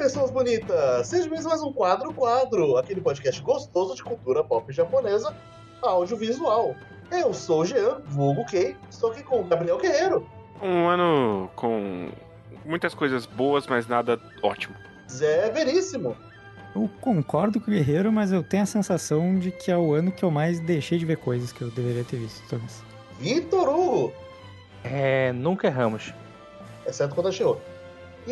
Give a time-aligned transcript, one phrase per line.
[0.00, 1.08] pessoas bonitas!
[1.08, 5.36] Sejam bem-vindos a mais um Quadro Quadro, aquele podcast gostoso de cultura pop japonesa,
[5.82, 6.74] audiovisual.
[7.10, 10.26] Eu sou o Jean, vulgo Kei, estou aqui com o Gabriel Guerreiro,
[10.62, 12.08] Um ano com
[12.64, 14.74] muitas coisas boas, mas nada ótimo.
[15.10, 16.16] Zé Veríssimo,
[16.74, 20.10] Eu concordo com o Guerreiro, mas eu tenho a sensação de que é o ano
[20.10, 22.82] que eu mais deixei de ver coisas que eu deveria ter visto, talvez.
[23.18, 24.14] Vitor Hugo,
[24.82, 26.14] É, nunca erramos.
[26.86, 27.60] exceto quando chegou.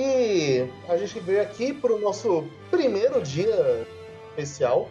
[0.00, 3.84] E a gente veio aqui para o nosso primeiro dia
[4.28, 4.88] especial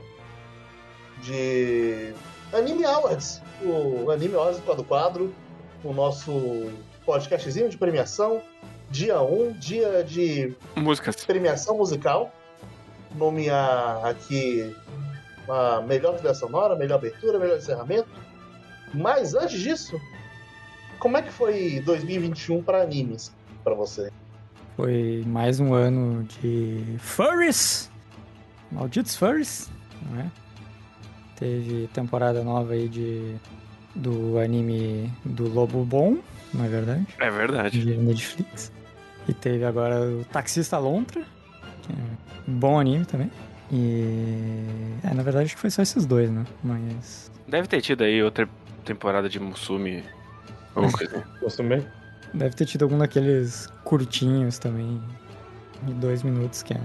[1.21, 2.13] de
[2.51, 5.33] Anime Awards, o Anime Awards do Quadro Quadro,
[5.81, 6.69] o nosso
[7.05, 8.41] podcastzinho de premiação,
[8.91, 11.23] dia 1, dia de Músicas.
[11.23, 12.29] premiação musical,
[13.15, 14.75] nomear aqui
[15.47, 18.09] a melhor trilha sonora, melhor abertura, melhor encerramento.
[18.93, 19.97] Mas antes disso,
[20.99, 23.31] como é que foi 2021 para animes
[23.63, 24.11] para você?
[24.77, 27.89] Foi mais um ano de furries!
[28.71, 29.71] Malditos furries,
[30.07, 30.31] não é?
[31.35, 33.35] Teve temporada nova aí de
[33.95, 36.19] do anime do Lobo Bom,
[36.53, 37.07] não é verdade?
[37.19, 37.83] É verdade.
[37.83, 38.71] De Netflix.
[39.27, 41.23] E teve agora o Taxista Lontra,
[41.81, 41.95] que é
[42.47, 43.31] um bom anime também.
[43.71, 44.67] E.
[45.03, 46.45] É, na verdade acho que foi só esses dois, né?
[46.63, 47.31] Mas.
[47.47, 48.47] Deve ter tido aí outra
[48.85, 50.03] temporada de Musume.
[50.75, 51.25] Alguma coisa.
[52.33, 55.01] Deve ter tido algum daqueles curtinhos também,
[55.83, 56.81] de dois minutos, que é.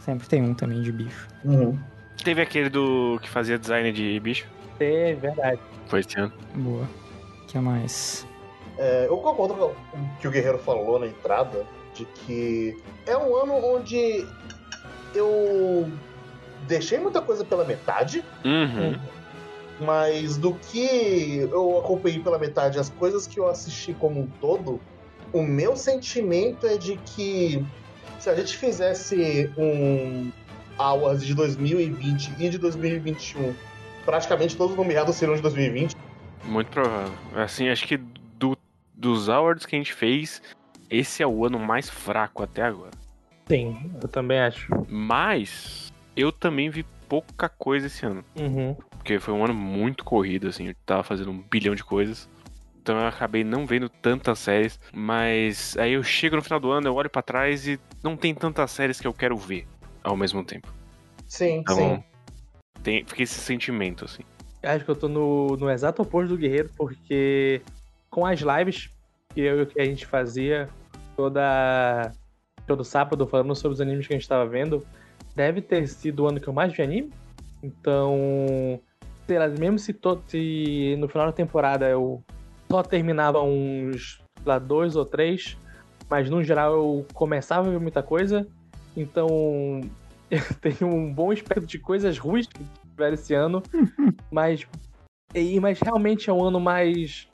[0.00, 1.28] Sempre tem um também de bicho.
[2.24, 4.46] Teve aquele do que fazia design de bicho.
[4.78, 5.60] É verdade.
[5.86, 6.32] Foi esse ano.
[6.54, 6.88] Boa.
[7.42, 8.26] O que mais?
[8.78, 9.74] É, eu concordo com o
[10.20, 12.76] que o Guerreiro falou na entrada, de que
[13.06, 14.26] é um ano onde
[15.14, 15.90] eu
[16.66, 18.98] deixei muita coisa pela metade, Uhum.
[19.80, 24.80] Mas do que eu acompanhei pela metade, as coisas que eu assisti como um todo,
[25.32, 27.64] o meu sentimento é de que
[28.18, 30.30] se a gente fizesse um
[30.78, 33.54] Awards de 2020 e de 2021,
[34.04, 35.96] praticamente todos os nomeados seriam de 2020.
[36.44, 37.12] Muito provável.
[37.34, 38.56] Assim, acho que do,
[38.94, 40.42] dos awards que a gente fez,
[40.88, 42.92] esse é o ano mais fraco até agora.
[43.48, 44.68] Sim, eu também acho.
[44.88, 48.24] Mas eu também vi pouca coisa esse ano.
[48.38, 48.74] Uhum.
[48.90, 50.68] Porque foi um ano muito corrido, assim.
[50.68, 52.28] Eu tava fazendo um bilhão de coisas.
[52.80, 54.78] Então eu acabei não vendo tantas séries.
[54.94, 58.32] Mas aí eu chego no final do ano, eu olho pra trás e não tem
[58.32, 59.66] tantas séries que eu quero ver
[60.04, 60.72] ao mesmo tempo.
[61.26, 62.04] Sim, Então sim.
[62.82, 64.22] tem, fica esse sentimento, assim.
[64.62, 67.60] Acho que eu tô no, no exato oposto do Guerreiro, porque
[68.08, 68.90] com as lives
[69.34, 70.68] que eu que a gente fazia
[71.16, 72.12] toda
[72.66, 74.86] todo sábado falando sobre os animes que a gente tava vendo,
[75.34, 77.12] deve ter sido o ano que eu mais vi anime.
[77.62, 78.80] Então,
[79.26, 82.22] sei lá, mesmo se, to, se no final da temporada eu
[82.70, 85.56] só terminava uns lá, dois ou três,
[86.08, 88.46] mas no geral eu começava a ver muita coisa.
[88.96, 89.28] Então,
[90.30, 93.62] eu tenho um bom espectro de coisas ruins que tiveram esse ano.
[94.30, 94.66] mas,
[95.34, 97.28] e, mas realmente é um ano mais.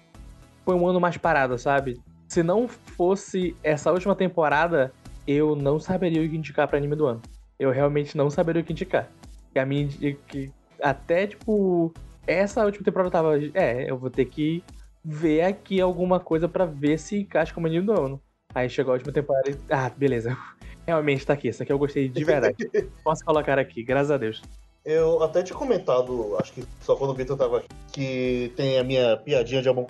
[0.65, 2.01] Foi um ano mais parado, sabe?
[2.29, 4.93] Se não fosse essa última temporada,
[5.27, 7.23] eu não saberia o que indicar pra anime do ano.
[7.59, 9.11] Eu realmente não saberia o que indicar.
[9.55, 9.89] E a minha.
[10.29, 10.51] Que,
[10.81, 11.93] até, tipo.
[12.27, 13.39] Essa última temporada eu tava.
[13.55, 14.63] É, eu vou ter que
[15.05, 18.21] ver aqui alguma coisa pra ver se encaixa como anime do ano.
[18.55, 19.57] Aí chegou a última temporada e.
[19.71, 20.37] Ah, beleza.
[20.87, 21.49] Realmente tá aqui.
[21.49, 22.57] Isso aqui eu gostei de verdade.
[23.03, 24.43] Posso colocar aqui, graças a Deus.
[24.85, 28.85] Eu até tinha comentado, acho que só quando o Vitor tava aqui, que tem a
[28.85, 29.87] minha piadinha de amor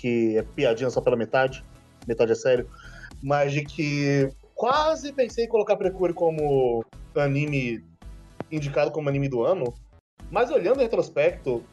[0.00, 1.62] que é piadinha só pela metade,
[2.08, 2.66] metade é sério,
[3.22, 4.30] mas de que
[4.60, 6.84] quase pensei em colocar Precure como
[7.16, 7.82] anime
[8.52, 9.72] indicado como anime do ano,
[10.30, 11.64] mas olhando em retrospecto,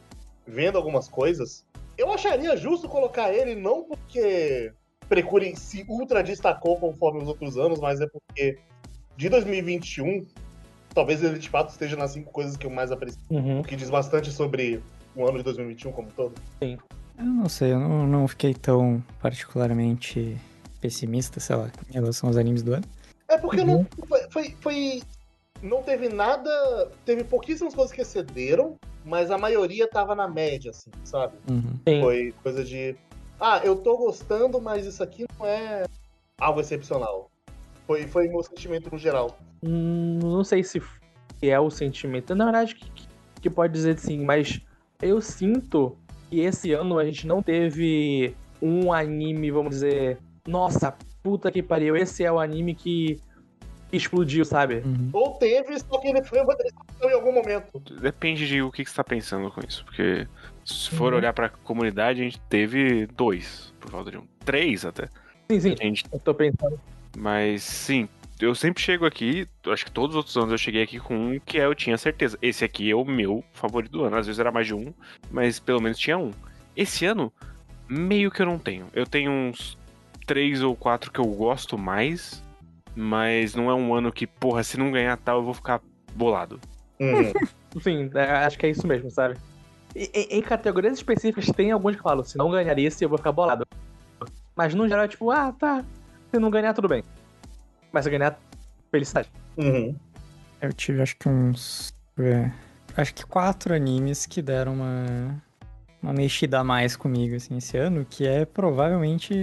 [0.46, 1.66] vendo algumas coisas,
[1.98, 4.72] eu acharia justo colocar ele não porque
[5.06, 8.58] Precure se ultra destacou conforme os outros anos, mas é porque
[9.18, 10.26] de 2021
[10.94, 13.62] talvez ele de fato esteja nas cinco coisas que eu mais aprecio, Uhum.
[13.62, 14.82] que diz bastante sobre
[15.14, 16.34] o ano de 2021 como um todo.
[16.62, 16.78] Eu
[17.18, 20.38] não sei, eu não, não fiquei tão particularmente
[20.80, 22.84] pessimista, sei lá, em relação aos animes do ano.
[23.28, 25.02] É porque não foi, foi, foi-
[25.62, 30.90] não teve nada, teve pouquíssimas coisas que excederam, mas a maioria tava na média, assim,
[31.04, 31.34] sabe?
[31.50, 32.00] Uhum.
[32.00, 32.96] Foi coisa de,
[33.40, 35.84] ah, eu tô gostando, mas isso aqui não é
[36.40, 37.30] algo excepcional.
[37.86, 39.38] Foi, foi meu sentimento no geral.
[39.62, 40.80] Hum, não sei se
[41.42, 42.34] é o sentimento.
[42.34, 42.90] Na verdade, que,
[43.40, 44.60] que pode dizer sim, mas
[45.00, 45.96] eu sinto
[46.28, 51.96] que esse ano a gente não teve um anime, vamos dizer, nossa, puta que pariu,
[51.96, 53.20] esse é o anime que
[53.92, 54.82] explodiu, sabe?
[54.84, 55.10] Uhum.
[55.12, 57.78] Ou teve, só que ele foi uma decepção em algum momento.
[58.00, 59.84] Depende de o que, que você tá pensando com isso.
[59.84, 60.26] Porque
[60.64, 61.18] se for Uhum.
[61.18, 64.26] olhar pra comunidade, a gente teve dois, por falta de um.
[64.44, 65.08] Três até.
[65.50, 65.74] Sim, sim.
[65.80, 66.78] A gente Eu tô pensando.
[67.16, 68.06] Mas sim,
[68.38, 71.40] eu sempre chego aqui, acho que todos os outros anos eu cheguei aqui com um
[71.40, 72.38] que eu tinha certeza.
[72.42, 74.16] Esse aqui é o meu favorito do ano.
[74.16, 74.92] Às vezes era mais de um,
[75.30, 76.30] mas pelo menos tinha um.
[76.76, 77.32] Esse ano,
[77.88, 78.86] meio que eu não tenho.
[78.92, 79.77] Eu tenho uns
[80.28, 82.44] três ou quatro que eu gosto mais,
[82.94, 85.80] mas não é um ano que, porra, se não ganhar tal, eu vou ficar
[86.14, 86.60] bolado.
[87.00, 87.32] Uhum.
[87.82, 89.36] Sim, é, acho que é isso mesmo, sabe?
[89.96, 93.16] E- Em, em categorias específicas, tem alguns que falam, se não ganhar esse, eu vou
[93.16, 93.66] ficar bolado.
[94.54, 95.82] Mas no geral é tipo, ah, tá.
[96.30, 97.02] Se não ganhar, tudo bem.
[97.90, 98.38] Mas se ganhar,
[98.90, 99.30] felicidade.
[99.56, 99.96] Uhum.
[100.60, 101.94] Eu tive acho que uns.
[102.16, 102.54] deixa eu ver,
[102.96, 105.42] Acho que quatro animes que deram uma.
[106.02, 109.34] Uma mexida a mais comigo, assim, esse ano, que é provavelmente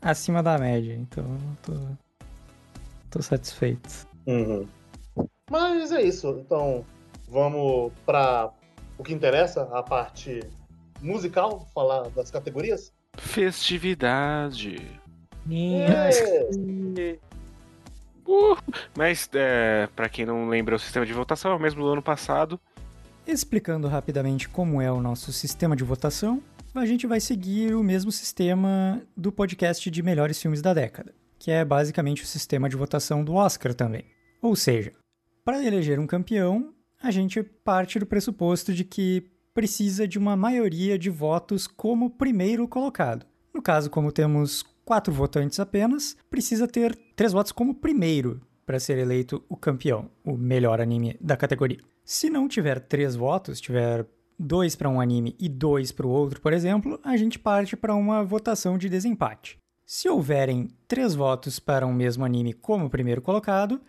[0.00, 0.94] acima da média.
[0.94, 1.24] Então,
[1.62, 1.72] tô.
[3.10, 4.08] Tô satisfeito.
[4.26, 4.66] Uhum.
[5.48, 6.36] Mas é isso.
[6.40, 6.84] Então,
[7.28, 8.50] vamos para
[8.98, 10.40] o que interessa, a parte
[11.00, 12.92] musical, falar das categorias.
[13.16, 15.00] Festividade.
[15.50, 17.18] É.
[18.26, 18.56] Uh,
[18.96, 22.00] mas, é, para quem não lembra, o sistema de votação é o mesmo do ano
[22.00, 22.58] passado.
[23.26, 26.42] Explicando rapidamente como é o nosso sistema de votação,
[26.74, 31.50] a gente vai seguir o mesmo sistema do podcast de melhores filmes da década, que
[31.50, 34.04] é basicamente o sistema de votação do Oscar também.
[34.42, 34.92] Ou seja,
[35.44, 40.98] para eleger um campeão, a gente parte do pressuposto de que precisa de uma maioria
[40.98, 43.24] de votos como primeiro colocado.
[43.54, 48.98] No caso, como temos quatro votantes apenas, precisa ter três votos como primeiro para ser
[48.98, 51.78] eleito o campeão, o melhor anime da categoria.
[52.04, 54.04] Se não tiver três votos, tiver
[54.38, 57.94] dois para um anime e dois para o outro, por exemplo, a gente parte para
[57.94, 59.58] uma votação de desempate.
[59.86, 63.80] Se houverem três votos para um mesmo anime como primeiro colocado,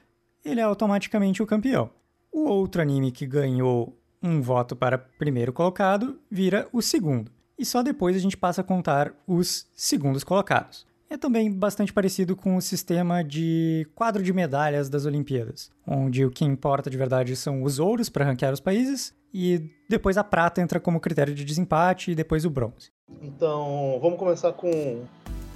[0.43, 1.89] ele é automaticamente o campeão.
[2.31, 7.31] O outro anime que ganhou um voto para primeiro colocado vira o segundo.
[7.57, 10.85] E só depois a gente passa a contar os segundos colocados.
[11.15, 16.29] É também bastante parecido com o sistema de quadro de medalhas das Olimpíadas, onde o
[16.29, 20.59] que importa de verdade são os ouros para ranquear os países e depois a prata
[20.59, 22.91] entra como critério de desempate e depois o bronze.
[23.21, 25.05] Então, vamos começar com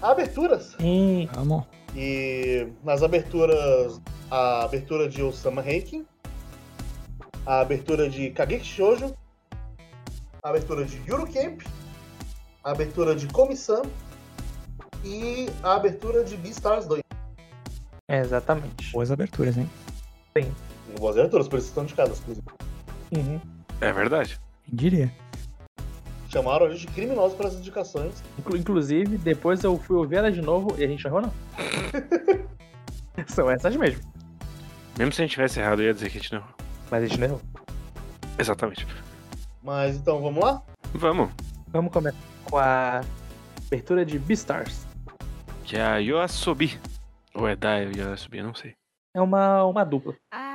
[0.01, 0.77] aberturas.
[0.79, 1.27] Sim.
[1.33, 1.65] Vamos.
[1.94, 4.00] E nas aberturas,
[4.31, 6.06] a abertura de Osama Reikin,
[7.45, 9.13] a abertura de Kageki Shoujo,
[10.41, 11.63] a abertura de Yuru Camp,
[12.63, 13.81] a abertura de Komi-san
[15.04, 17.01] e a abertura de Beastars 2.
[18.07, 18.92] É, exatamente.
[18.92, 19.69] Boas aberturas, hein?
[21.00, 22.48] Boas aberturas, por isso estão indicadas, inclusive.
[23.16, 23.40] Uhum.
[23.81, 24.40] É verdade.
[24.66, 25.13] Quem diria?
[26.30, 28.13] Chamaram a gente de criminosos pelas indicações.
[28.38, 31.34] Inclu- Inclusive, depois eu fui ouvir ela de novo e a gente não errou, não.
[33.28, 34.02] São essas mesmo.
[34.98, 36.44] Mesmo se a gente tivesse errado, eu ia dizer que a gente não.
[36.92, 37.42] Mas a gente não errou.
[38.38, 38.86] Exatamente.
[39.63, 40.62] Mas então, vamos lá?
[40.94, 41.30] Vamos.
[41.68, 43.02] Vamos começar com a
[43.68, 44.88] abertura de Beastars.
[45.69, 46.80] Que é a Yoasobi.
[47.36, 48.74] Ou é da Yoasobi, eu não sei.
[49.16, 50.16] É uma, uma dupla.
[50.31, 50.50] あ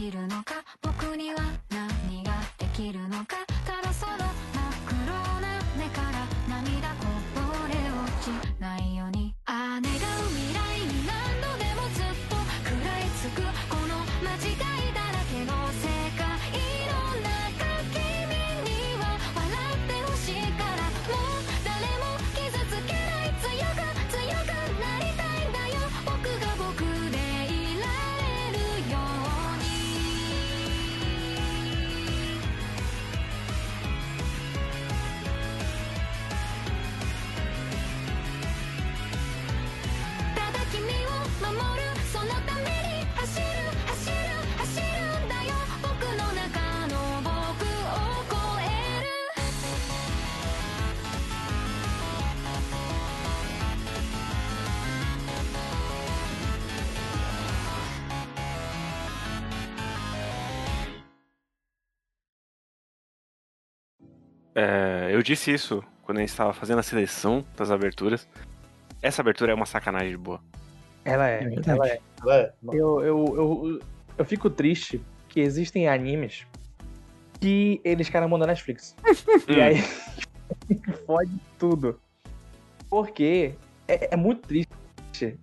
[0.00, 0.54] きるのか？
[0.80, 3.36] 僕には何ができるのか？
[3.66, 4.16] ただその
[64.54, 68.28] É, eu disse isso quando a gente estava fazendo a seleção das aberturas.
[69.02, 70.40] Essa abertura é uma sacanagem de boa.
[71.04, 72.00] Ela é, É ela é.
[72.28, 73.80] É, Eu, eu, eu,
[74.18, 76.46] eu fico triste que existem animes
[77.40, 78.94] que eles querem mandar na Netflix.
[79.48, 79.62] E Hum.
[79.62, 79.76] aí
[81.06, 81.98] fode tudo.
[82.90, 83.54] Porque
[83.88, 84.68] é, é muito triste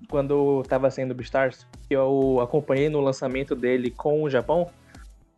[0.09, 4.69] quando tava saindo Beastars, que eu acompanhei no lançamento dele com o Japão,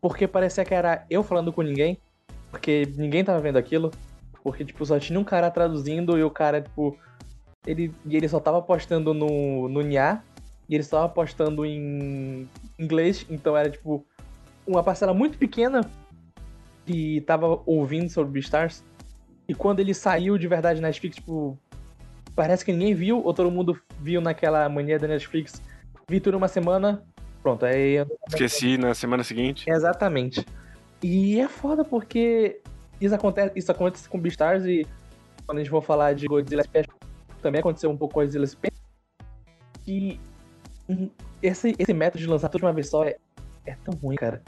[0.01, 1.97] porque parecia que era eu falando com ninguém
[2.51, 3.91] porque ninguém tava vendo aquilo.
[4.43, 6.97] Porque, tipo, só tinha um cara traduzindo e o cara, tipo.
[7.67, 10.23] Ele, e ele só tava postando no, no Nha
[10.67, 14.05] e ele só tava postando em inglês, então era, tipo,
[14.65, 15.81] uma parcela muito pequena
[16.85, 18.83] que tava ouvindo sobre Beastars.
[19.47, 21.57] E quando ele saiu de verdade na Netflix, tipo,
[22.35, 25.61] parece que ninguém viu, ou todo mundo viu naquela mania da Netflix.
[26.07, 27.03] Vi tudo uma semana,
[27.41, 29.69] pronto, aí Esqueci na semana seguinte.
[29.69, 30.45] Exatamente.
[31.01, 32.61] E é foda porque
[32.99, 34.85] isso acontece, isso acontece com Beastars e
[35.45, 36.97] quando a gente for falar de Godzilla Special,
[37.41, 38.79] também aconteceu um pouco com Godzilla Special.
[39.87, 40.19] E
[41.41, 43.15] esse, esse método de lançar tudo de uma vez só é,
[43.65, 44.43] é tão ruim, cara.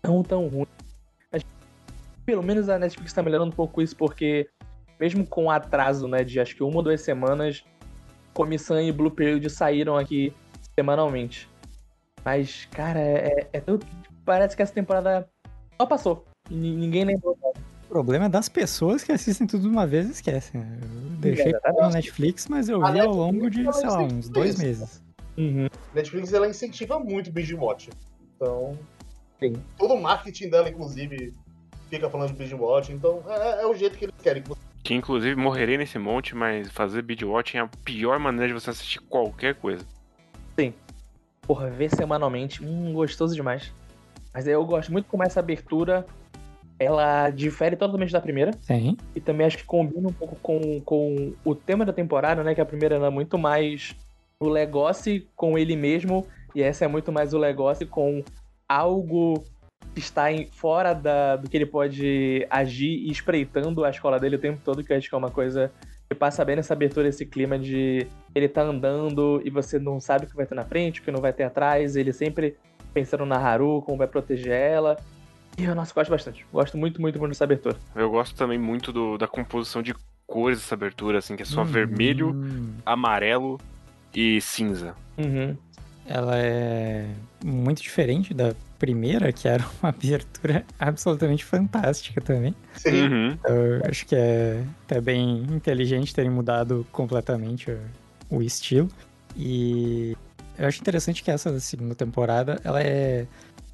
[0.00, 0.66] Tão, tão ruim.
[1.30, 1.44] Mas,
[2.24, 4.48] pelo menos a Netflix tá melhorando um pouco isso porque
[4.98, 7.64] mesmo com atraso, né, de acho que uma ou duas semanas,
[8.34, 10.34] Comissão e Blue Period saíram aqui
[10.74, 11.48] semanalmente.
[12.24, 13.62] Mas, cara, é, é, é
[14.24, 15.28] parece que essa temporada
[15.80, 16.24] só passou.
[16.50, 17.36] Ni- ninguém lembrou.
[17.42, 20.60] O problema é das pessoas que assistem tudo de uma vez e esquecem.
[20.60, 20.88] Eu
[21.20, 21.82] deixei Exatamente.
[21.82, 25.02] no Netflix, mas eu A vi ao longo de, sei lá, uns dois meses.
[25.38, 25.68] Uhum.
[25.94, 27.88] Netflix ela incentiva muito o binge watch.
[28.36, 28.78] Então.
[29.40, 29.54] Sim.
[29.78, 31.32] Todo o marketing dela, inclusive,
[31.88, 32.92] fica falando de binge watch.
[32.92, 34.60] Então, é, é o jeito que eles querem que você.
[34.82, 38.70] Que inclusive morrerei nesse monte, mas fazer binge watching é a pior maneira de você
[38.70, 39.84] assistir qualquer coisa.
[41.42, 43.72] Porra, ver semanalmente, hum, gostoso demais.
[44.32, 46.06] Mas aí eu gosto muito como essa abertura,
[46.78, 48.52] ela difere totalmente da primeira.
[48.62, 48.96] Sim.
[49.14, 52.54] E também acho que combina um pouco com, com o tema da temporada, né?
[52.54, 53.96] Que a primeira era muito mais
[54.40, 58.22] o Legoce com ele mesmo, e essa é muito mais o Legoce com
[58.68, 59.44] algo
[59.94, 64.36] que está em, fora da, do que ele pode agir e espreitando a escola dele
[64.36, 65.72] o tempo todo, que eu acho que é uma coisa
[66.08, 70.24] que passa bem nessa abertura, esse clima de ele tá andando e você não sabe
[70.24, 72.56] o que vai ter na frente, o que não vai ter atrás, ele sempre
[72.92, 74.96] pensando na Haru, como vai proteger ela.
[75.56, 76.46] E eu, nossa, gosto bastante.
[76.52, 77.76] Gosto muito, muito, muito dessa abertura.
[77.94, 79.94] Eu gosto também muito do- da composição de
[80.26, 82.36] cores dessa abertura, assim, que é só Hum, vermelho,
[82.86, 83.58] amarelo
[84.14, 84.94] e cinza.
[85.16, 85.56] Uhum.
[86.06, 87.06] Ela é
[87.44, 92.54] muito diferente da primeira, que era uma abertura absolutamente fantástica também.
[92.74, 93.02] Sim.
[93.08, 93.38] Uhum.
[93.44, 97.70] Eu acho que é até bem inteligente terem mudado completamente
[98.30, 98.88] o, o estilo.
[99.36, 100.16] E
[100.58, 103.26] eu acho interessante que essa segunda temporada, ela é.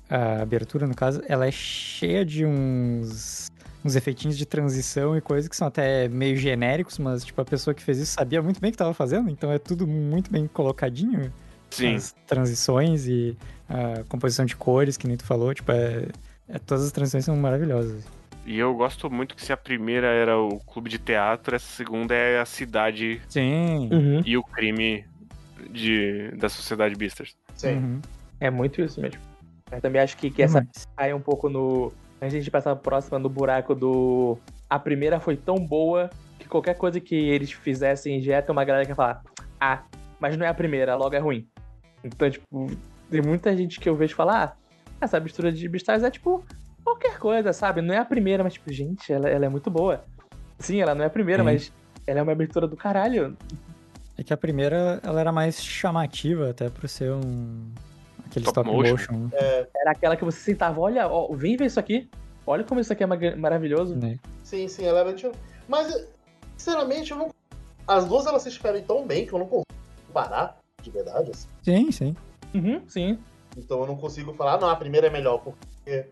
[0.09, 3.50] A abertura, no caso, ela é cheia de uns.
[3.85, 7.75] Uns efeitinhos de transição e coisas que são até meio genéricos, mas tipo, a pessoa
[7.75, 10.47] que fez isso sabia muito bem o que estava fazendo, então é tudo muito bem
[10.47, 11.31] colocadinho.
[11.71, 11.97] Sim.
[11.97, 13.37] As transições e
[13.69, 16.07] a composição de cores, que nem tu falou, tipo, é,
[16.49, 18.05] é- todas as transições são maravilhosas.
[18.47, 22.14] E eu gosto muito que se a primeira era o clube de teatro, essa segunda
[22.14, 23.88] é a cidade Sim.
[23.93, 24.23] Uhum.
[24.25, 25.05] e o crime
[25.75, 27.37] de, da sociedade Beasters.
[27.54, 27.76] Sim.
[27.76, 28.00] Uhum.
[28.40, 29.21] É muito isso mesmo.
[29.71, 30.66] Eu também acho que, que essa
[30.97, 31.93] cai um pouco no.
[32.21, 34.38] A gente passar próxima no buraco do.
[34.71, 38.85] A primeira foi tão boa que qualquer coisa que eles fizessem já ter uma galera
[38.85, 39.23] que ia falar:
[39.61, 39.83] Ah,
[40.21, 41.47] mas não é a primeira, logo é ruim.
[42.02, 42.66] Então, tipo,
[43.11, 44.57] tem muita gente que eu vejo falar:
[45.00, 46.45] Ah, essa mistura de Beastars é tipo
[46.85, 47.81] qualquer coisa, sabe?
[47.81, 50.04] Não é a primeira, mas tipo, gente, ela, ela é muito boa.
[50.59, 51.47] Sim, ela não é a primeira, Sim.
[51.47, 51.73] mas
[52.07, 53.37] ela é uma abertura do caralho.
[54.25, 57.71] É que a primeira, ela era mais chamativa até por ser um...
[58.25, 59.12] Aquele Stop stop, motion.
[59.12, 59.31] motion,
[59.76, 62.09] Era aquela que você sentava, olha, ó, vem ver isso aqui.
[62.47, 63.95] Olha como isso aqui é maravilhoso.
[63.95, 64.19] né?
[64.43, 65.37] Sim, sim, ela era tipo.
[65.69, 66.09] Mas,
[66.57, 67.31] sinceramente, eu não.
[67.87, 69.66] As duas elas se diferem tão bem que eu não consigo
[70.07, 71.31] comparar, de verdade.
[71.31, 71.49] assim.
[71.62, 72.16] Sim, sim.
[72.54, 73.19] Uhum, sim.
[73.59, 76.07] Então eu não consigo falar, não, a primeira é melhor, porque.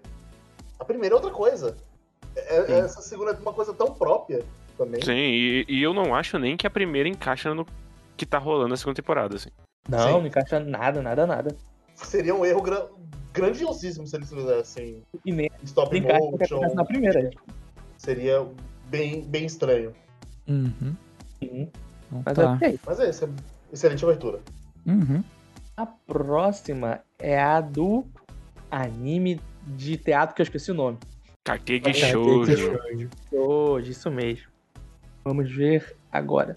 [0.78, 1.76] A primeira é outra coisa.
[2.37, 2.73] É- Sim.
[2.75, 4.45] essa segunda é uma coisa tão própria
[4.76, 5.00] também.
[5.02, 7.66] Sim, e, e eu não acho nem que a primeira encaixa no
[8.16, 9.50] que tá rolando na segunda temporada, assim.
[9.88, 10.12] Não, Sim.
[10.12, 11.57] não encaixa nada, nada, nada.
[11.95, 12.88] Seria um erro gra-
[13.33, 16.85] grandiosíssimo se eles fizessem E nem stop acontece na motion.
[16.85, 17.31] primeira.
[17.99, 18.47] Seria
[18.88, 19.92] bem, bem estranho.
[20.49, 20.95] Uhum.
[21.42, 21.71] Sim.
[22.07, 22.42] Então Mas tá.
[22.42, 22.81] é ok.
[22.87, 23.28] Mas é isso, é
[23.73, 24.40] excelente abertura.
[24.87, 25.23] Uhum.
[25.76, 28.04] A próxima é a do
[28.71, 30.99] anime de teatro que eu esqueci o nome.
[31.45, 32.78] Kakegi Shoujo.
[33.31, 33.90] Shoujo.
[33.90, 34.49] Isso mesmo.
[35.25, 36.54] Vamos ver agora.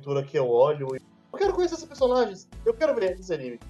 [0.00, 1.00] Abertura que eu olho e.
[1.32, 2.48] Eu quero conhecer esses personagens.
[2.66, 3.60] Eu quero ver esse anime.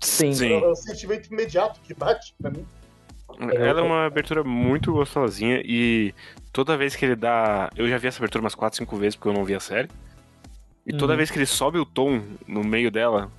[0.00, 0.30] Sim.
[0.54, 2.66] É o sentimento imediato que bate pra mim.
[3.54, 6.14] Ela é uma abertura muito gostosinha e
[6.52, 7.68] toda vez que ele dá.
[7.76, 9.88] Eu já vi essa abertura umas 4, 5 vezes porque eu não vi a série.
[10.86, 11.16] E toda Uhum.
[11.18, 13.30] vez que ele sobe o tom no meio dela,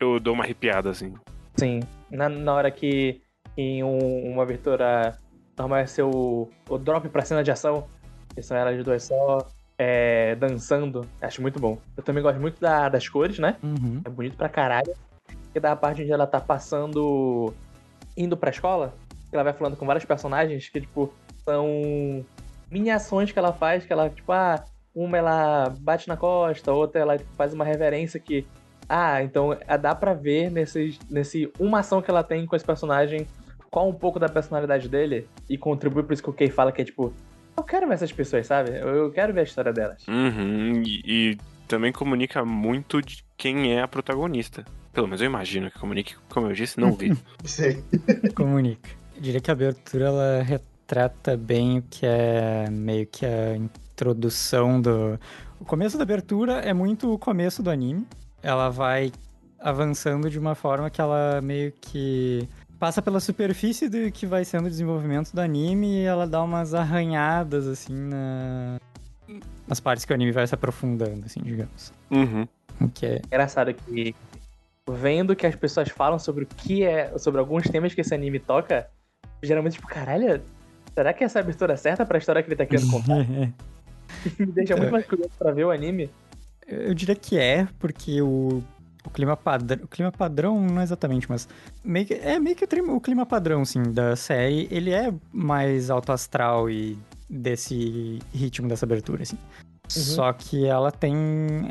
[0.00, 1.12] eu dou uma arrepiada, assim.
[1.56, 1.80] Sim.
[2.10, 3.20] Na, na hora que
[3.56, 5.18] em um- uma abertura
[5.58, 7.86] normal é ser o, o drop pra cena de ação,
[8.34, 9.46] que são elas duas só
[9.78, 11.78] é, dançando, acho muito bom.
[11.96, 13.56] Eu também gosto muito da- das cores, né?
[13.62, 14.00] Uhum.
[14.04, 14.92] É bonito pra caralho.
[15.54, 17.54] E da parte onde ela tá passando.
[18.16, 18.92] indo pra escola,
[19.30, 21.12] que ela vai falando com vários personagens que, tipo,
[21.44, 22.24] são
[22.68, 27.00] mini ações que ela faz, que ela, tipo, ah, uma ela bate na costa, outra
[27.00, 28.44] ela faz uma reverência que.
[28.88, 32.64] Ah, então é, dá pra ver nesses, nesse uma ação que ela tem com esse
[32.64, 33.26] personagem
[33.70, 36.82] qual um pouco da personalidade dele e contribui por isso que o Kay fala que
[36.82, 37.12] é tipo.
[37.58, 38.70] Eu quero ver essas pessoas, sabe?
[38.78, 40.06] Eu, quero ver a história delas.
[40.06, 44.64] Uhum, e, e também comunica muito de quem é a protagonista.
[44.92, 47.16] Pelo menos eu imagino que comunique, como eu disse, não vi.
[47.44, 47.82] Sei.
[48.36, 48.90] Comunica.
[49.16, 54.80] Eu diria que a abertura ela retrata bem o que é meio que a introdução
[54.80, 55.18] do.
[55.58, 58.06] O começo da abertura é muito o começo do anime.
[58.40, 59.10] Ela vai
[59.58, 64.66] avançando de uma forma que ela meio que passa pela superfície do que vai sendo
[64.66, 68.78] o desenvolvimento do anime e ela dá umas arranhadas assim na
[69.66, 71.92] nas partes que o anime vai se aprofundando, assim, digamos.
[72.10, 72.48] Uhum.
[72.80, 74.14] O que é engraçado que
[74.88, 78.38] vendo que as pessoas falam sobre o que é, sobre alguns temas que esse anime
[78.38, 78.88] toca,
[79.42, 80.40] geralmente tipo, caralho,
[80.94, 83.26] será que essa é a abertura certa pra história que ele tá querendo contar?
[84.38, 86.10] Me deixa muito mais curioso pra ver o anime.
[86.66, 88.62] Eu diria que é, porque o,
[89.08, 89.84] o clima padrão.
[89.84, 91.48] O clima padrão, não exatamente, mas.
[91.82, 94.68] Meio que, é meio que o, clima padrão, assim, da série.
[94.70, 96.96] Ele é mais alto astral e
[97.28, 99.38] desse ritmo dessa abertura, assim.
[99.88, 101.16] Só que ela tem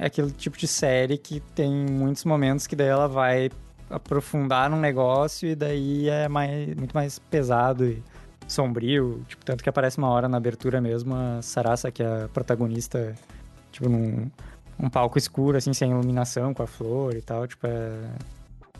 [0.01, 3.51] aquele tipo de série que tem muitos momentos que daí ela vai
[3.91, 8.03] aprofundar num negócio e daí é mais, muito mais pesado e
[8.47, 9.23] sombrio.
[9.27, 13.13] Tipo, tanto que aparece uma hora na abertura mesmo a Sarasa, que é a protagonista,
[13.71, 14.31] tipo, num
[14.79, 17.47] um palco escuro, assim, sem iluminação, com a flor e tal.
[17.47, 18.01] Tipo, é...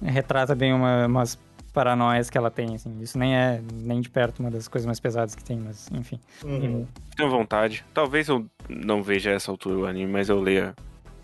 [0.04, 1.38] retrata bem uma, umas
[1.74, 2.96] paranoias que ela tem, assim.
[3.02, 6.20] Isso nem é nem de perto uma das coisas mais pesadas que tem, mas enfim.
[6.44, 6.86] Uhum.
[7.16, 7.84] Tenho vontade.
[7.94, 10.74] Talvez eu não veja a essa altura o anime, mas eu leia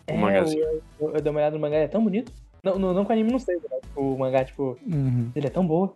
[0.09, 0.61] o É, mangazinho.
[0.63, 2.31] eu, eu, eu dei uma olhada no mangá, ele é tão bonito.
[2.63, 3.77] Não, não, não que o anime não seja, né?
[3.95, 5.31] O mangá, tipo, Uhum.
[5.35, 5.93] ele é tão boa.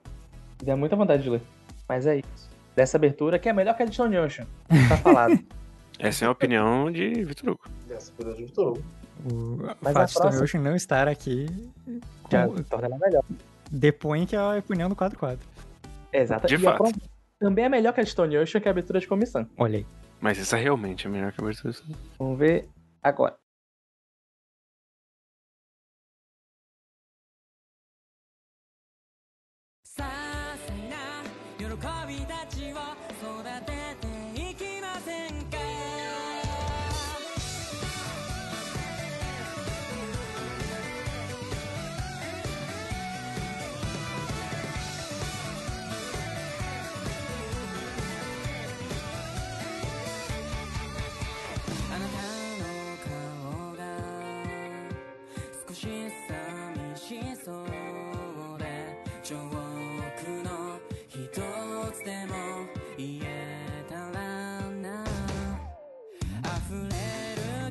[0.63, 1.41] Dá muita vontade de ler.
[1.87, 2.49] Mas é isso.
[2.75, 4.45] Dessa abertura, que é melhor que a de Stone Ocean.
[4.89, 5.37] Tá falado.
[5.99, 7.61] Essa é a opinião de Vitor Hugo.
[7.89, 8.83] Essa foi de Vitor Hugo.
[9.31, 11.47] O Mas fato a de Stone próxima- Ocean não estar aqui
[12.31, 13.23] Já com- torna ela melhor.
[13.71, 15.45] depõe que é a opinião do quadro quadro.
[16.13, 16.47] Exato.
[16.47, 16.77] De e a fato.
[16.77, 17.01] próxima
[17.39, 19.47] também é melhor que a de Stone Ocean, que é a abertura de comissão.
[19.57, 19.85] Olha aí.
[20.21, 21.73] Mas essa realmente é melhor que a abertura.
[22.19, 22.69] Vamos ver
[23.01, 23.35] agora.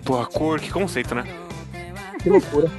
[0.06, 1.24] Pô, a cor, que conceito, né?
[2.22, 2.70] Que loucura.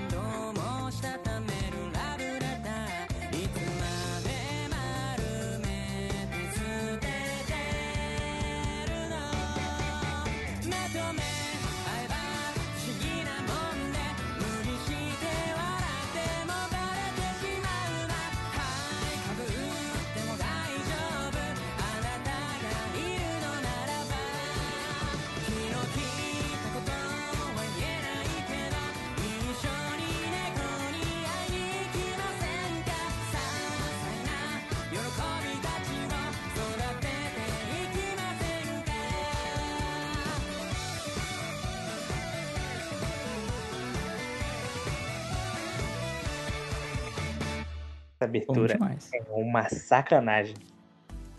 [48.19, 48.77] Essa abertura
[49.13, 50.55] é uma sacanagem.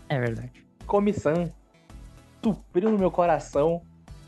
[0.07, 0.65] É verdade.
[0.87, 1.51] Comissão
[2.41, 3.81] supriu no meu coração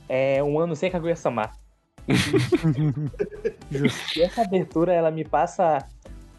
[0.10, 1.50] é um ano sem Kaguya-sama.
[3.72, 4.20] Justo.
[4.20, 5.78] E essa abertura, ela me passa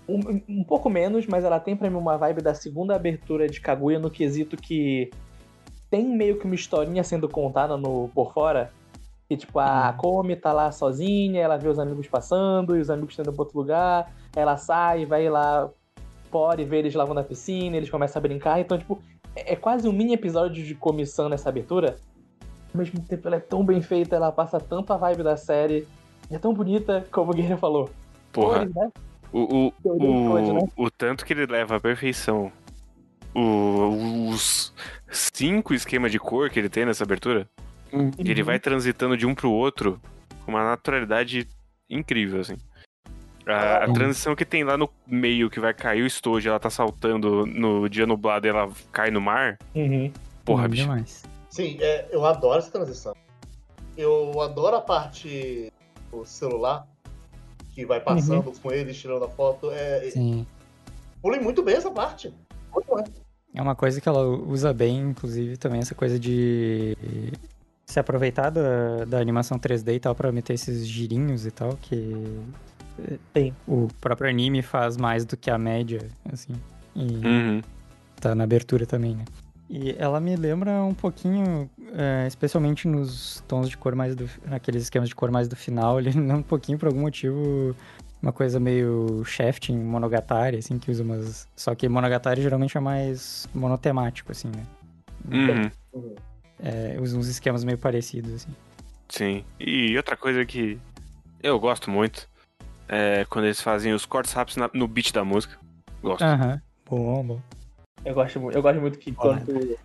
[0.06, 3.58] um, um pouco menos, mas ela tem pra mim uma vibe da segunda abertura de
[3.60, 5.10] Kaguya no quesito que
[5.90, 8.70] tem meio que uma historinha sendo contada no por fora.
[9.26, 13.12] Que tipo, a Komi tá lá sozinha, ela vê os amigos passando, e os amigos
[13.12, 15.70] estão indo pra outro lugar, ela sai, vai lá
[16.32, 18.58] fora e vê eles lavando na piscina, eles começam a brincar.
[18.58, 19.00] Então, tipo,
[19.36, 21.96] é é quase um mini episódio de comissão nessa abertura.
[22.74, 25.86] Ao mesmo tempo, ela é tão bem feita, ela passa tanto a vibe da série.
[26.30, 27.90] E é tão bonita, como o Guerreiro falou.
[28.32, 28.90] Porra, Cores, né?
[29.32, 30.60] o, o, cores, né?
[30.76, 32.50] o, o tanto que ele leva à perfeição.
[33.34, 34.72] o- os
[35.10, 37.46] cinco esquemas de cor que ele tem nessa abertura.
[37.92, 38.10] Uhum.
[38.18, 40.00] Ele vai transitando de um pro outro
[40.44, 41.46] com uma naturalidade
[41.90, 42.56] incrível, assim.
[43.46, 43.92] A, a Uhum.
[43.92, 47.88] transição que tem lá no meio, que vai cair o estojo, ela tá saltando no
[47.88, 49.58] dia nublado e ela cai no mar.
[49.74, 50.12] Uhum.
[50.44, 50.82] Porra, Bom bicho.
[50.84, 51.22] demais.
[51.50, 53.14] Sim, é, eu adoro essa transição.
[53.96, 55.70] Eu adoro a parte
[56.10, 56.86] do celular
[57.74, 59.70] que vai passando com eles, tirando a foto.
[59.70, 60.46] É, Sim.
[61.20, 62.32] pulei muito bem essa parte.
[62.72, 63.04] Muito bem.
[63.54, 66.96] É uma coisa que ela usa bem, inclusive, também essa coisa de
[67.84, 72.40] se aproveitar da, da animação 3D e tal pra meter esses girinhos e tal, que
[73.36, 73.54] Sim.
[73.66, 76.00] o próprio anime faz mais do que a média,
[76.32, 76.52] assim.
[76.94, 77.62] E Uhum.
[78.20, 79.24] tá na abertura também, né?
[79.70, 84.28] E ela me lembra um pouquinho, é, especialmente nos tons de cor mais do.
[84.44, 87.74] naqueles esquemas de cor mais do final, ele lembra um pouquinho, por algum motivo,
[88.20, 91.48] uma coisa meio Shafting, Monogatari, assim, que usa umas.
[91.56, 94.66] Só que Monogatari geralmente é mais monotemático, assim, né?
[95.94, 96.14] Uhum.
[96.62, 98.50] É, usa uns esquemas meio parecidos, assim.
[99.08, 99.44] Sim.
[99.58, 100.78] E outra coisa que
[101.42, 102.28] eu gosto muito
[102.94, 105.58] é quando eles fazem os cortes rápidos na- no beat da música.
[106.02, 106.22] Gosto.
[106.22, 106.60] Aham.
[106.88, 107.40] Bom, bom.
[108.04, 109.40] Eu gosto, eu gosto muito que Olha.
[109.40, 109.78] quando tu,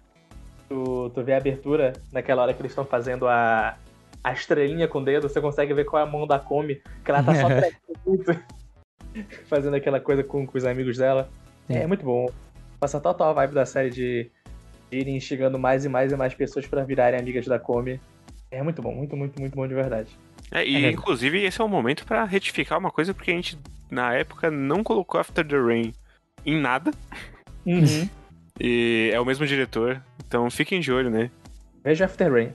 [0.67, 3.78] tu, tu vê a abertura, naquela hora que eles estão fazendo a,
[4.24, 7.10] a estrelinha com o dedo, você consegue ver qual é a mão da Komi, que
[7.12, 7.48] ela tá só
[8.06, 8.36] muito,
[9.46, 11.30] fazendo aquela coisa com, com os amigos dela.
[11.67, 11.78] Sim.
[11.78, 12.28] É muito bom.
[12.80, 14.32] Passa total a vibe da série de,
[14.91, 18.02] de irem instigando mais e mais e mais pessoas pra virarem amigas da Komi.
[18.52, 20.10] É muito bom, muito, muito, muito bom de verdade.
[20.51, 23.57] É, e É inclusive esse é o momento pra retificar uma coisa, porque a gente,
[23.91, 25.93] na época, não colocou After the Rain
[26.45, 26.91] em nada.
[27.65, 28.10] Uhum.
[28.60, 31.29] E é o mesmo diretor, então fiquem de olho, né?
[31.83, 32.49] Veja After Rain.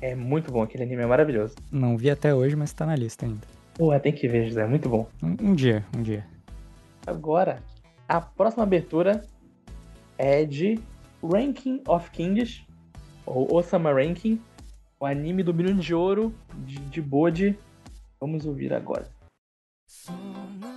[0.00, 1.56] É muito bom, aquele anime é maravilhoso.
[1.70, 3.40] Não vi até hoje, mas tá na lista ainda.
[3.74, 5.08] Pô, tem que ver, José, é muito bom.
[5.22, 6.24] Um, um dia, um dia.
[7.06, 7.60] Agora,
[8.08, 9.24] a próxima abertura
[10.16, 10.78] é de
[11.22, 12.62] Ranking of Kings,
[13.26, 14.40] ou Osama Ranking,
[15.02, 16.32] o anime do Milhão de Ouro
[16.64, 17.58] de, de Bode.
[18.20, 19.10] Vamos ouvir agora.
[19.84, 20.72] その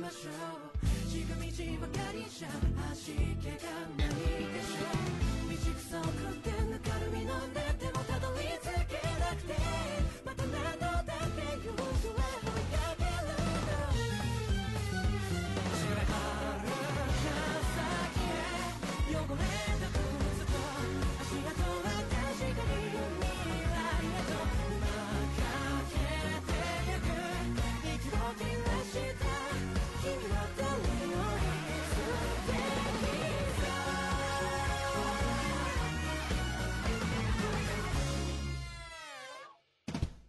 [0.00, 0.88] しましょう。
[1.10, 2.48] 近道ばかりじゃ
[2.90, 4.16] 味気がない
[4.48, 4.88] でしょ。
[4.88, 9.89] う道草を食ってぬかるみ飲んでてもたどり着けなくて。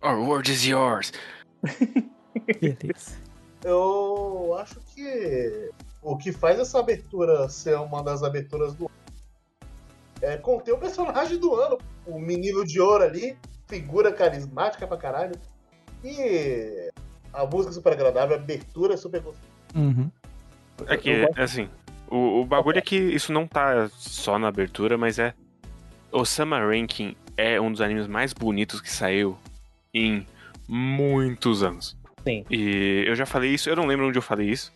[0.03, 1.13] Our word is yours.
[2.59, 3.15] Beleza.
[3.63, 5.69] Eu acho que
[6.01, 8.89] o que faz essa abertura ser uma das aberturas do
[10.21, 11.77] é conter o personagem do ano.
[12.05, 13.37] O menino de ouro ali,
[13.67, 15.35] figura carismática pra caralho.
[16.03, 16.91] E
[17.31, 19.47] a música é super agradável, a abertura é super gostosa.
[19.75, 20.09] Uhum.
[20.87, 21.69] É que, assim,
[22.09, 25.33] o, o bagulho é que isso não tá só na abertura, mas é.
[26.11, 29.37] Osama Ranking é um dos animes mais bonitos que saiu
[29.93, 30.25] em
[30.67, 31.97] muitos anos.
[32.23, 32.45] Sim.
[32.49, 34.71] E eu já falei isso, eu não lembro onde eu falei isso,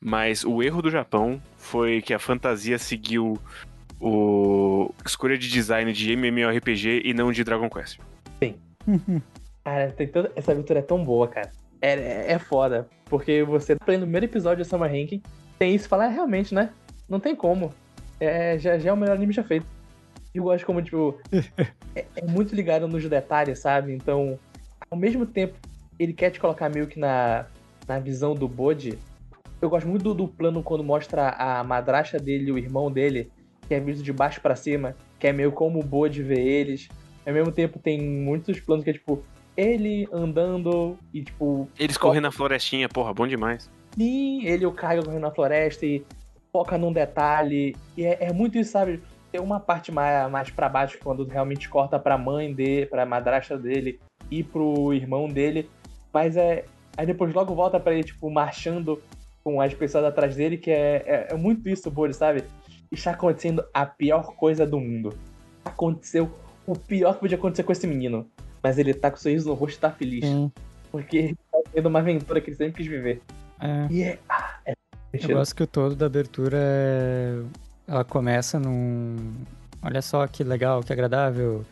[0.00, 3.38] mas o erro do Japão foi que a fantasia seguiu
[4.00, 7.98] o escolha de design de MMORPG e não de Dragon Quest.
[9.64, 10.30] Cara, tem toda...
[10.36, 11.50] essa abertura é tão boa, cara.
[11.80, 12.86] É, é, é foda.
[13.06, 15.22] Porque você tá no primeiro episódio de Summer Ranking,
[15.58, 16.70] tem isso e fala, é, realmente, né?
[17.08, 17.72] Não tem como.
[18.20, 19.66] É, já, já é o melhor anime já feito.
[20.34, 21.18] Eu gosto como, tipo,
[21.94, 23.92] é, é muito ligado nos detalhes, sabe?
[23.92, 24.38] Então,
[24.94, 25.58] ao mesmo tempo,
[25.98, 27.46] ele quer te colocar meio que na,
[27.86, 28.96] na visão do Bode.
[29.60, 33.30] Eu gosto muito do, do plano quando mostra a madrasta dele e o irmão dele,
[33.66, 36.88] que é visto de baixo pra cima, que é meio como o Bode vê eles.
[37.26, 39.24] Ao mesmo tempo, tem muitos planos que é, tipo,
[39.56, 43.68] ele andando e, tipo, Eles correndo na florestinha, porra, bom demais.
[43.96, 46.04] Sim, ele e o Kaido correndo na floresta e
[46.52, 47.74] foca num detalhe.
[47.96, 49.02] E é, é muito isso, sabe?
[49.32, 53.58] Tem uma parte mais, mais para baixo, quando realmente corta pra mãe dele, pra madrasta
[53.58, 53.98] dele
[54.30, 55.68] e pro irmão dele.
[56.12, 56.64] Mas é.
[56.96, 59.02] Aí depois logo volta pra ele, tipo, marchando
[59.42, 62.44] com as pessoas atrás dele, que é, é, é muito isso, Boris, sabe?
[62.90, 65.16] Está acontecendo a pior coisa do mundo.
[65.64, 66.30] Aconteceu
[66.66, 68.26] o pior que podia acontecer com esse menino.
[68.62, 70.24] Mas ele tá com sorriso no rosto e tá feliz.
[70.24, 70.50] Sim.
[70.90, 73.20] Porque ele tá tendo uma aventura que ele sempre quis viver.
[73.60, 73.92] É.
[73.92, 74.18] E é.
[74.28, 74.74] Ah, é.
[75.12, 77.42] Eu gosto que o todo da abertura é...
[77.86, 79.32] ela começa num.
[79.82, 81.64] Olha só que legal, que agradável.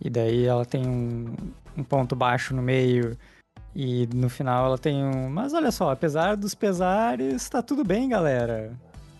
[0.00, 1.34] E daí ela tem um,
[1.78, 3.16] um ponto baixo no meio.
[3.74, 5.28] E no final ela tem um.
[5.30, 8.72] Mas olha só, apesar dos pesares, tá tudo bem, galera.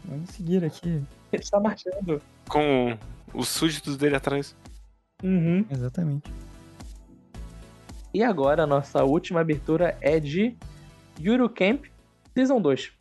[0.04, 1.02] Vamos seguir aqui.
[1.32, 2.20] Ele está marchando.
[2.48, 2.96] Com
[3.32, 4.56] os súditos dele atrás.
[5.22, 5.64] Uhum.
[5.70, 6.30] Exatamente.
[8.12, 10.56] E agora a nossa última abertura é de
[11.20, 11.84] Yuru Camp
[12.34, 12.97] Season 2.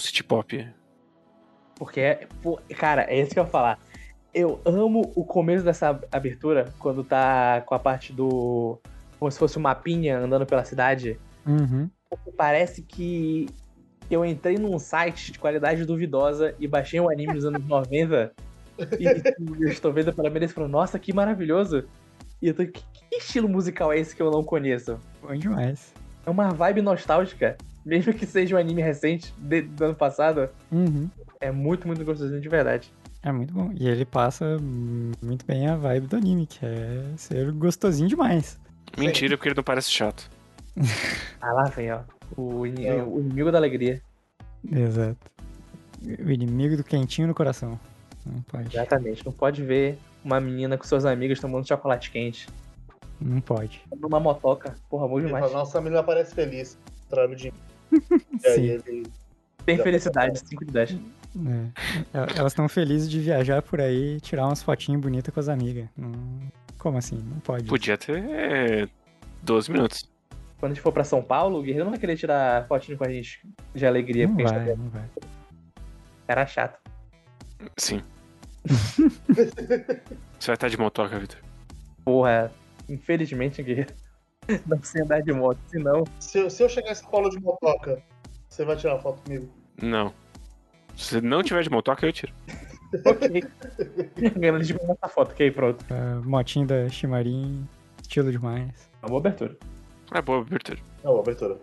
[0.00, 0.66] City pop?
[1.76, 3.78] Porque, pô, cara, é isso que eu ia falar.
[4.34, 8.78] Eu amo o começo dessa abertura, quando tá com a parte do.
[9.18, 11.18] Como se fosse um mapinha andando pela cidade.
[11.46, 11.90] Uhum.
[12.36, 13.48] Parece que
[14.10, 18.32] eu entrei num site de qualidade duvidosa e baixei um anime dos anos 90.
[18.98, 19.04] E
[19.64, 21.84] eu estou vendo pela primeira vez e falando, nossa, que maravilhoso.
[22.42, 24.98] E eu tô, que, que estilo musical é esse que eu não conheço?
[25.22, 25.92] Bom demais.
[26.24, 30.48] É uma vibe nostálgica, mesmo que seja um anime recente de- do ano passado.
[30.70, 31.08] Uhum.
[31.40, 32.92] É muito, muito gostosinho de verdade.
[33.22, 33.70] É muito bom.
[33.74, 34.56] E ele passa
[35.22, 38.58] muito bem a vibe do anime, que é ser gostosinho demais.
[38.98, 40.28] Mentira, porque ele não parece chato.
[41.40, 42.00] Ah, lá vem, ó.
[42.36, 43.02] O, É.
[43.02, 44.00] o inimigo da alegria.
[44.70, 45.18] Exato.
[46.02, 47.78] O inimigo do quentinho no coração.
[48.26, 48.74] Não pode.
[48.76, 49.24] Exatamente.
[49.24, 52.46] Não pode ver uma menina com seus amigos tomando chocolate quente.
[53.20, 53.82] Não pode.
[53.98, 54.74] Numa motoca.
[54.88, 55.50] Porra, bom Ele demais.
[55.52, 56.78] Nossa, a menina parece feliz.
[57.08, 57.52] Trago de
[58.42, 58.64] E aí Sim.
[58.88, 59.06] ele.
[59.66, 60.90] Tem felicidade, 5 de 10.
[60.92, 60.96] É.
[62.18, 65.48] El- Elas estão felizes de viajar por aí e tirar umas fotinhas bonitas com as
[65.48, 65.86] amigas.
[65.96, 66.12] Não-
[66.78, 67.16] Como assim?
[67.16, 67.64] Não pode.
[67.64, 68.88] Podia ter é,
[69.42, 70.08] 12 minutos.
[70.58, 73.04] Quando a gente for pra São Paulo, o Guerreiro não vai querer tirar fotinho com
[73.04, 73.40] a gente
[73.74, 74.26] de alegria.
[74.26, 75.02] Não porque a gente vai, tá não vai.
[76.26, 76.78] Era chato.
[77.76, 78.02] Sim.
[80.38, 81.38] Você vai estar de motoca, Vitor.
[82.04, 82.50] Porra,
[82.88, 83.92] infelizmente, Guerreiro.
[84.66, 86.04] Não sei andar de moto, senão.
[86.18, 88.02] Se, eu- se eu chegar em São Paulo de motoca,
[88.48, 89.48] você vai tirar uma foto comigo?
[89.80, 90.12] Não.
[90.96, 92.32] Se você não tiver de motoca, eu tiro.
[93.06, 93.42] Ok.
[94.36, 95.84] Ganhando de mandar foto, ok, pronto.
[95.92, 97.66] A motinho da Shimarin,
[98.02, 98.90] estilo demais.
[99.02, 99.56] Uma boa abertura.
[100.12, 100.78] É boa abertura.
[101.04, 101.56] Não, abertura.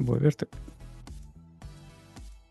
[0.00, 0.50] Boa abertura.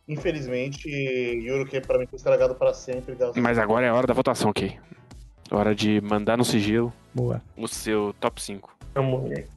[0.07, 3.15] Infelizmente, Yuro que pra mim foi estragado para sempre.
[3.37, 4.77] Mas agora é a hora da votação, ok?
[5.49, 7.41] Hora de mandar no sigilo Boa.
[7.55, 8.75] o seu top 5.
[8.93, 9.47] Vamos ver.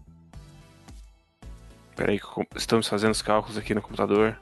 [1.97, 2.21] Peraí,
[2.55, 4.39] estamos fazendo os cálculos aqui no computador.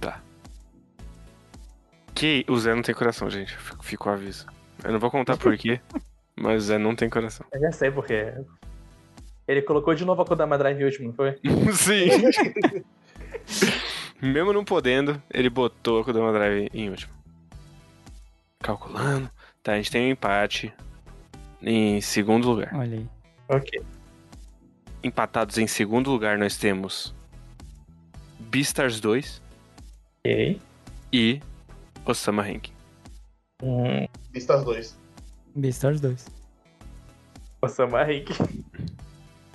[0.00, 0.20] Tá.
[2.14, 3.56] Que o Zé não tem coração, gente.
[3.56, 4.46] Fico- Fico o aviso.
[4.84, 5.80] Eu não vou contar por quê.
[6.38, 7.46] Mas é, não tem coração.
[7.52, 8.34] Eu já sei porque.
[9.48, 11.38] Ele colocou de novo a Kodama Drive último, não foi?
[11.72, 12.08] Sim.
[14.20, 17.14] Mesmo não podendo, ele botou a Kodama Drive em último.
[18.60, 19.30] Calculando.
[19.62, 20.74] Tá, a gente tem um empate
[21.62, 22.74] em segundo lugar.
[22.74, 23.06] Olha aí.
[23.48, 23.80] Ok.
[25.02, 27.14] Empatados em segundo lugar, nós temos
[28.40, 29.42] Beastars 2
[30.24, 30.60] Ok.
[31.12, 31.40] e
[32.04, 32.72] Osama Ranking.
[33.62, 34.98] Hum, Vistas 2.
[35.54, 36.26] Beastars 2.
[37.62, 38.30] o Sama Henk.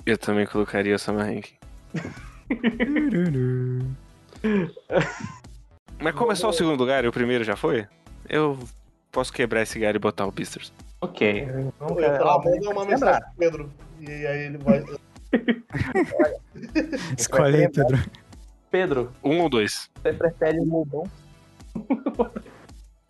[0.06, 1.56] Eu também colocaria Osama Ranking.
[6.00, 7.88] Mas como é só o segundo lugar e o primeiro já foi,
[8.28, 8.58] eu
[9.12, 10.74] posso quebrar esse galho e botar o Beastars.
[11.02, 11.46] Ok.
[11.80, 13.72] Vamos Eu ia falar, manda Vamos uma mensagem pro Pedro.
[14.00, 14.84] E aí ele vai.
[17.18, 18.00] Escolhe aí, Pedro.
[18.70, 19.90] Pedro, Um ou dois?
[20.02, 21.04] você prefere o Lobão?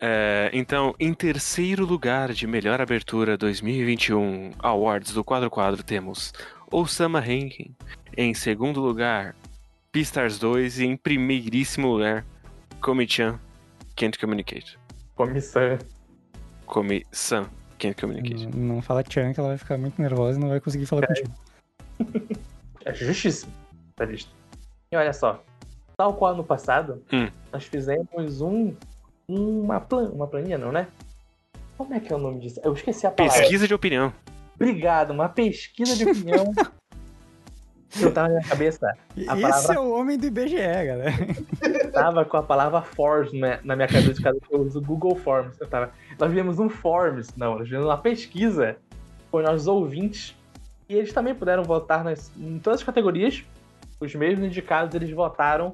[0.04, 6.32] É, então, em terceiro lugar de melhor abertura 2021 Awards do Quadro Quadro temos
[6.72, 7.72] Osama Rankin.
[8.16, 9.36] Em segundo lugar,
[9.92, 12.26] Beastars 2 e em primeiríssimo lugar,
[12.80, 13.38] Komi-chan
[13.94, 14.76] Can't Communicate.
[15.14, 15.78] Comissão.
[16.66, 17.46] Komi-san
[17.78, 18.48] Can't Communicate.
[18.48, 21.06] Não, não fala Chan que ela vai ficar muito nervosa e não vai conseguir falar
[21.06, 21.30] contigo.
[22.84, 23.52] É justíssimo.
[23.94, 24.30] Tá listo.
[24.90, 25.40] E olha só.
[25.96, 27.30] Tal qual no passado, Hum.
[27.52, 28.74] nós fizemos um.
[29.28, 30.88] Uma, plan, uma planinha, não, né?
[31.78, 32.60] Como é que é o nome disso?
[32.64, 33.38] Eu esqueci a palavra.
[33.38, 34.12] Pesquisa de opinião.
[34.56, 36.44] Obrigado, uma pesquisa de opinião.
[38.00, 41.12] Eu tava na minha cabeça, A Esse palavra- é o homem do IBGE, galera.
[41.92, 44.82] tava com a palavra Forms né, na minha cabeça, por causa que eu uso o
[44.82, 45.60] Google Forms.
[45.60, 48.76] Eu tava, nós vimos um Forms, não, nós vimos uma pesquisa
[49.30, 50.34] com nossos ouvintes.
[50.92, 53.42] E eles também puderam votar nas, em todas as categorias.
[53.98, 55.72] Os mesmos indicados eles votaram.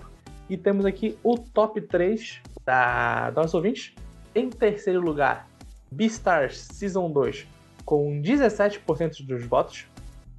[0.48, 3.94] E temos aqui o top 3 da, dos nossos ouvintes.
[4.32, 5.48] Em terceiro lugar,
[5.90, 7.48] Beastars Season 2,
[7.84, 9.86] com 17% dos votos.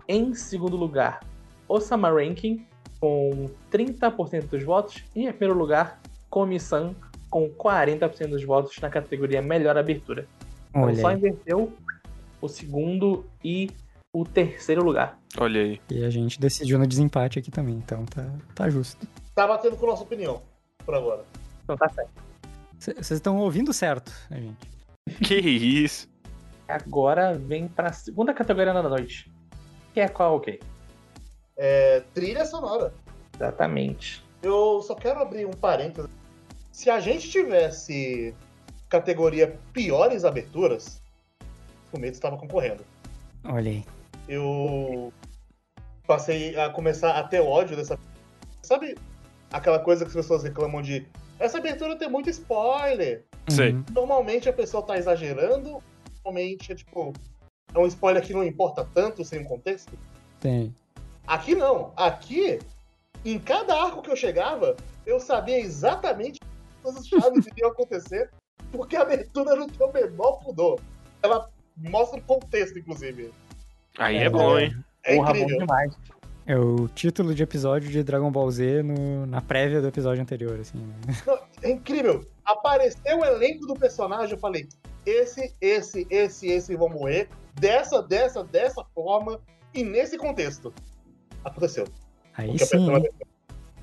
[0.07, 1.19] Em segundo lugar,
[1.67, 2.65] Osama Ranking,
[3.01, 5.03] com 30% dos votos.
[5.13, 6.95] E em primeiro lugar, Komi-san,
[7.29, 10.25] com 40% dos votos na categoria Melhor Abertura.
[10.69, 11.73] Então só inverteu
[12.41, 13.69] o segundo e
[14.13, 15.19] o terceiro lugar.
[15.37, 15.81] Olha aí.
[15.89, 19.07] E a gente decidiu no desempate aqui também, então tá, tá justo.
[19.35, 20.41] Tá batendo com a nossa opinião
[20.85, 21.23] por agora.
[21.63, 22.11] Então tá certo.
[22.79, 24.79] Vocês estão ouvindo certo, né, gente?
[25.23, 26.07] Que isso?
[26.67, 29.31] Agora vem para a segunda categoria da noite.
[29.93, 30.59] Que é qual, ok?
[31.57, 32.93] É, trilha sonora.
[33.35, 34.23] Exatamente.
[34.41, 36.09] Eu só quero abrir um parênteses.
[36.71, 38.33] Se a gente tivesse
[38.87, 41.01] categoria piores aberturas,
[41.41, 42.85] o Fumeto estava concorrendo.
[43.43, 43.85] Olha aí.
[44.29, 45.11] Eu
[46.05, 47.99] passei a começar a ter ódio dessa.
[48.61, 48.95] Sabe
[49.51, 51.07] aquela coisa que as pessoas reclamam de.
[51.39, 53.25] Essa abertura tem muito spoiler.
[53.47, 53.73] Sei.
[53.73, 53.83] Uhum.
[53.91, 55.81] Normalmente a pessoa tá exagerando.
[56.23, 57.11] Normalmente é tipo.
[57.73, 59.97] É um spoiler que não importa tanto sem um contexto.
[60.39, 60.73] Tem.
[61.25, 61.91] Aqui não.
[61.95, 62.59] Aqui,
[63.25, 66.39] em cada arco que eu chegava, eu sabia exatamente
[66.83, 68.29] todas as chaves que iam acontecer,
[68.71, 70.79] porque a abertura não tem o menor pudor.
[71.23, 73.31] Ela mostra o contexto, inclusive.
[73.97, 74.75] Aí é, É, bom, hein?
[75.03, 75.59] É Porra, bom incrível.
[75.59, 75.97] demais.
[76.45, 80.59] É o título de episódio de Dragon Ball Z no- na prévia do episódio anterior,
[80.59, 80.79] assim.
[80.79, 80.93] né?
[81.61, 82.25] É incrível.
[82.45, 84.67] Apareceu o elenco do personagem, eu falei,
[85.05, 89.39] esse, esse, esse, esse vão morrer, dessa, dessa, dessa forma,
[89.73, 90.73] e nesse contexto.
[91.43, 91.85] Aconteceu.
[92.35, 92.87] Aí Porque sim?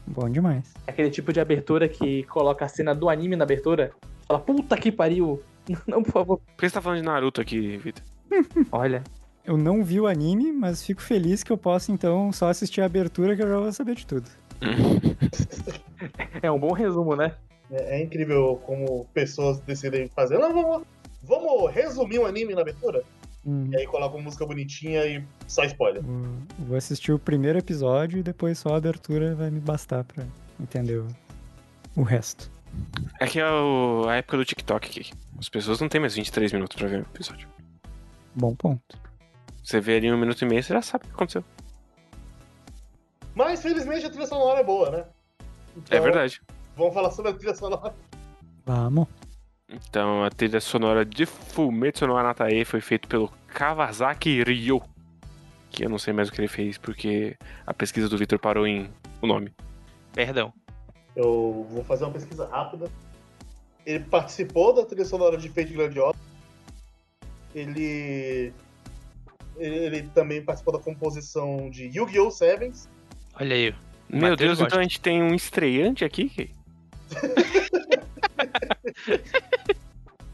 [0.07, 0.73] Bom demais.
[0.87, 3.93] Aquele tipo de abertura que coloca a cena do anime na abertura.
[4.27, 5.43] Fala, puta que pariu.
[5.87, 6.39] Não, por favor.
[6.39, 8.03] Por que você tá falando de Naruto aqui, Vitor?
[8.73, 9.03] Olha.
[9.47, 12.87] Eu não vi o anime, mas fico feliz que eu posso, então, só assistir a
[12.87, 14.29] abertura que eu já vou saber de tudo.
[16.43, 17.35] É um bom resumo, né?
[17.71, 20.39] É, é incrível como pessoas decidem fazer.
[20.39, 20.87] Não, vamos,
[21.23, 23.03] vamos resumir um anime na abertura?
[23.47, 26.03] Hum, E aí coloca uma música bonitinha e só spoiler.
[26.03, 26.27] vou,
[26.59, 30.25] vou assistir o primeiro episódio e depois só a abertura vai me bastar pra
[30.61, 31.07] entender o,
[31.97, 32.51] o resto.
[33.19, 35.11] É que é o- a época do TikTok aqui.
[35.39, 37.49] As pessoas não têm mais 23 minutos pra ver o episódio.
[38.35, 38.99] Bom ponto.
[39.67, 41.43] Você vê ali um minuto e meio, você já sabe o que aconteceu.
[43.35, 45.05] Mas felizmente a trilha sonora é boa, né?
[45.77, 46.41] Então, É verdade.
[46.77, 47.93] Vamos falar sobre a trilha sonora.
[48.65, 49.09] Vamos.
[49.69, 54.81] Então, a trilha sonora de Fumetsu no Anatae foi feita pelo Kawasaki Ryo.
[55.73, 57.37] Que eu não sei mais o que ele fez, porque
[57.67, 58.89] a pesquisa do Victor parou em
[59.21, 59.53] o nome.
[60.13, 60.53] Perdão.
[61.17, 62.89] Eu vou fazer uma pesquisa rápida.
[63.85, 66.17] Ele participou da trilha sonora de Fate Grandiosa.
[67.53, 68.55] Ele...
[69.59, 69.97] ele.
[69.99, 72.31] ele também participou da composição de Yu-Gi-Oh!
[72.31, 72.89] Sevens.
[73.39, 73.75] Olha aí.
[74.09, 74.65] Meu Deus, gosta.
[74.67, 76.29] então a gente tem um estreante aqui?
[76.29, 76.51] que-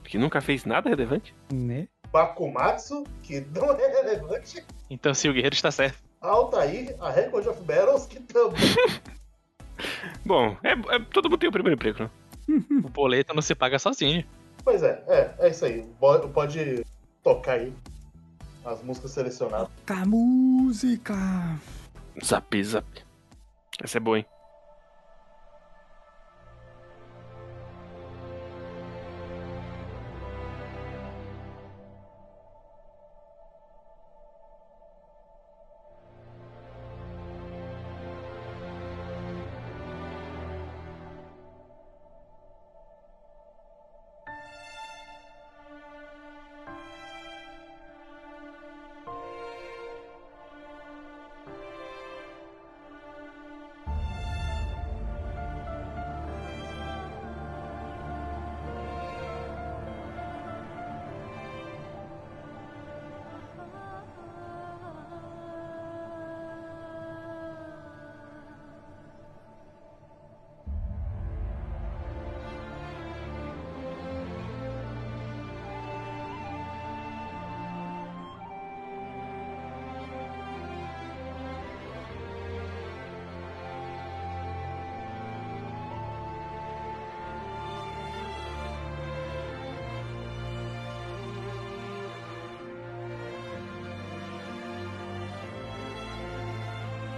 [0.05, 1.35] que nunca fez nada relevante?
[1.53, 1.89] Né?
[2.13, 4.65] Bakumatsu, que não é relevante.
[4.91, 5.99] Então, se o guerreiro está certo.
[6.21, 8.61] Altair, a Record of Battles, que também.
[10.25, 12.11] Bom, é, é- todo mundo tem o primeiro emprego, né?
[12.85, 14.25] O boleto não se paga sozinho.
[14.63, 15.85] Pois é, é, é isso aí.
[15.99, 16.85] Pode
[17.23, 17.73] tocar aí
[18.65, 19.69] as músicas selecionadas.
[19.87, 21.15] Toca música.
[22.25, 22.87] Zap, zap.
[23.83, 24.27] Essa é boa, hein?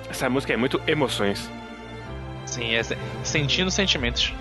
[0.09, 1.51] Essa música é muito emoções.
[2.47, 2.83] Sim, é
[3.23, 4.33] sentindo sentimentos.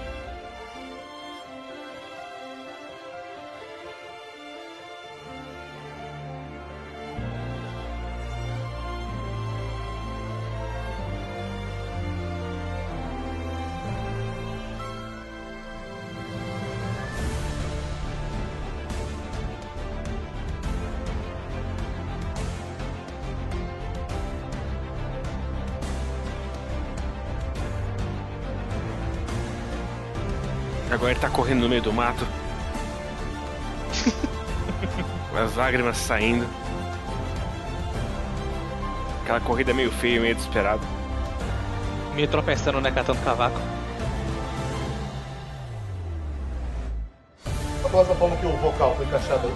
[31.23, 32.27] Tá correndo no meio do mato.
[35.33, 36.45] As lágrimas saindo.
[39.21, 40.81] Aquela corrida meio feia, meio desesperada.
[42.13, 42.91] Me tropeçando, né?
[42.91, 43.57] Catando cavaco.
[47.85, 49.53] A próxima forma que o vocal foi encaixado aí.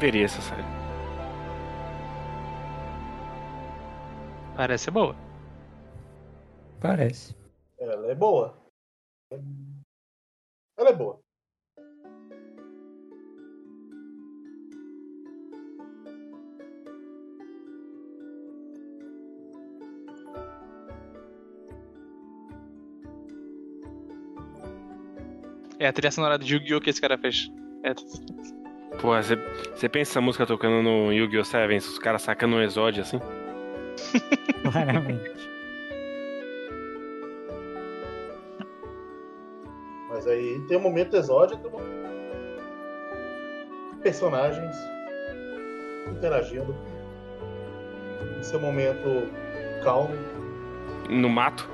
[0.00, 0.64] Veria essa série.
[4.56, 5.14] Parece boa.
[6.80, 7.36] Parece.
[7.78, 8.56] Ela é boa.
[10.78, 11.20] Ela é boa.
[25.78, 26.80] É a trilha sonora de Yu-Gi-Oh!
[26.80, 27.50] que esse cara fez.
[27.84, 28.59] É.
[28.98, 31.44] Pô, você pensa essa música tocando no Yu-Gi-Oh!
[31.44, 33.20] Sevens, os caras sacando um exódio assim?
[34.62, 35.50] Claramente.
[40.08, 42.00] Mas aí tem um momento exódio, tem um
[44.02, 44.76] personagens
[46.10, 46.74] interagindo.
[48.40, 49.28] Esse é um momento
[49.82, 50.14] calmo.
[51.08, 51.68] No mato.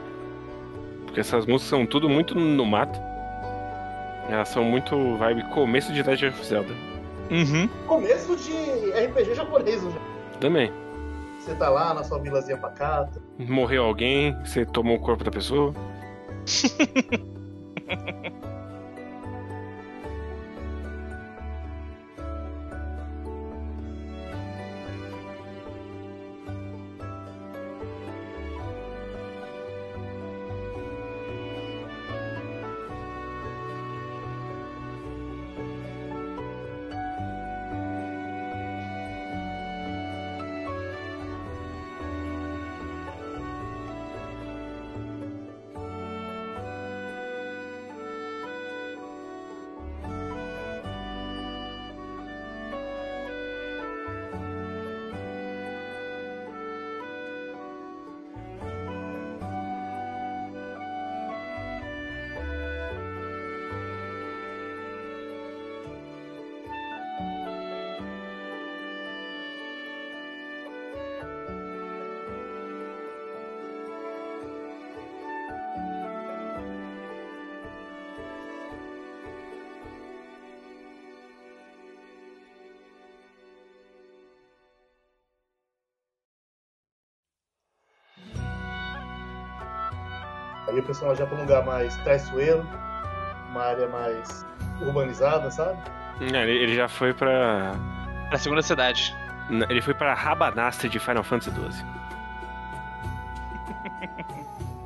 [1.05, 3.01] Porque essas músicas são tudo muito no mato.
[4.29, 6.86] Elas são muito vibe começo de Legend of Zelda.
[7.31, 7.69] Uhum.
[7.87, 8.53] Começo de
[8.91, 9.93] RPG japonês, né?
[10.41, 10.73] Também.
[11.41, 13.23] Você tá lá na sua vilazinha pacata.
[13.39, 15.73] Morreu alguém, você tomou o corpo da pessoa.
[90.97, 92.67] personagem vai pra um lugar mais traiçoeiro,
[93.51, 94.47] uma área mais
[94.81, 95.79] urbanizada, sabe?
[96.21, 97.75] É, Ele, ele já foi pra.
[98.31, 99.15] Pra segunda cidade.
[99.69, 101.87] Ele foi pra Rabanastre de Final Fantasy XII.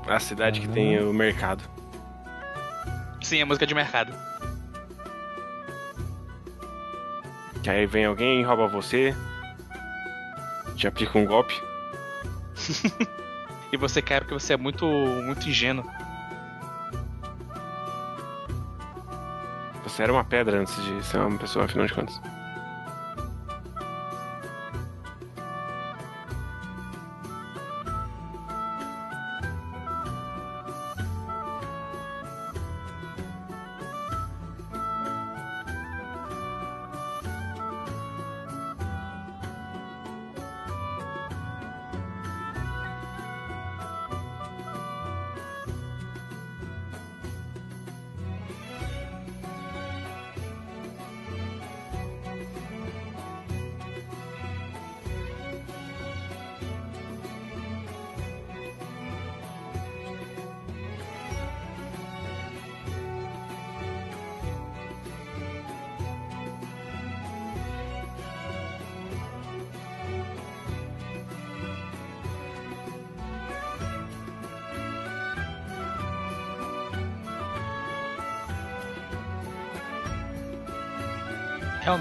[0.08, 1.62] A cidade que tem o mercado.
[3.22, 4.12] Sim, a música de mercado.
[7.62, 9.14] Que aí vem alguém, rouba você.
[10.74, 11.54] Te aplica um golpe.
[13.72, 15.84] E você cai porque você é muito, muito ingênuo.
[19.84, 22.20] Você era uma pedra antes de ser uma pessoa, afinal de contas.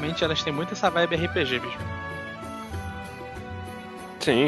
[0.10, 1.78] Realmente elas têm muito essa vibe RPG, bicho.
[4.20, 4.48] Sim,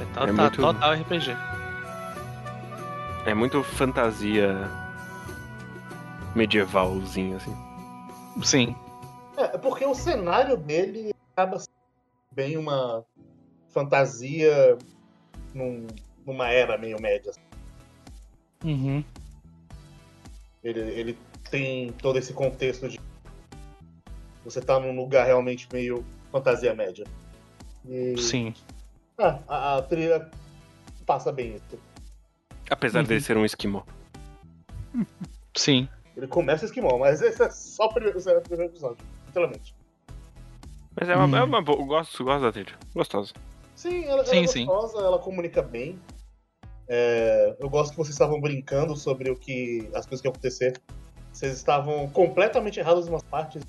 [0.00, 1.36] É total, É muito- total RPG.
[3.26, 4.68] é muito fantasia
[6.34, 7.56] medievalzinho, assim.
[8.42, 8.76] Sim.
[9.36, 11.70] É, é porque o cenário dele acaba sendo
[12.32, 13.04] bem uma
[13.70, 14.76] fantasia
[15.54, 15.86] num-
[16.26, 17.32] numa era meio média.
[18.64, 19.02] Uhum.
[20.62, 21.18] Ele, ele
[21.50, 22.99] tem todo esse contexto de
[24.50, 27.04] você tá num lugar realmente meio fantasia média.
[27.88, 28.54] E, Sim.
[29.18, 30.30] ah, a, a trilha
[31.06, 31.78] passa bem isso.
[32.70, 33.06] Apesar Uhum.
[33.06, 33.82] dele ser um esquimó.
[35.56, 35.88] Sim.
[36.16, 39.74] Ele começa esquimó, mas esse é só o primeiro, é o primeiro episódio, literalmente.
[40.98, 41.36] Mas é uma, Hum.
[41.36, 41.78] é uma boa.
[41.80, 42.74] Eu gosto, gosto da trilha.
[42.94, 43.32] Gostosa.
[43.74, 44.66] Sim, ela, Sim, ela é sim.
[44.66, 45.98] gostosa, ela comunica bem.
[46.88, 50.80] É, eu gosto que vocês estavam brincando sobre o que as coisas que iam acontecer.
[51.32, 53.62] Vocês estavam completamente errados em umas partes,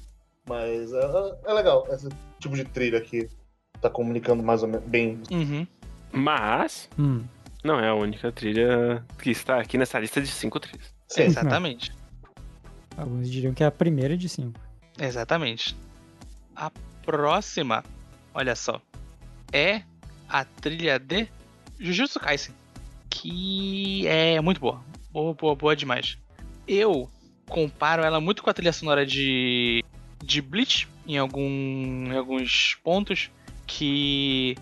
[0.47, 3.29] mas é, é legal esse tipo de trilha que
[3.79, 5.21] tá comunicando mais ou menos bem.
[5.31, 5.67] Uhum.
[6.11, 7.23] Mas Hum.
[7.63, 10.93] não é a única trilha que está aqui nessa lista de cinco trilhas.
[11.07, 11.23] Sim.
[11.23, 11.91] Exatamente.
[12.97, 14.59] Alguns diriam que é a primeira de cinco.
[14.99, 15.75] Exatamente.
[16.55, 16.69] A
[17.05, 17.83] próxima,
[18.33, 18.81] olha só,
[19.51, 19.81] é
[20.29, 21.27] a trilha de
[21.79, 22.53] Jujutsu Kaisen,
[23.09, 24.81] que é muito boa.
[25.11, 26.17] Boa, boa, boa demais.
[26.67, 27.09] Eu
[27.49, 29.83] comparo ela muito com a trilha sonora de,
[30.23, 31.47] de Bleach, em, algum,
[32.07, 33.29] em alguns pontos,
[33.65, 34.55] que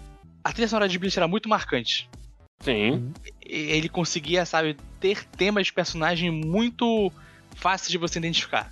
[0.44, 2.10] a trilha sonora de Bleach era muito marcante.
[2.62, 3.14] Sim.
[3.42, 7.12] Ele conseguia, sabe, ter temas de personagem muito
[7.56, 8.72] fáceis de você identificar.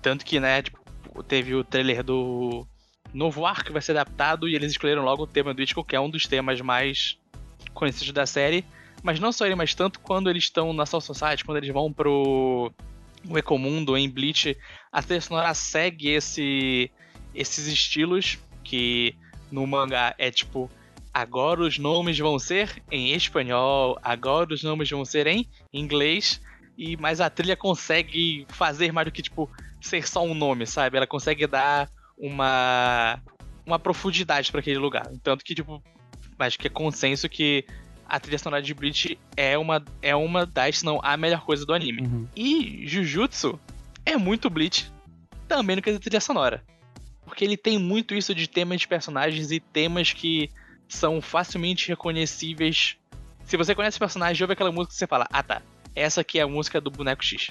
[0.00, 0.80] Tanto que, né, tipo,
[1.22, 2.66] teve o trailer do
[3.12, 5.94] novo arco que vai ser adaptado e eles escolheram logo o tema do Ichigo, que
[5.94, 7.18] é um dos temas mais
[7.74, 8.64] conhecidos da série.
[9.02, 11.92] Mas não só ele, mas tanto quando eles estão na Soul Society, quando eles vão
[11.92, 12.72] pro
[13.28, 14.56] o Ecomundo em Bleach,
[14.92, 16.90] a trilha sonora segue esse,
[17.34, 19.14] esses estilos que
[19.50, 20.70] no mangá é tipo
[21.12, 26.40] agora os nomes vão ser em espanhol, agora os nomes vão ser em inglês,
[26.76, 30.96] e mas a trilha consegue fazer mais do que tipo ser só um nome, sabe?
[30.96, 33.20] Ela consegue dar uma
[33.64, 35.06] uma profundidade para aquele lugar.
[35.22, 35.82] Tanto que tipo,
[36.38, 37.64] acho que é consenso que
[38.08, 41.66] a trilha sonora de Bleach é uma é uma das, se não a melhor coisa
[41.66, 42.02] do anime.
[42.02, 42.28] Uhum.
[42.34, 43.60] E Jujutsu
[44.04, 44.92] é muito Bleach
[45.48, 46.64] também no quesito trilha sonora.
[47.24, 50.50] Porque ele tem muito isso de temas de personagens e temas que
[50.88, 52.96] são facilmente reconhecíveis.
[53.44, 55.62] Se você conhece o personagem, ouve aquela música e você fala: Ah tá,
[55.94, 57.50] essa aqui é a música do boneco X.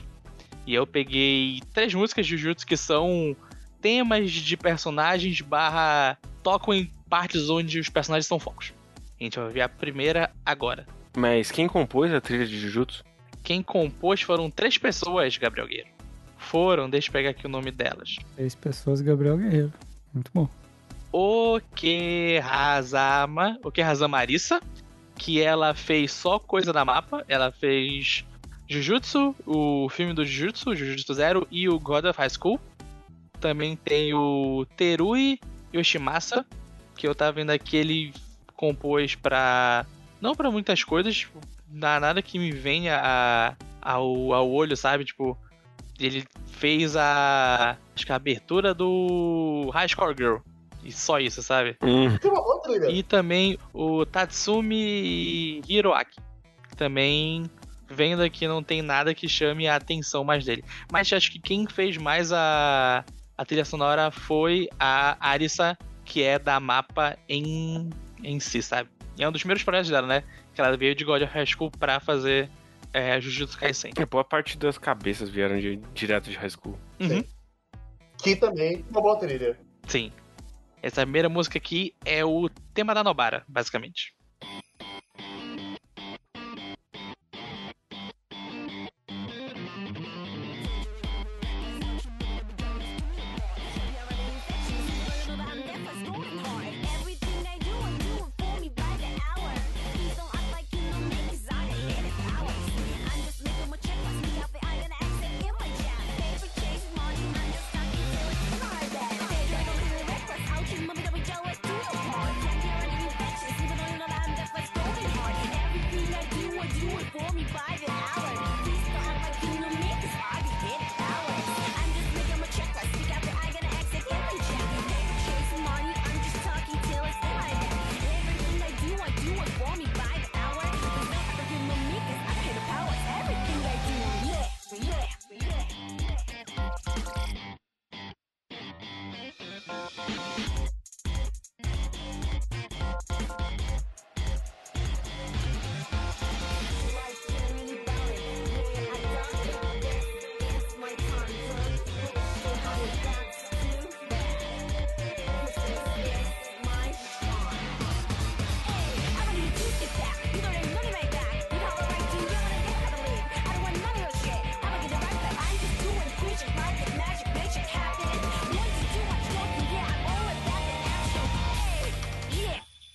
[0.66, 3.36] E eu peguei três músicas de Jujutsu que são
[3.82, 8.74] temas de personagens barra tocam em partes onde os personagens são focos.
[9.20, 10.86] A gente vai ver a primeira agora.
[11.16, 13.04] Mas quem compôs a trilha de Jujutsu?
[13.43, 16.01] Quem compôs foram três pessoas, Gabriel Guerreiro.
[16.41, 18.15] Foram, deixa eu pegar aqui o nome delas.
[18.35, 19.71] Três pessoas, Gabriel Guerreiro.
[20.13, 20.49] Muito bom.
[21.91, 24.59] Okehazama, Okehazama Arisa,
[25.15, 27.23] que ela fez só coisa da mapa.
[27.27, 28.25] Ela fez
[28.67, 32.59] Jujutsu, o filme do Jujutsu, Jujutsu Zero e o God of High School.
[33.39, 35.39] Também tem o Terui
[35.73, 36.45] Yoshimasa,
[36.95, 38.13] que eu tava vendo aqui, ele
[38.55, 39.85] compôs pra.
[40.19, 41.27] Não pra muitas coisas,
[41.69, 45.03] na- nada que me venha a- ao, ao olho, sabe?
[45.05, 45.37] Tipo,
[46.08, 47.78] ele fez a.
[47.95, 50.38] Acho que a abertura do High Score Girl.
[50.84, 51.78] E só isso, sabe?
[51.84, 52.89] Hum, Tem uma outra trilha.
[52.89, 56.20] E também o Tatsumi Hiroaki.
[56.76, 57.43] Também
[57.88, 60.64] vendo aqui não tem nada que chame a atenção mais dele.
[60.91, 63.04] Mas acho que quem fez mais a,
[63.38, 67.89] a trilha sonora foi a Arisa, que é da mapa em,
[68.24, 68.89] em si, sabe?
[69.18, 70.24] E é um dos primeiros projetos dela, né?
[70.56, 72.49] Que ela veio de God of High School pra fazer
[72.93, 73.91] é, Jujutsu Kaisen.
[73.97, 76.77] é, boa parte das cabeças vieram de- direto de High School.
[76.99, 77.23] Uhum.
[78.21, 79.59] Que também é uma boa trilha.
[79.87, 80.11] Sim.
[80.81, 84.13] Essa primeira música aqui é o tema da Nobara, basicamente.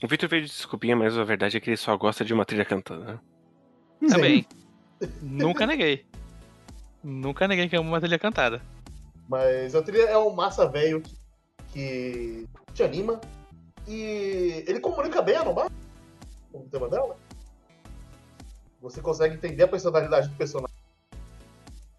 [0.06, 2.44] O Victor veio de desculpinha, mas a verdade é que ele só gosta de uma
[2.44, 3.18] trilha cantada, né?
[4.08, 4.46] Também.
[5.20, 6.06] Nunca neguei.
[7.02, 8.62] Nunca neguei que amo uma trilha cantada.
[9.28, 11.02] Mas a trilha é um massa velho
[11.72, 13.20] que, que te anima.
[13.88, 15.72] E ele comunica bem a Nomar
[16.52, 17.16] com o tema dela.
[18.80, 20.76] Você consegue entender a personalidade do personagem.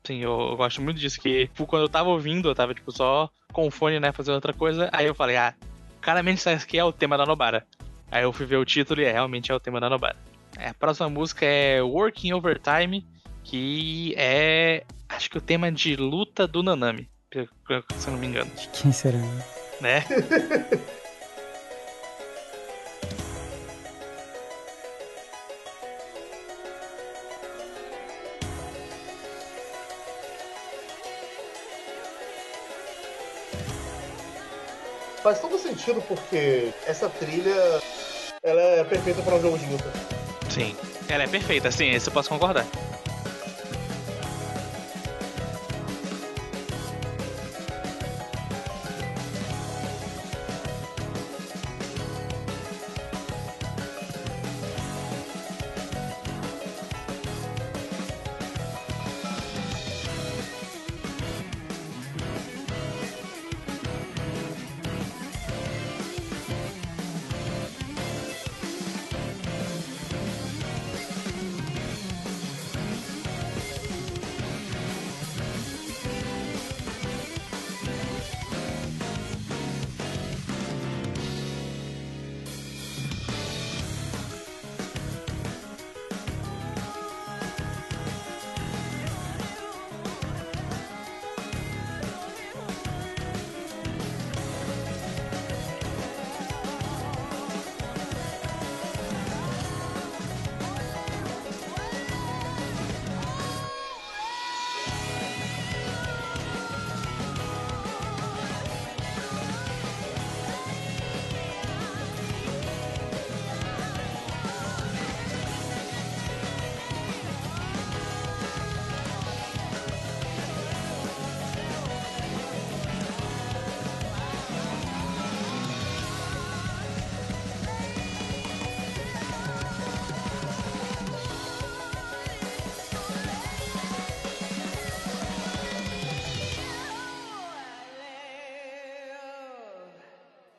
[0.05, 1.19] Sim, eu, eu gosto muito disso.
[1.19, 4.35] Que tipo, quando eu tava ouvindo, eu tava tipo só com o fone, né, fazendo
[4.35, 4.89] outra coisa.
[4.93, 5.53] Aí eu falei, ah,
[5.99, 7.67] claramente isso aqui é o tema da Nobara.
[8.11, 10.17] Aí eu fui ver o título e é, realmente é o tema da Nobara.
[10.57, 13.05] É, a próxima música é Working Overtime,
[13.43, 14.83] que é.
[15.09, 17.09] Acho que o tema de luta do Nanami.
[17.31, 18.49] Se eu não me engano.
[18.51, 19.17] De quem será?
[19.79, 20.03] Né?
[35.27, 37.81] Faz todo sentido porque essa trilha
[38.41, 39.91] ela é perfeita para um jogo de luta.
[40.49, 40.73] Sim.
[41.09, 42.65] Ela é perfeita, sim, isso eu posso concordar.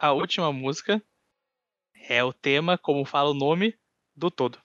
[0.09, 1.03] A última música
[2.09, 3.75] é o tema, como fala o nome,
[4.17, 4.59] do todo.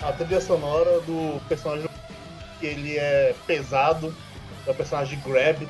[0.00, 1.87] A trilha sonora do personagem
[2.58, 4.14] que ele é pesado,
[4.66, 5.68] é o personagem Grab.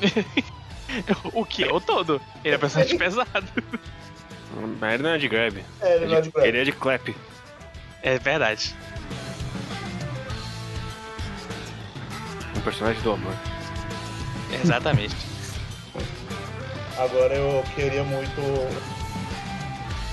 [1.32, 2.20] o que é o todo?
[2.44, 3.48] Ele é personagem pesado.
[4.80, 5.64] Mas ele não é de grab.
[5.80, 6.46] É, ele não é de Grab.
[6.46, 7.16] Ele é de clap.
[8.02, 8.74] É verdade.
[12.56, 13.34] Um personagem do amor.
[14.62, 15.14] Exatamente.
[16.98, 18.40] Agora eu queria muito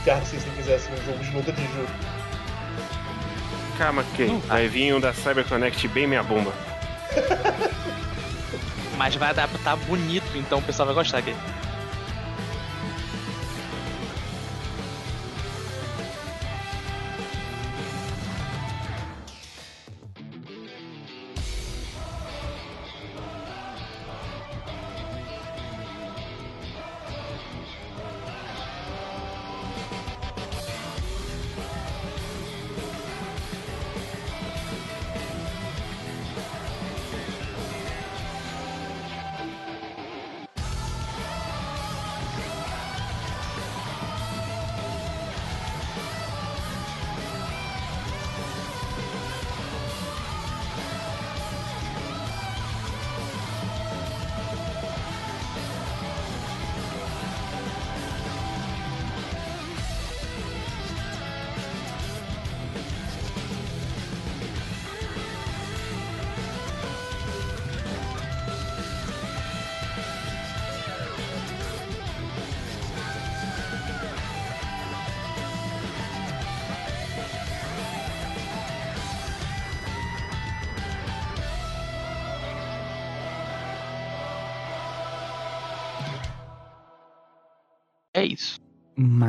[0.03, 2.14] que a Arc System fizesse um jogo de luta de jogo.
[3.78, 6.53] Calma, que vai vir um da CyberConnect bem minha bomba.
[8.97, 11.38] Mas vai adaptar bonito, então o pessoal vai gostar dele.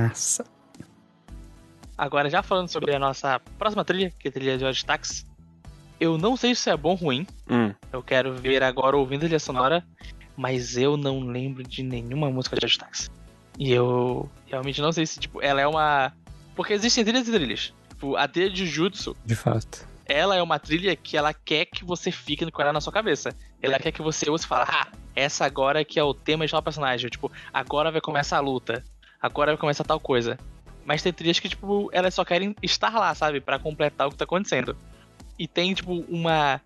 [0.08, 0.44] Massa.
[1.96, 5.26] Agora, já falando sobre a nossa próxima trilha, que é a trilha de Odd Tax,
[5.98, 7.26] eu não sei se isso é bom ou ruim.
[7.48, 7.72] Hum.
[7.92, 9.84] Eu quero ver agora ouvindo a trilha sonora,
[10.36, 13.10] mas eu não lembro de nenhuma música de Odd Tax.
[13.58, 16.12] E eu realmente não sei se, tipo, ela é uma.
[16.54, 17.72] Porque existem trilhas e trilhas.
[17.88, 19.88] Tipo, a trilha de Jutsu, De fato.
[20.04, 23.34] ela é uma trilha que ela quer que você fique com ela na sua cabeça.
[23.62, 26.52] Ela quer que você ouça e fale, ah, essa agora que é o tema de
[26.52, 27.08] tal personagem.
[27.08, 28.84] Tipo, agora vai começar a luta.
[29.20, 30.38] Agora vai começar tal coisa.
[30.84, 33.40] Mas tem trilhas que, tipo, elas só querem estar lá, sabe?
[33.40, 34.76] Pra completar o que tá acontecendo.
[35.38, 36.60] E tem, tipo, uma,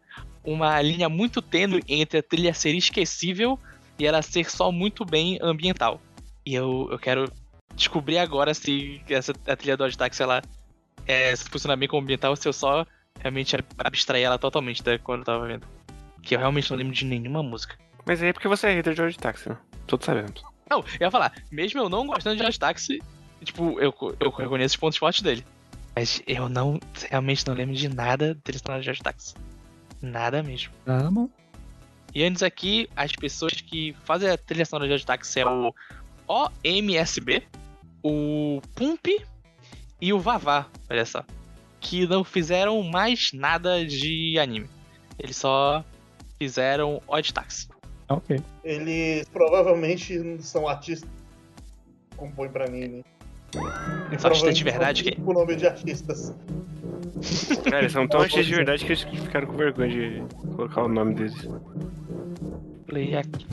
[0.45, 3.59] uma linha muito tênue entre a trilha ser esquecível
[3.99, 6.01] e ela ser só muito bem ambiental.
[6.45, 7.33] E eu, eu quero
[7.75, 10.43] descobrir agora se essa a trilha do Odd Taxi, ela
[11.07, 12.87] é, se funciona bem como ambiental ou se eu só
[13.19, 15.67] realmente abstrair ela totalmente da quando eu tava vendo.
[16.23, 17.77] Que eu realmente não lembro de nenhuma música.
[18.07, 19.57] Mas aí é porque você é hater de Taxi, né?
[19.87, 20.50] Todos sabemos.
[20.73, 23.03] Não, eu ia falar, mesmo eu não gostando de Odd Taxi,
[23.45, 25.45] tipo, eu, eu reconheço os pontos fortes dele.
[25.97, 26.79] Mas eu não,
[27.11, 29.35] realmente não lembro de nada dele na Odd Taxi.
[30.01, 30.73] Nada mesmo.
[31.11, 31.29] Bom.
[32.15, 35.75] E antes aqui, as pessoas que fazem a trilha sonora de Taxi é o
[36.27, 37.43] OMSB,
[38.03, 39.09] o Pump
[40.01, 41.25] e o Vavá, olha só.
[41.81, 44.69] Que não fizeram mais nada de anime.
[45.19, 45.85] Eles só
[46.39, 47.69] fizeram Odd Taxi.
[48.11, 48.41] Ok.
[48.65, 51.09] Eles provavelmente são artistas
[52.11, 53.05] que compõem pra anime.
[54.13, 56.35] E São artistas de verdade, que- O nome de artistas.
[57.65, 60.25] Cara, eles são tão artistas de verdade que eles ficaram com vergonha de
[60.57, 61.49] colocar o nome deles.
[62.87, 63.47] Play aqui.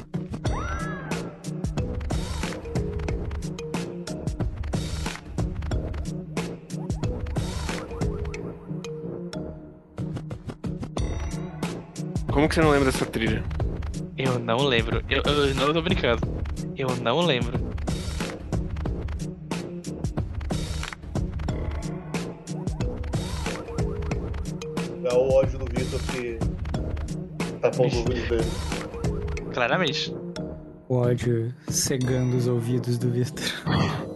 [12.31, 13.43] Como que você não lembra dessa trilha?
[14.17, 15.03] Eu não lembro.
[15.07, 16.21] Eu, eu não tô brincando.
[16.75, 17.55] Eu não lembro.
[25.03, 26.39] É o ódio do Vitor que
[27.59, 29.53] tá com os ouvidos dele.
[29.53, 30.15] Claramente.
[30.89, 33.45] O ódio cegando os ouvidos do Victor.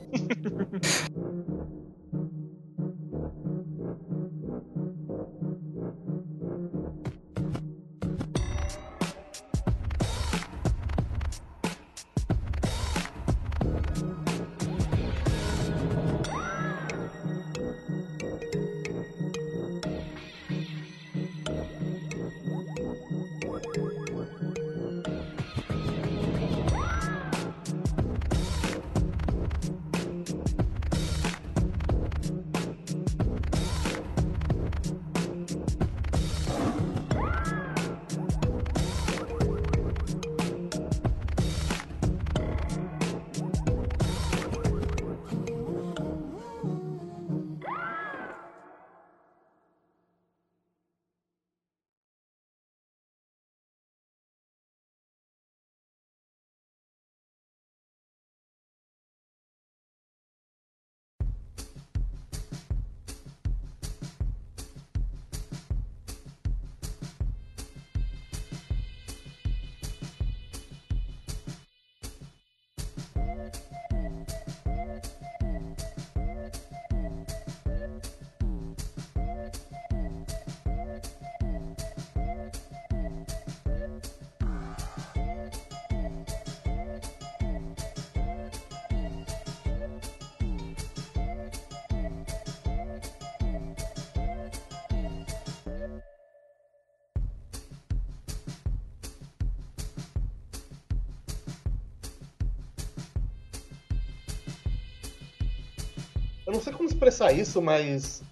[107.22, 108.24] expressar isso, mas.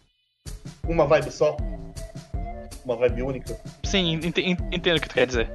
[0.88, 1.56] Uma vibe só.
[2.84, 3.60] Uma vibe única.
[3.84, 5.52] Sim, ent- ent- entendo o que tu quer dizer.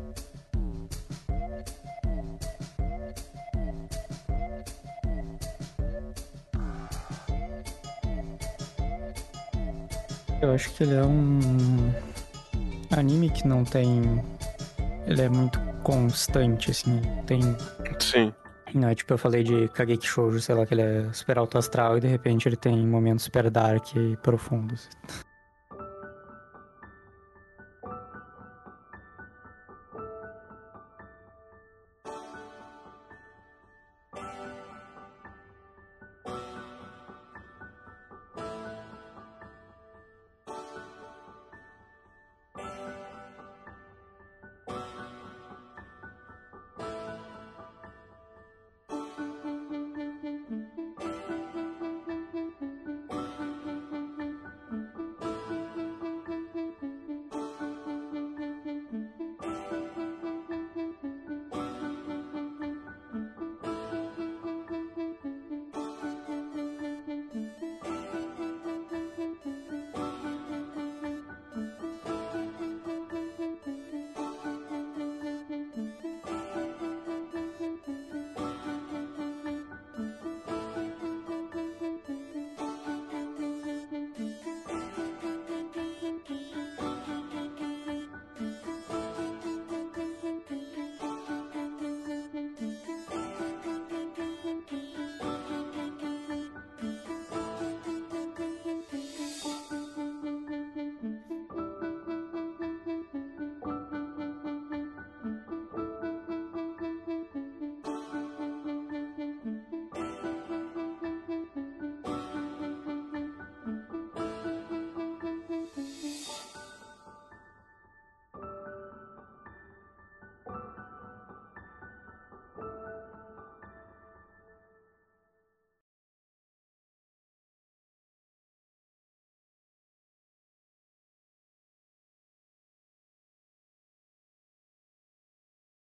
[10.41, 11.93] Eu acho que ele é um
[12.97, 14.22] anime que não tem.
[15.07, 17.01] Ele é muito constante, assim.
[17.26, 17.41] Tem.
[17.99, 18.32] Sim.
[18.75, 21.57] Não é tipo eu falei de Kageki Shoujo, sei lá, que ele é super alto
[21.57, 24.89] astral e de repente ele tem momentos super dark e profundos.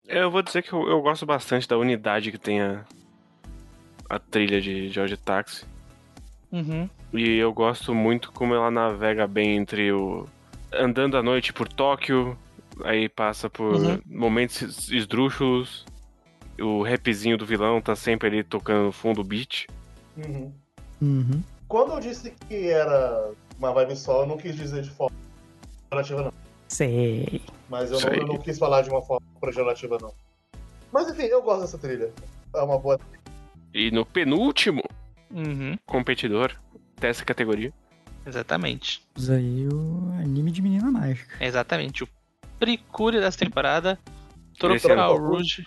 [0.08, 2.84] Eu vou dizer que eu, eu gosto bastante da unidade que tem a,
[4.08, 5.64] a trilha de George Taxi.
[6.52, 6.88] Uhum.
[7.12, 10.26] E eu gosto muito como ela navega bem entre o.
[10.72, 12.38] andando à noite por Tóquio,
[12.84, 14.00] aí passa por Uhum.
[14.06, 15.84] momentos es- esdrúxulos.
[16.60, 19.66] O rapzinho do vilão tá sempre ali tocando no fundo o beat.
[20.16, 20.52] Uhum.
[21.02, 21.42] Uhum.
[21.68, 25.14] Quando eu disse que era uma vibe só, eu não quis dizer de forma
[25.90, 26.32] pejorativa, não.
[26.68, 27.42] Sei.
[27.68, 28.20] Mas eu não, Sei.
[28.20, 30.12] eu não quis falar de uma forma pejorativa, não.
[30.92, 32.12] Mas enfim, eu gosto dessa trilha.
[32.54, 32.98] É uma boa
[33.74, 34.82] E no penúltimo
[35.30, 35.76] Uhum.
[35.86, 36.52] competidor
[37.00, 37.72] dessa categoria.
[38.26, 39.02] Exatamente.
[39.16, 41.44] Usa aí o anime de menina mágica.
[41.44, 42.04] Exatamente.
[42.04, 42.08] O
[42.58, 43.98] Precure dessa temporada.
[44.58, 45.18] Tropical.
[45.18, 45.66] Rouge.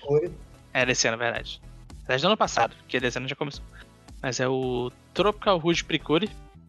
[0.73, 1.61] É desse ano, verdade.
[1.89, 3.63] Na verdade, do ano passado, porque desse ano já começou.
[4.21, 6.27] Mas é o Tropical Rouge Precure,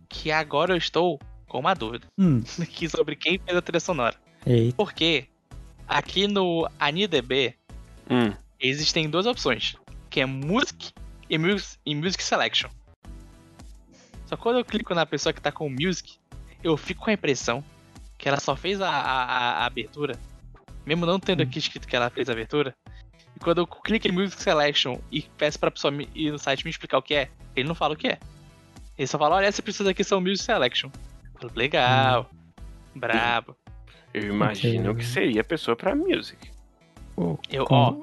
[0.08, 2.42] que agora eu estou com uma dúvida Hum.
[2.60, 4.16] aqui sobre quem fez a trilha sonora.
[4.46, 4.76] Eita.
[4.76, 5.26] Porque
[5.90, 7.54] aqui no AniDB
[8.08, 8.32] Hum.
[8.58, 9.76] existem duas opções,
[10.08, 10.92] que é Music
[11.28, 12.70] e Music, e music Selection.
[14.26, 16.16] Só quando eu clico na pessoa que tá com Music,
[16.62, 17.64] eu fico com a impressão
[18.18, 20.18] que ela só fez a, a- a- abertura,
[20.86, 22.74] mesmo não tendo aqui escrito que ela fez a abertura.
[23.36, 26.64] E quando eu clico em Music Selection e peço pra pessoa me- ir no site
[26.64, 28.18] me explicar o que é, ele não fala o que é.
[28.98, 30.90] Ele só fala, olha, essa pessoa aqui são Music Selection.
[31.54, 32.30] Legal,
[32.94, 33.56] brabo.
[34.12, 36.50] Eu imagino que seria a pessoa pra music.
[37.16, 38.02] O, Eu, com- ó,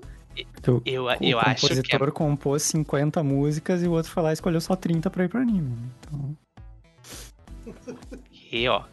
[0.62, 4.24] tu- eu, o eu acho que é compositor compôs 50 músicas e o outro foi
[4.24, 5.70] lá e escolheu só 30 pra ir pro anime.
[5.70, 5.89] né?
[5.99, 6.38] Então,
[8.51, 8.84] E ó.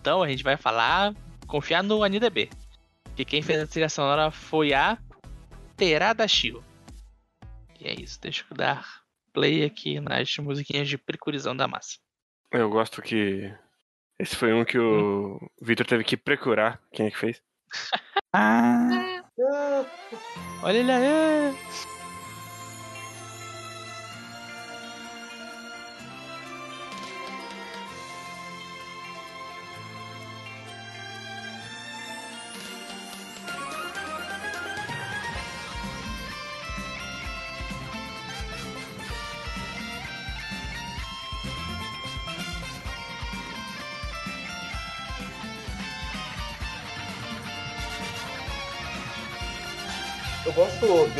[0.00, 1.14] Então a gente vai falar,
[1.46, 2.50] confiar no AniDB.
[3.16, 4.98] Que quem fez a trilha sonora foi a
[5.76, 6.62] Terada Shio.
[7.80, 8.86] E é isso, deixa eu dar
[9.32, 11.96] play aqui nas musiquinhas de precurizão da massa.
[12.52, 13.52] Eu gosto que.
[14.20, 17.42] Esse foi um que o Victor teve que procurar quem é que fez.
[18.34, 18.86] Ah!
[19.42, 19.84] Ah,
[20.62, 21.56] Olha ele aí!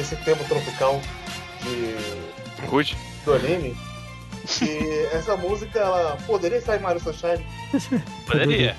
[0.00, 1.00] Desse tema tropical
[1.62, 2.96] de, Rude?
[3.24, 3.76] do anime,
[4.62, 7.44] E essa música, ela poderia em Mario Sunshine?
[8.26, 8.74] Poderia.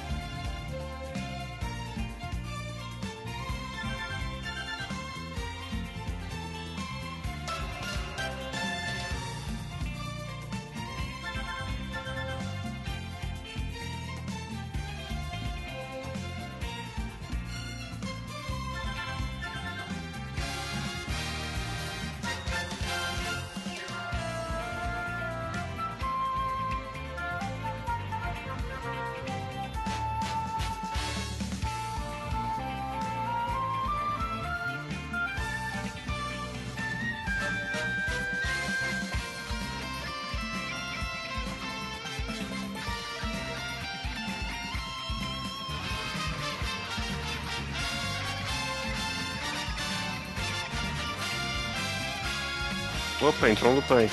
[53.52, 54.10] Entrou um Lupin.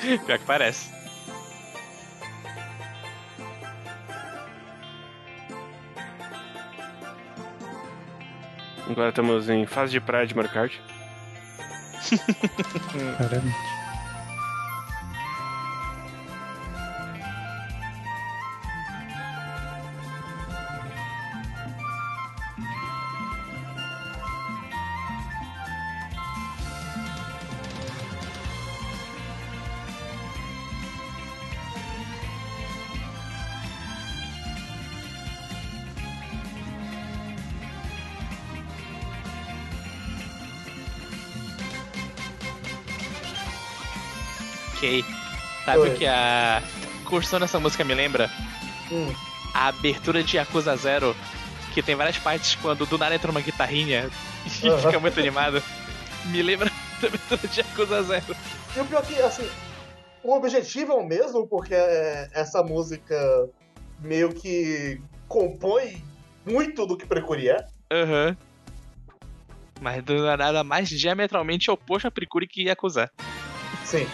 [0.26, 0.90] Pior que parece.
[8.88, 10.72] Agora estamos em fase de praia de Mario Kart.
[13.18, 13.77] Caramba.
[45.68, 45.88] Sabe Oi.
[45.90, 46.62] o que a
[47.04, 48.30] construção dessa música me lembra?
[48.90, 49.12] Hum.
[49.52, 51.14] A abertura de Yakuza Zero,
[51.74, 54.08] que tem várias partes quando do nada entra uma guitarrinha
[54.62, 54.78] e Aham.
[54.78, 55.62] fica muito animado.
[56.30, 58.34] Me lembra da abertura de Yakuza Zero.
[58.74, 59.46] E o pior que, assim,
[60.22, 63.46] o objetivo é o mesmo, porque é, essa música
[63.98, 66.02] meio que compõe
[66.46, 67.66] muito do que Precure é.
[67.92, 68.34] Aham.
[69.82, 73.10] Mas do nada mais diametralmente oposto a Precure que Yakuza.
[73.84, 74.06] Sim.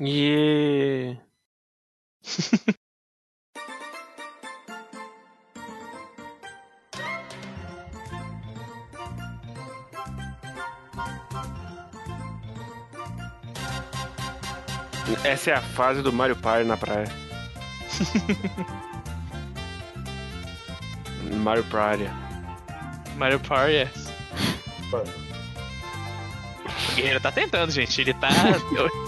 [0.00, 1.16] E
[15.24, 17.08] Essa é a fase do Mario Party na praia.
[21.42, 22.08] Mario Party.
[23.16, 23.74] Mario Party.
[23.76, 23.90] é.
[24.92, 25.02] O
[26.94, 28.00] Guerreiro tá tentando, gente.
[28.00, 28.28] Ele tá.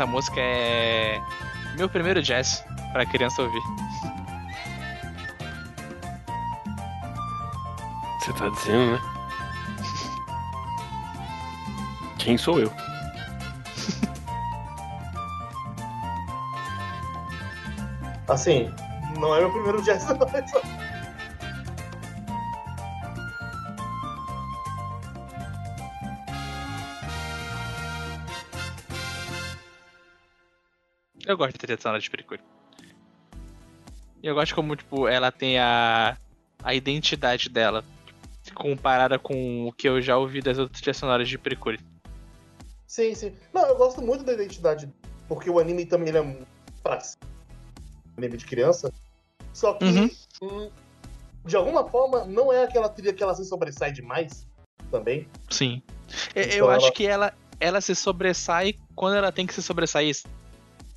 [0.00, 1.20] Essa música é
[1.76, 3.60] meu primeiro jazz pra criança ouvir.
[8.18, 9.00] Você tá dizendo, né?
[12.18, 12.72] Quem sou eu?
[18.26, 18.74] Assim,
[19.18, 20.59] não é meu primeiro jazz, não.
[31.78, 32.40] Sonora de Pericuri.
[34.22, 36.16] E eu gosto como, tipo, ela tem a,
[36.62, 37.84] a identidade dela.
[38.54, 41.78] Comparada com o que eu já ouvi das outras trilhas sonoras de Pericuri.
[42.86, 43.36] Sim, sim.
[43.52, 44.92] Não, eu gosto muito da identidade,
[45.28, 46.46] porque o anime também ele é muito
[46.82, 47.22] prático.
[48.16, 48.92] Anime de criança.
[49.54, 50.10] Só que, Uhum.
[50.42, 50.70] hum,
[51.44, 54.46] de alguma forma, não é aquela trilha que ela se sobressai demais
[54.90, 55.28] também.
[55.50, 55.80] Sim.
[56.34, 59.62] Eu, Então eu acho ela- que ela, ela se sobressai quando ela tem que se
[59.62, 60.16] sobressair.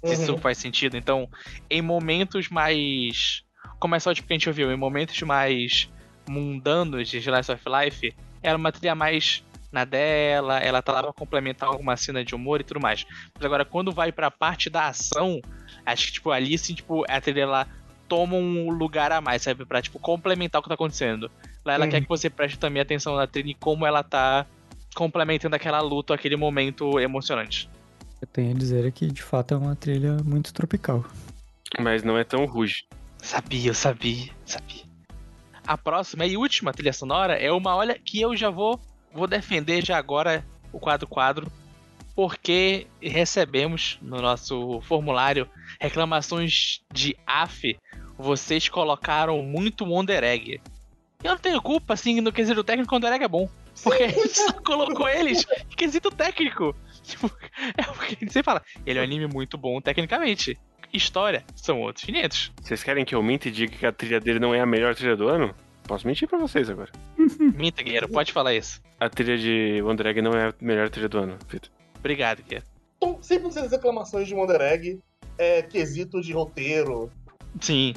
[0.04, 0.38] Se isso Uhum.
[0.38, 0.98] faz sentido.
[0.98, 1.28] Então,
[1.70, 3.44] em momentos mais.
[3.80, 5.90] Como é só tipo que a gente ouviu, em momentos mais
[6.28, 11.14] mundanos de Slice of Life, era uma trilha mais na dela, ela tá lá pra
[11.14, 13.06] complementar alguma cena de humor e tudo mais.
[13.36, 15.42] Mas agora, quando vai pra parte da ação,
[15.86, 17.68] acho que, tipo, ali, assim, tipo, a trilha ela
[18.08, 19.66] toma um lugar a mais, sabe?
[19.66, 21.32] Pra, tipo, complementar o que tá acontecendo.
[21.66, 21.92] Lá ela Uhum.
[21.92, 24.46] quer que você preste também atenção na trilha e como ela tá
[24.96, 27.68] complementando aquela luta, aquele momento emocionante.
[28.24, 31.04] Eu tenho a dizer que de fato é uma trilha muito tropical.
[31.78, 32.86] Mas não é tão ruge.
[33.18, 34.84] Sabia, eu sabia, sabia.
[35.68, 38.80] A próxima e última trilha sonora é uma, olha, que eu já vou,
[39.14, 41.52] vou defender já agora o quadro quadro,
[42.16, 45.46] porque recebemos no nosso formulário
[45.78, 47.78] reclamações de AF.
[48.18, 50.62] Vocês colocaram muito Wonder Egg.
[51.22, 53.50] Eu não tenho culpa, assim, no quesito técnico, o Wonder Egg é bom.
[53.84, 56.74] Porque a gente só colocou eles em quesito técnico.
[57.14, 57.30] Tipo,
[57.78, 58.62] é o que a gente sempre fala.
[58.86, 60.58] Ele é um anime muito bom tecnicamente.
[60.94, 62.52] História, são outros 500.
[62.62, 64.96] Vocês querem que eu minta e diga que a trilha dele não é a melhor
[64.96, 65.54] trilha do ano?
[65.88, 66.92] Posso mentir pra vocês agora.
[67.40, 68.82] Minta, Guerreiro, pode falar isso.
[69.00, 71.70] A trilha de Wonder Egg não é a melhor trilha do ano, Vitor.
[71.98, 72.66] Obrigado, Guerreiro.
[72.98, 75.00] Então, sempre essas reclamações de Wonder Egg
[75.38, 77.12] é quesito de roteiro.
[77.60, 77.94] Sim.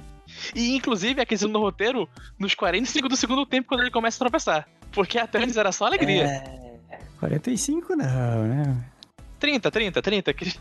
[0.54, 2.08] E inclusive aquecendo no roteiro
[2.38, 4.68] nos 45 do segundo tempo quando ele começa a tropeçar.
[4.90, 6.42] Porque até antes era só alegria.
[7.20, 8.84] 45 não, né?
[9.38, 10.32] 30, 30, 30.
[10.34, 10.52] que-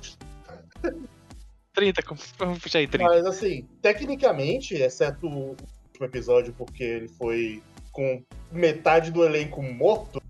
[1.73, 3.09] 30, com- vamos puxar aí 30.
[3.09, 5.49] Mas assim, tecnicamente, exceto o
[5.87, 7.61] último episódio, porque ele foi
[7.91, 8.21] com
[8.51, 10.21] metade do elenco morto,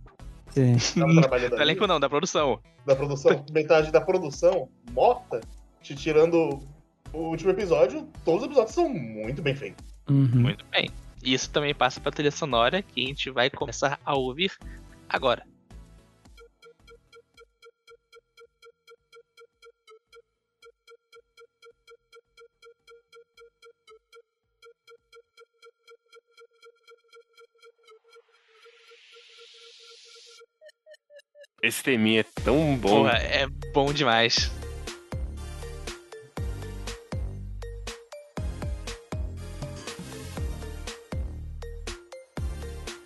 [0.52, 0.76] Sim.
[0.96, 2.60] Do elenco não, da produção.
[2.86, 5.42] da produção, metade da produção morta,
[5.82, 6.60] te tirando
[7.12, 9.86] o último episódio, todos os episódios são muito bem feitos.
[10.10, 10.30] Uhum.
[10.34, 10.90] Muito bem.
[11.24, 14.52] E isso também passa pra trilha sonora que a gente vai começar a ouvir
[15.10, 15.44] agora.
[31.66, 33.04] Esse teminha é tão bom.
[33.04, 34.52] Porra, é bom demais.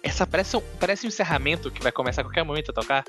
[0.03, 3.05] Essa parece um, parece um encerramento que vai começar a qualquer momento a tocar.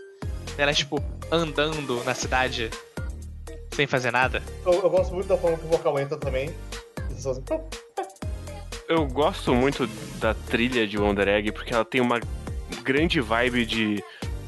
[0.56, 1.02] Ela, tipo,
[1.32, 2.70] andando na cidade
[3.72, 4.40] sem fazer nada.
[4.64, 6.54] Eu, eu gosto muito da forma que o vocal entra também.
[7.20, 7.68] Fazem, "Pum".
[8.88, 9.88] Eu gosto muito
[10.20, 12.20] da trilha de Wonder Egg porque ela tem uma
[12.84, 14.04] grande vibe de.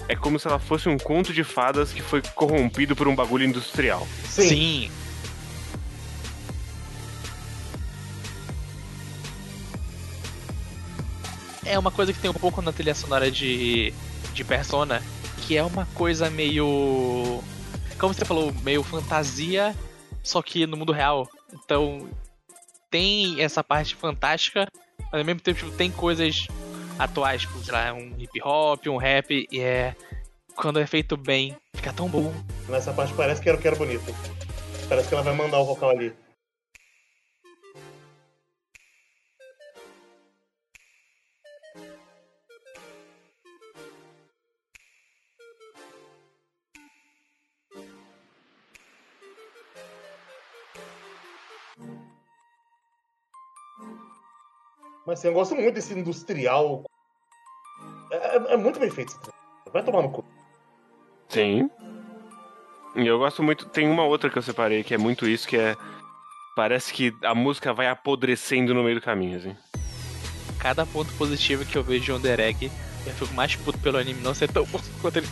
[0.09, 3.45] É como se ela fosse um conto de fadas que foi corrompido por um bagulho
[3.45, 4.07] industrial.
[4.29, 4.49] Sim.
[4.49, 4.91] Sim.
[11.65, 13.95] É uma coisa que tem um pouco na trilha sonora de,
[14.35, 15.03] de Persona,
[15.39, 17.43] que é uma coisa meio.
[17.99, 19.75] Como você falou, meio fantasia,
[20.23, 21.29] só que no mundo real.
[21.53, 22.09] Então,
[22.91, 24.69] tem essa parte fantástica,
[25.11, 26.47] mas ao mesmo tempo tipo, tem coisas
[27.05, 29.95] atuais, tipo, sei lá, um hip hop, um rap, e é.
[30.55, 32.33] Quando é feito bem, fica tão bom.
[32.69, 34.05] Nessa parte parece que era o que era bonito.
[34.89, 36.15] Parece que ela vai mandar o vocal ali.
[55.07, 56.85] Mas assim, eu gosto muito desse industrial.
[58.53, 59.19] É, muito bem feito.
[59.73, 60.25] Vai tomar no cu.
[61.29, 61.71] Sim.
[62.95, 63.67] E eu gosto muito.
[63.67, 65.77] Tem uma outra que eu separei que é muito isso, que é.
[66.55, 69.57] Parece que a música vai apodrecendo no meio do caminho, assim.
[70.59, 72.71] cada ponto positivo que eu vejo de Wonder Egg,
[73.07, 75.29] eu fico mais puto pelo anime não ser tão bom quanto ele.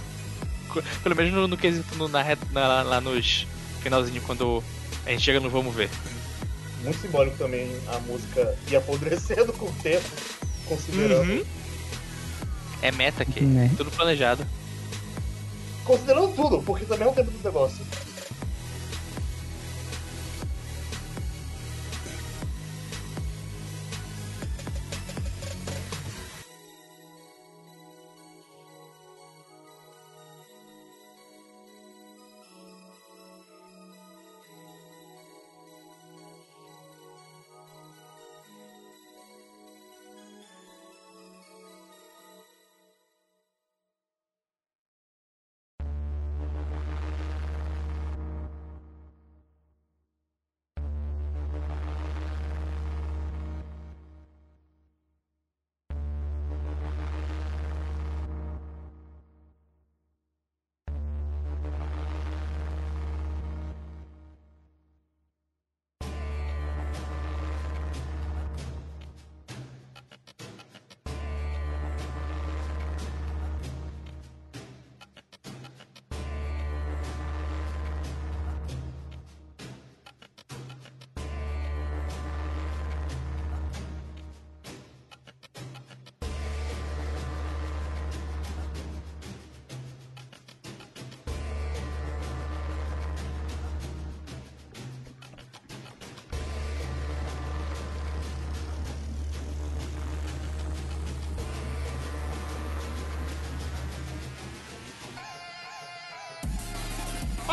[1.03, 3.47] Pelo menos no, no quesito no- na, na- lá nos,
[3.83, 4.65] finalzinho quando
[5.05, 5.91] a gente chega no vamos ver.
[6.83, 10.09] Muito simbólico também a música ir apodrecendo com o tempo,
[10.67, 11.31] considerando.
[11.33, 11.45] Uhum.
[12.83, 13.71] É meta aqui, Né?
[13.77, 14.47] tudo planejado.
[15.85, 17.85] Considerando tudo, porque também é o tempo do negócio.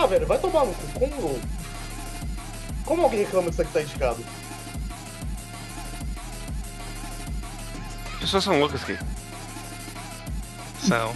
[0.08, 1.00] Velho, vai tomar no cu.
[1.00, 1.42] Como.
[2.86, 4.26] Como alguém reclama que isso aqui tá indicado?
[8.14, 8.98] As pessoas são loucas aqui.
[10.88, 11.16] São.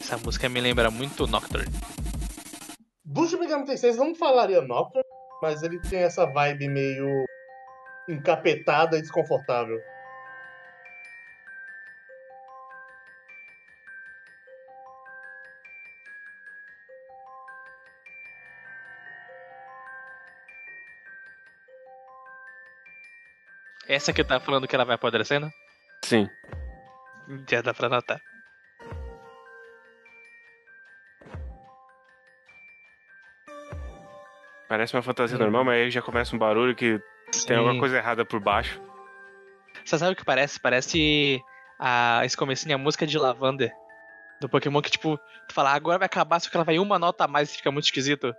[0.00, 1.91] Essa música me lembra muito Nocturne.
[3.62, 5.04] Do Shin Megami Tensei não falaria Nocturne,
[5.40, 7.24] mas ele tem essa vibe meio
[8.08, 9.82] encapetada e desconfortável.
[23.88, 25.52] Essa que eu tava falando que ela vai apodrecendo?
[26.04, 26.28] Sim.
[27.48, 28.31] Já dá pra notar.
[34.82, 37.00] Parece uma fantasia normal, mas aí já começa um barulho que
[37.46, 37.78] tem alguma Sim.
[37.78, 38.82] coisa errada por baixo.
[39.84, 40.58] Você sabe o que parece?
[40.58, 41.40] Parece
[41.78, 43.72] a, esse comecinho, a música de Lavander
[44.40, 47.26] do Pokémon que, tipo, tu fala, agora vai acabar, só que ela vai uma nota
[47.26, 48.34] a mais e fica muito esquisito.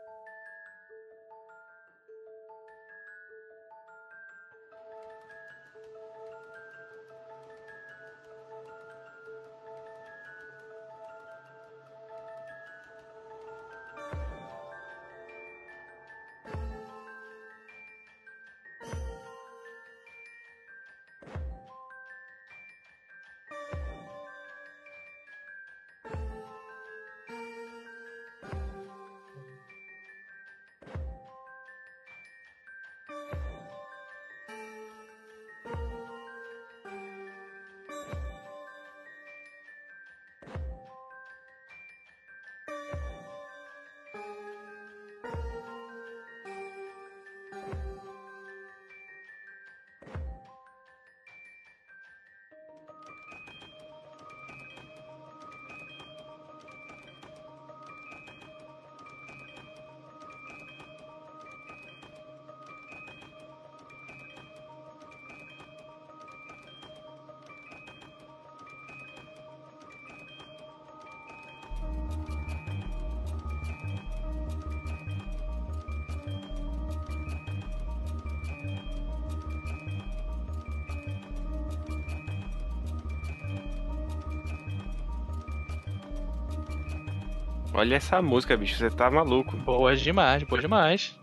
[87.83, 88.77] Olha essa música, bicho.
[88.77, 89.57] Você tá maluco.
[89.57, 91.13] Boa demais, boa demais.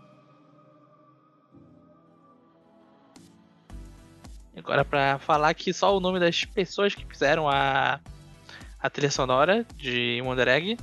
[4.55, 7.99] Agora pra falar aqui só o nome das pessoas que fizeram a,
[8.79, 10.77] a trilha sonora de Wonder Egg.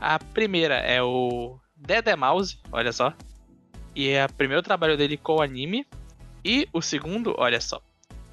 [0.00, 3.12] A primeira é o Dede Mouse, olha só.
[3.96, 5.84] E é o primeiro trabalho dele com o anime.
[6.44, 7.82] E o segundo, olha só,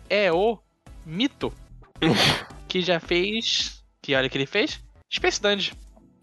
[0.07, 0.59] é o
[1.07, 1.51] Mito,
[2.69, 3.83] que já fez.
[3.99, 4.79] Que olha que ele fez?
[5.11, 5.75] Space Dungeon,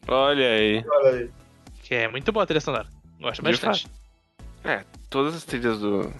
[0.08, 0.84] Olha aí.
[0.88, 1.30] Olha aí.
[1.82, 2.86] que é muito boa a trilha sonora.
[3.20, 3.86] Gosto De bastante.
[5.10, 6.12] Todas as trilhas do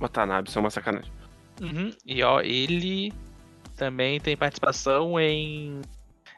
[0.00, 1.10] Watanabe são uma sacanagem.
[1.60, 1.92] Uhum.
[2.04, 3.12] E ó, ele
[3.76, 5.80] também tem participação em.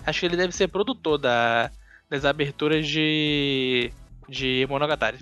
[0.04, 1.70] Acho que ele deve ser produtor da...
[2.08, 3.90] das aberturas de.
[4.28, 5.18] de Monogatari.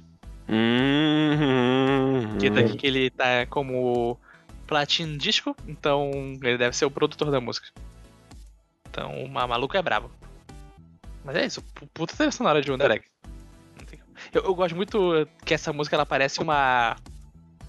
[0.48, 4.18] Hum, Que daqui que ele tá como
[4.66, 6.10] Platin Disco, então
[6.42, 7.68] ele deve ser o produtor da música.
[8.90, 10.10] Então o ma- maluco é brabo.
[11.24, 13.04] Mas é isso, pu- puta trilha sonora de Wonder Egg.
[14.32, 16.96] Eu, eu gosto muito que essa música ela parece uma.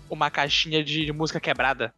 [0.10, 1.94] uma caixinha de música quebrada.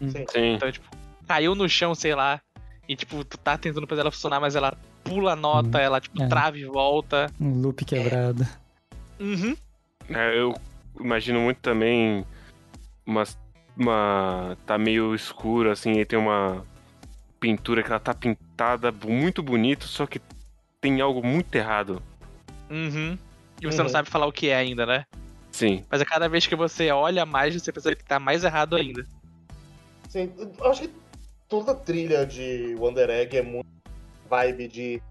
[0.00, 0.54] Sim.
[0.54, 0.86] Então, tipo,
[1.26, 2.40] caiu no chão, sei lá.
[2.88, 6.00] E tipo, tu tá tentando fazer ela funcionar, mas ela pula a nota, Hum, ela
[6.00, 6.28] tipo é.
[6.28, 7.32] trava e volta.
[7.40, 8.46] Um loop quebrado.
[9.18, 9.56] Uhum.
[10.10, 10.54] É, eu
[11.00, 12.26] imagino muito também
[13.06, 13.24] uma,
[13.76, 14.56] uma.
[14.66, 16.64] tá meio escuro, assim, e tem uma
[17.40, 20.20] pintura que ela tá pintada muito bonito, só que
[20.84, 22.02] tem algo muito errado.
[22.70, 23.16] Uhum.
[23.58, 23.84] E você Uhum.
[23.84, 25.06] não sabe falar o que é ainda, né?
[25.50, 25.82] Sim.
[25.90, 29.06] Mas a cada vez que você olha mais, você percebe que tá mais errado ainda.
[30.10, 30.90] Sim, eu acho que
[31.48, 33.66] toda trilha de Wonder Egg é muito
[34.28, 35.02] vibe de.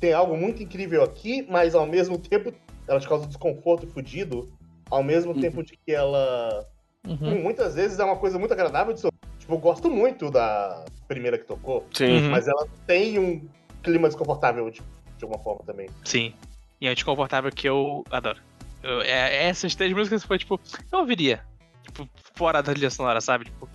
[0.00, 2.50] Tem algo muito incrível aqui, mas ao mesmo tempo
[2.86, 4.48] ela te causa desconforto e fudido.
[4.90, 5.40] Ao mesmo Uhum.
[5.40, 6.66] tempo de que ela.
[7.06, 7.42] Uhum.
[7.42, 9.02] Muitas vezes é uma coisa muito agradável de.
[9.02, 12.16] Tipo, eu gosto muito da primeira que tocou, Sim.
[12.24, 12.30] Uhum.
[12.30, 13.46] mas ela tem um
[13.82, 14.80] clima desconfortável de,
[15.18, 15.88] de alguma forma também.
[16.04, 16.32] Sim.
[16.80, 18.40] E é desconfortável que eu adoro.
[18.82, 20.60] Eu- é- essas três músicas foi tipo,
[20.92, 21.44] eu ouviria.
[21.82, 23.46] Tipo, fora da trilha sonora, sabe?
[23.46, 23.68] Tipo,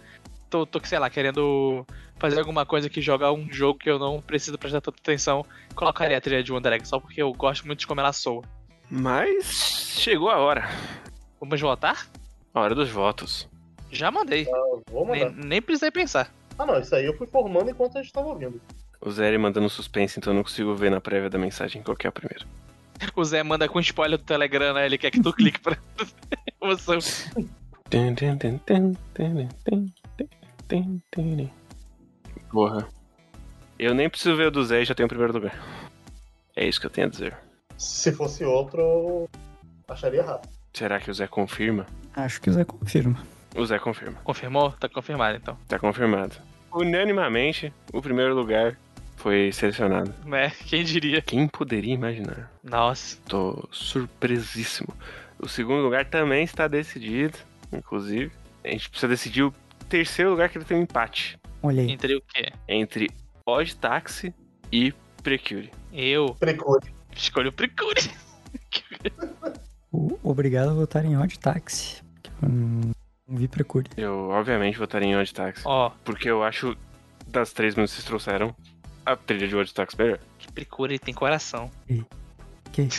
[0.50, 1.86] tô, tô, sei lá, querendo
[2.18, 5.46] fazer alguma coisa que jogar um jogo que eu não preciso prestar tanta atenção.
[5.76, 8.44] Colocaria a trilha de Wonder Egg só porque eu gosto muito de como ela soa.
[8.90, 9.46] Mas
[9.98, 10.70] chegou a hora.
[11.40, 12.08] Vamos votar?
[12.54, 13.50] A hora dos votos.
[13.92, 14.48] Já mandei.
[14.90, 16.32] Vou Nem, nem precisei pensar.
[16.58, 18.62] Ah, não, isso aí eu fui formando enquanto a gente tava ouvindo.
[19.06, 22.08] O Zé mandando suspense, então eu não consigo ver na prévia da mensagem qual que
[22.08, 22.46] é a primeira.
[23.16, 24.86] O Zé manda com spoiler do Telegram, né?
[24.86, 25.78] Ele quer que tu clique pra.
[26.62, 27.00] Emoção.
[32.50, 32.88] Porra.
[33.78, 35.54] Eu nem preciso ver o do Zé e já tenho o primeiro lugar.
[36.56, 37.38] É isso que eu tenho a dizer.
[37.78, 39.28] Se fosse outro,
[39.86, 40.48] acharia errado.
[40.72, 41.86] Será que o Zé confirma?
[42.16, 43.22] Acho que o Zé confirma.
[43.54, 44.22] O Zé confirma.
[44.24, 44.72] Confirmou?
[44.72, 45.58] Tá confirmado então.
[45.68, 46.36] Tá confirmado.
[46.72, 48.78] Unanimamente, o primeiro lugar
[49.24, 50.14] foi selecionado.
[50.26, 50.50] Né?
[50.66, 51.22] Quem diria?
[51.22, 52.52] Quem poderia imaginar?
[52.62, 53.18] Nossa.
[53.28, 54.94] Tô surpresíssimo.
[55.40, 57.38] O segundo lugar também está decidido,
[57.72, 58.32] inclusive.
[58.64, 59.54] A gente precisa decidir o
[59.88, 61.92] terceiro lugar que ele tem um empate Olha aí.
[61.92, 62.52] Entre o quê?
[62.68, 63.10] entre
[63.46, 64.34] Odd Taxi
[64.72, 64.94] e
[65.24, 65.72] Precure.
[65.94, 66.94] Eu Precure.
[67.16, 68.02] escolho o Precure.
[70.24, 72.02] Obrigado a votar em Odd Taxi.
[72.22, 72.92] que eu não
[73.26, 73.90] não vi Precure.
[73.96, 75.64] Eu, obviamente, votaria em Odd Taxi.
[75.66, 76.76] Ó, Porque eu acho,
[77.28, 78.54] das três músicas que vocês trouxeram,
[79.06, 80.20] a trilha de Taxi melhor.
[80.40, 81.70] que Precure tem coração.
[81.88, 82.06] Que?
[82.72, 82.90] Que?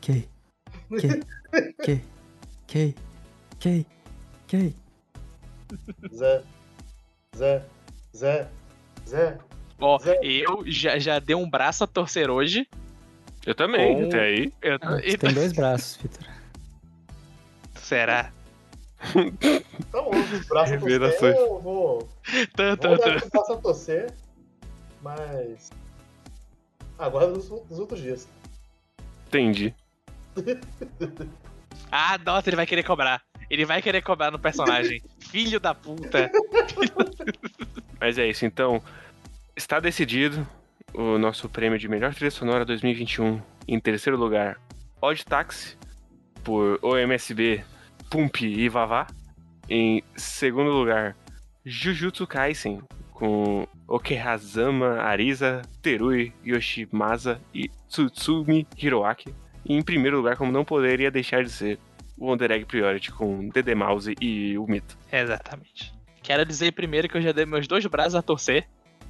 [0.00, 0.28] Que?
[1.82, 2.04] Que?
[2.66, 2.94] Que?
[3.58, 3.86] Que?
[4.46, 4.74] Que?
[6.14, 6.42] Zé.
[7.36, 7.64] Zé.
[8.16, 8.48] Zé.
[9.08, 9.38] Zé.
[9.78, 10.18] Ó, Zé.
[10.22, 12.68] eu já, já dei um braço a torcer hoje.
[13.46, 14.52] Eu também, Com- até aí.
[14.60, 16.26] Eu, Ah, você tem dois braços, Vitor.
[17.76, 18.30] Será?
[19.90, 21.36] Tá bom, os braços a torcer, Revelações.
[21.36, 22.08] eu vou.
[22.54, 24.14] Tan, Vou um braço a torcer.
[25.02, 25.70] Mas.
[26.98, 28.28] Agora nos, nos outros dias.
[29.26, 29.74] Entendi.
[31.92, 33.20] Ah, nossa, ele vai querer cobrar.
[33.48, 35.02] Ele vai querer cobrar no personagem.
[35.18, 36.30] Filho da puta.
[37.98, 38.80] Mas é isso, então.
[39.56, 40.46] Está decidido
[40.94, 43.42] o nosso prêmio de melhor trilha sonora 2021.
[43.66, 44.60] Em terceiro lugar,
[45.02, 45.76] Odd Taxi,
[46.44, 47.64] por OMSB,
[48.08, 49.06] Pump e Vavá.
[49.68, 51.16] Em segundo lugar,
[51.64, 52.80] Jujutsu Kaisen,
[53.12, 59.34] com Okehazama, Arisa, Terui, Yoshimasa e Tsutsumi Hiroaki.
[59.64, 61.78] E em primeiro lugar, como não poderia deixar de ser,
[62.16, 64.96] o Wonder Egg Priority com Dede Mouse e o Mito.
[65.10, 65.92] Exatamente.
[66.22, 68.68] Quero dizer primeiro que eu já dei meus dois braços a torcer.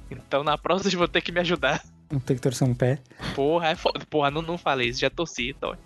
[0.09, 1.83] Então na próxima vocês vão ter que me ajudar.
[2.11, 2.99] Não tem que torcer um pé.
[3.35, 3.99] Porra, é foda.
[4.09, 5.77] Porra, não, não falei isso, já torci, dói.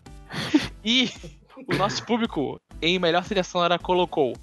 [0.84, 1.12] E
[1.68, 4.34] o nosso público em melhor trilha sonora colocou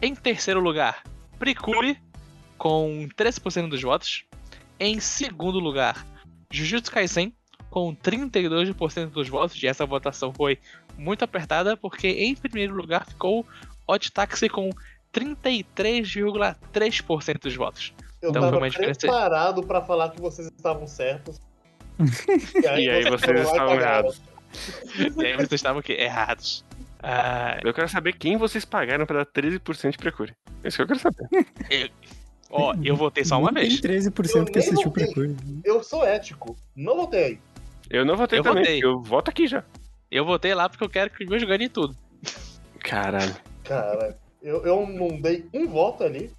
[0.00, 1.02] em terceiro lugar
[1.42, 1.98] Precure,
[2.66, 4.24] com 13% dos votos.
[4.78, 6.06] Em segundo lugar,
[6.48, 7.34] Jujutsu Kaisen,
[7.68, 9.60] com 32% dos votos.
[9.60, 10.60] E essa votação foi
[10.96, 13.44] muito apertada, porque em primeiro lugar ficou
[13.84, 14.70] Odd Taxi com
[15.12, 17.92] 33,3% dos votos.
[18.22, 21.40] Eu Então, foi tava uma diferença- preparado pra falar que vocês estavam certos.
[22.62, 24.22] E aí vocês foram lá e estavam errados.
[25.20, 25.94] E aí vocês estavam o quê?
[25.94, 26.64] Errados.
[27.02, 30.32] Ah, Eu quero saber quem vocês pagaram pra dar 13% de Precure.
[30.62, 31.26] É isso que eu quero saber.
[32.52, 33.80] Ó, eu votei só uma Nem vez.
[33.80, 35.04] Tem 13% Eu que assistiu votei.
[35.06, 35.36] Precure.
[35.64, 36.56] Eu sou ético.
[36.76, 37.38] Não votei.
[37.90, 38.84] Eu não votei Eu também, votei.
[38.84, 39.64] eu voto aqui já.
[40.10, 41.96] Eu votei lá porque eu quero que os meus ganhem tudo.
[42.80, 43.34] Caralho.
[43.64, 46.30] Cara, eu, eu não dei um voto ali.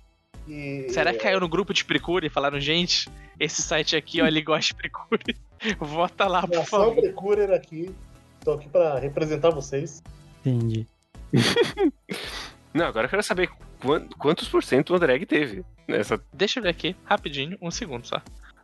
[0.47, 3.09] E, Será que caiu no grupo de Precure e falaram, gente,
[3.39, 5.35] esse site aqui, ó, ele gosta de Precure.
[5.79, 6.95] Vota lá, por Nação favor.
[6.95, 7.93] Precurer aqui.
[8.43, 10.03] Tô aqui pra representar vocês.
[10.45, 10.85] Entendi.
[12.73, 13.49] Não, agora eu quero saber
[14.17, 16.21] quantos por cento o André teve nessa.
[16.33, 18.21] Deixa eu ver aqui, rapidinho, um segundo só.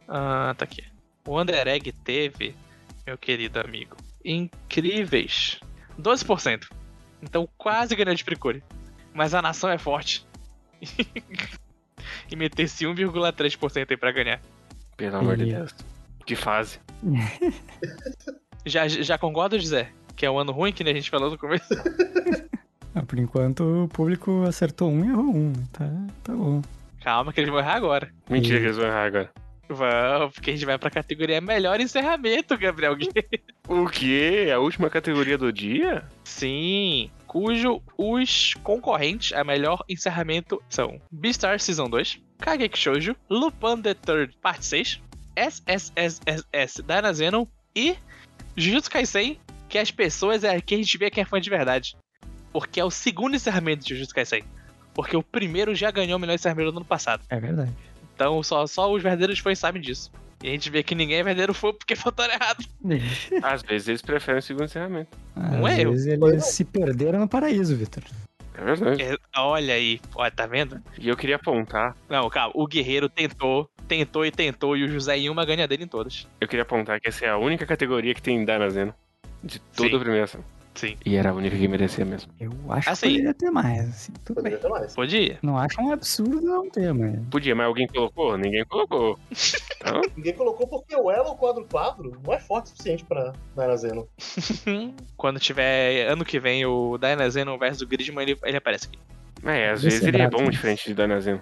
[0.08, 0.84] Ah, tá aqui.
[1.28, 2.56] O Underegg teve,
[3.06, 5.60] meu querido amigo, incríveis
[6.00, 6.68] 12%.
[7.22, 8.64] Então quase ganhou de Precure.
[9.14, 10.26] Mas a nação é forte.
[12.32, 14.42] e metesse 1,3% aí pra ganhar.
[14.96, 15.46] Pelo amor de.
[15.46, 15.76] Deus.
[16.26, 16.80] Que fase.
[18.66, 19.90] Já, já concorda, José?
[20.16, 21.66] Que é um ano ruim, que nem a gente falou no começo?
[23.00, 25.54] Ah, por enquanto o público acertou um e errou um.
[25.72, 25.90] Tá,
[26.24, 26.62] tá bom.
[27.02, 28.12] Calma que eles vão errar agora.
[28.30, 28.60] Mentira Ih.
[28.60, 29.32] que eles vão errar agora.
[29.70, 32.96] Vamos, porque a gente vai pra categoria melhor encerramento, Gabriel.
[33.68, 34.50] O quê?
[34.52, 36.04] A última categoria do dia?
[36.24, 43.94] Sim, cujo os concorrentes a melhor encerramento são Beastar Season 2, Kageki Shoujo, Lupin the
[43.94, 45.02] Third Parte 6,
[45.36, 47.46] SSSS Dynazenon
[47.76, 47.96] e
[48.58, 49.40] Jujutsu Kaisen,
[49.70, 51.96] que as pessoas é que a gente vê quem é fã de verdade.
[52.52, 54.44] Porque é o segundo encerramento de Jujutsu Kaisen.
[54.94, 57.24] Porque o primeiro já ganhou o melhor encerramento do ano passado.
[57.30, 57.72] É verdade.
[58.16, 60.12] Então só, só os verdadeiros fãs sabem disso.
[60.44, 62.66] E a gente vê que ninguém é verdadeiro fã porque votaram errado.
[63.44, 65.18] Às vezes eles preferem o segundo encerramento.
[65.36, 65.92] Não Às é eu.
[65.92, 66.40] vezes eles não.
[66.40, 68.04] se perderam no paraíso, Vitor.
[68.56, 69.02] É verdade.
[69.04, 70.82] É, olha aí, olha, tá vendo?
[70.98, 71.96] E eu queria apontar.
[72.10, 75.86] Não, calma, o Guerreiro tentou, tentou e tentou, e o José em uma ganha dele
[75.86, 76.28] em todas.
[76.42, 78.94] Eu queria apontar que essa é a única categoria que tem Danazeno.
[79.42, 79.96] De toda Sim.
[79.96, 80.44] a premiação.
[80.80, 80.96] Sim.
[81.06, 82.32] E era a única que merecia mesmo.
[82.40, 83.08] Eu acho Assim.
[83.08, 84.14] que poderia ter mais, assim.
[84.24, 84.62] Tudo Poderia bem.
[84.66, 84.96] ter mais.
[84.96, 85.38] Podia.
[85.42, 87.20] Não acho um absurdo não ter, mas.
[87.30, 88.38] Podia, mas alguém colocou?
[88.38, 89.20] Ninguém colocou.
[89.76, 94.08] Então, Ninguém colocou porque o elo quadro quadro não é forte o suficiente pra Narazeno.
[95.18, 99.00] Quando tiver ano que vem o Dynazeno versus o Gridman, ele, ele aparece aqui.
[99.44, 100.52] é, às vezes é ele é brabo bom isso.
[100.52, 101.42] diferente de Danazeno.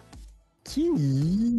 [0.64, 0.82] Que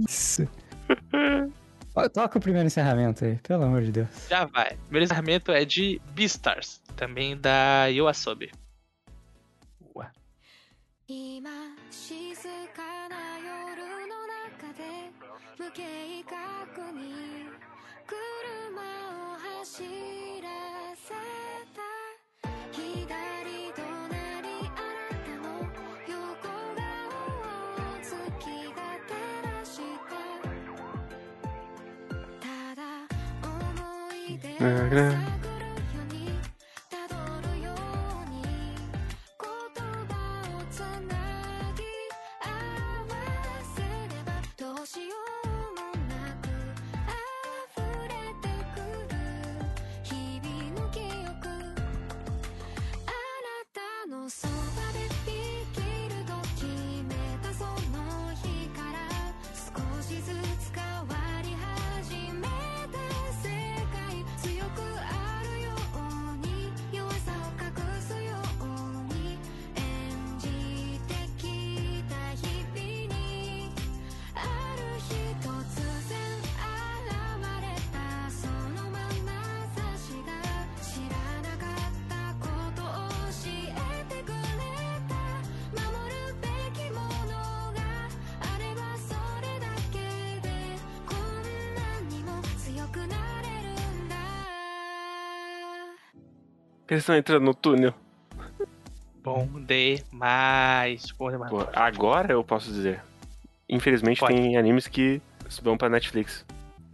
[0.05, 0.49] isso?
[1.98, 4.10] Ó, Toca o primeiro encerramento aí, pelo amor de Deus.
[4.30, 4.74] Já vai.
[4.74, 8.52] O primeiro encerramento é de Beastars, também da Yoasobi.
[9.80, 10.11] Boa.
[11.07, 11.49] 今
[11.91, 12.36] 静
[12.74, 15.11] かな夜の中で
[15.60, 17.49] 無計画に
[18.07, 19.84] 車を走
[20.41, 20.49] ら
[20.95, 21.14] せ
[34.59, 35.38] 네, 그래.
[96.89, 97.93] Eles estão entrando no túnel.
[99.23, 101.10] Bom demais.
[101.19, 101.51] Bom demais.
[101.51, 103.02] Pô, agora eu posso dizer.
[103.69, 104.35] Infelizmente Pode.
[104.35, 105.20] tem animes que
[105.62, 106.44] vão pra Netflix.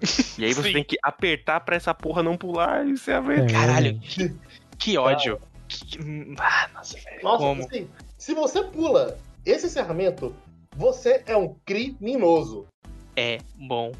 [0.39, 3.45] E aí você tem que apertar pra essa porra não pular e você a ver.
[3.45, 4.35] É, Caralho, que,
[4.79, 5.41] que ódio.
[5.69, 7.23] Que- que- ah, nossa, velho.
[7.23, 7.63] Nossa, Como?
[7.65, 7.89] assim,
[8.19, 9.17] se você pula
[9.47, 10.35] esse encerramento,
[10.77, 12.67] você é um criminoso.
[13.17, 13.93] É bom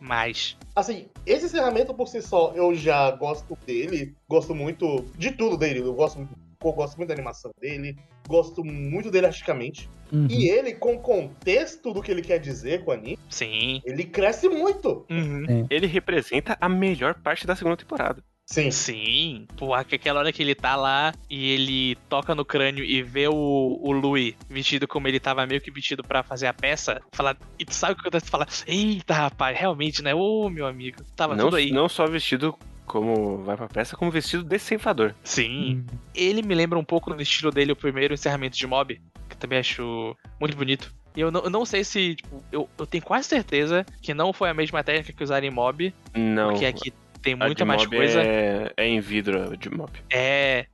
[0.00, 0.56] demais.
[0.74, 5.80] Assim, esse encerramento por si só, eu já gosto dele, gosto muito de tudo dele.
[5.80, 6.34] Eu gosto muito,
[6.64, 7.96] eu gosto muito da animação dele,
[8.26, 9.90] gosto muito dele artisticamente.
[10.12, 10.26] Uhum.
[10.30, 13.82] E ele, com o contexto do que ele quer dizer com o anime, Sim.
[13.84, 15.06] ele cresce muito.
[15.10, 15.66] Uhum.
[15.68, 18.22] Ele representa a melhor parte da segunda temporada.
[18.48, 18.70] Sim.
[18.70, 23.28] Sim, pô, aquela hora que ele tá lá e ele toca no crânio e vê
[23.28, 27.36] o, o Louis vestido como ele tava meio que vestido pra fazer a peça, fala,
[27.58, 28.24] e tu sabe o que acontece?
[28.24, 30.14] Tu fala, eita rapaz, realmente, né?
[30.14, 31.70] Ô meu amigo, tava Não, tudo aí.
[31.70, 35.14] não só vestido como vai pra peça, como vestido de ceifador.
[35.22, 35.84] Sim,
[36.14, 38.94] ele me lembra um pouco no estilo dele o primeiro encerramento de Mob,
[39.28, 40.90] que eu também acho muito bonito.
[41.14, 44.32] E eu não, eu não sei se, tipo, eu, eu tenho quase certeza que não
[44.32, 46.48] foi a mesma técnica que usaram em Mob, Não.
[46.50, 48.22] porque aqui tem muita mais coisa.
[48.22, 49.92] É, é em vidro de mob.
[50.10, 50.66] É.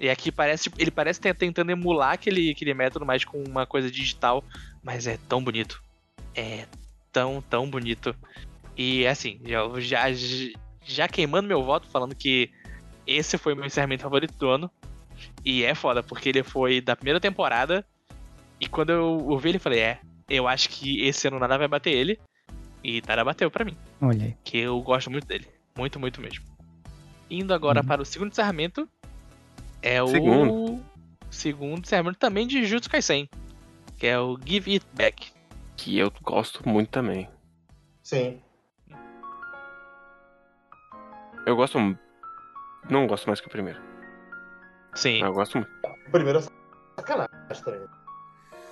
[0.00, 3.66] E aqui parece, tipo, ele parece ter tentando emular aquele, aquele método, mas com uma
[3.66, 4.44] coisa digital.
[4.82, 5.82] Mas é tão bonito.
[6.34, 6.66] É
[7.12, 8.14] tão, tão bonito.
[8.76, 10.06] E assim, eu já,
[10.84, 12.50] já queimando meu voto, falando que
[13.06, 14.70] esse foi o meu encerramento favorito do ano.
[15.44, 17.86] E é foda, porque ele foi da primeira temporada.
[18.58, 21.68] E quando eu ouvi ele, eu falei: é, eu acho que esse ano nada vai
[21.68, 22.18] bater ele.
[22.82, 24.36] E Tara bateu pra mim Olha aí.
[24.42, 25.46] que eu gosto muito dele.
[25.76, 26.44] Muito, muito mesmo.
[27.30, 27.86] Indo agora Uhum.
[27.86, 28.88] para o segundo encerramento.
[29.80, 30.84] É o Segundo.
[31.30, 33.28] segundo encerramento também de Jutsu Kaisen.
[33.98, 35.32] Que é o Give It Back.
[35.76, 37.28] Que eu gosto muito também.
[38.02, 38.40] Sim.
[41.46, 41.78] Eu gosto.
[42.88, 43.80] Não gosto mais que o primeiro.
[44.94, 45.20] Sim.
[45.20, 45.70] Mas eu gosto muito.
[46.06, 46.42] O primeiro é
[46.96, 47.80] sacanagem também.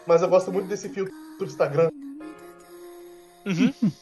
[0.06, 1.90] Mas eu gosto muito desse filtro do Instagram.
[3.46, 3.72] Uhum.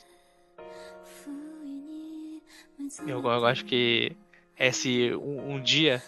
[3.07, 4.17] Eu, eu acho que
[4.59, 6.03] esse um, um dia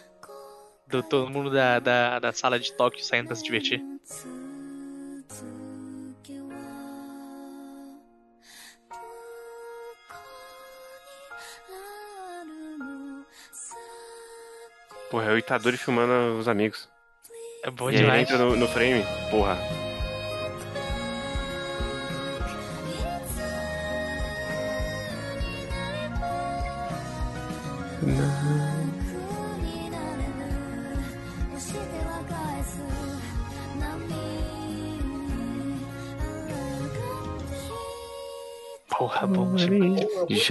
[0.87, 3.81] do todo mundo da, da, da sala de Tóquio saindo pra se divertir.
[15.11, 16.89] Porra, é o Itadori filmando os amigos.
[17.65, 18.23] É bom E aí ele demais.
[18.23, 19.05] entra no, no frame.
[19.31, 19.59] Porra,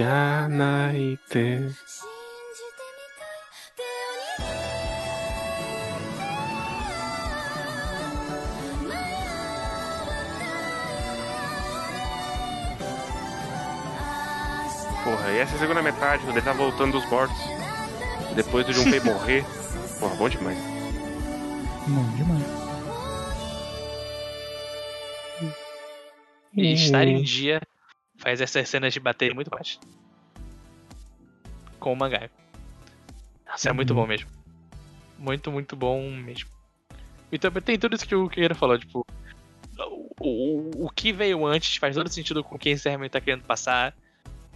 [0.00, 1.76] Já naite.
[15.04, 17.36] Porra, e essa é a segunda metade, quando ele tá voltando dos mortos.
[18.34, 19.44] Depois do Junpei morrer.
[19.98, 20.58] Porra, bom demais.
[21.86, 22.70] Bom demais.
[26.56, 27.60] E estar em dia
[28.30, 29.78] faz essas cenas de bater muito mais.
[31.78, 32.30] Com o mangá.
[33.46, 33.96] Nossa, é muito Uhum.
[33.96, 34.30] bom mesmo.
[35.18, 36.48] Muito, muito bom mesmo.
[37.32, 39.04] E também tem tudo isso que o Kira falou, tipo.
[39.78, 42.76] O, o, o que veio antes faz todo sentido com o que
[43.10, 43.94] tá querendo passar.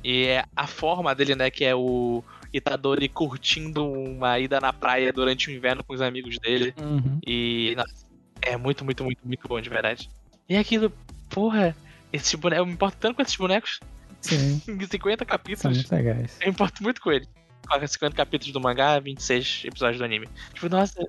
[0.02, 2.22] E é a forma dele, né, que é o
[2.52, 6.74] Itadori curtindo uma ida na praia durante o inverno com os amigos dele.
[6.78, 7.18] Uhum.
[7.26, 8.06] E nossa,
[8.42, 10.10] é muito, muito, muito, muito bom de verdade.
[10.46, 10.92] E aquilo,
[11.30, 11.74] porra,
[12.14, 13.80] esses bonecos, eu me importo tanto com esses bonecos.
[14.20, 16.36] Sim, Em 50 são capítulos, muito legais.
[16.40, 17.28] eu me importo muito com eles.
[17.68, 20.28] Com 50 capítulos do mangá, 26 episódios do anime.
[20.52, 21.08] Tipo, nossa, eu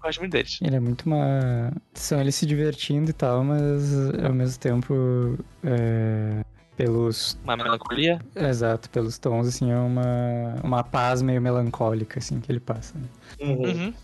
[0.00, 0.58] gosto muito deles.
[0.62, 1.72] Ele é muito uma.
[1.94, 3.92] São eles se divertindo e tal, mas
[4.24, 5.38] ao mesmo tempo.
[5.64, 6.44] é,
[6.76, 7.38] Pelos.
[7.42, 8.20] Uma melancolia.
[8.34, 12.98] Exato, pelos tons, assim, é uma, uma paz meio melancólica, assim, que ele passa.
[12.98, 13.06] né?
[13.40, 13.62] Uhum.
[13.64, 13.94] Uhum.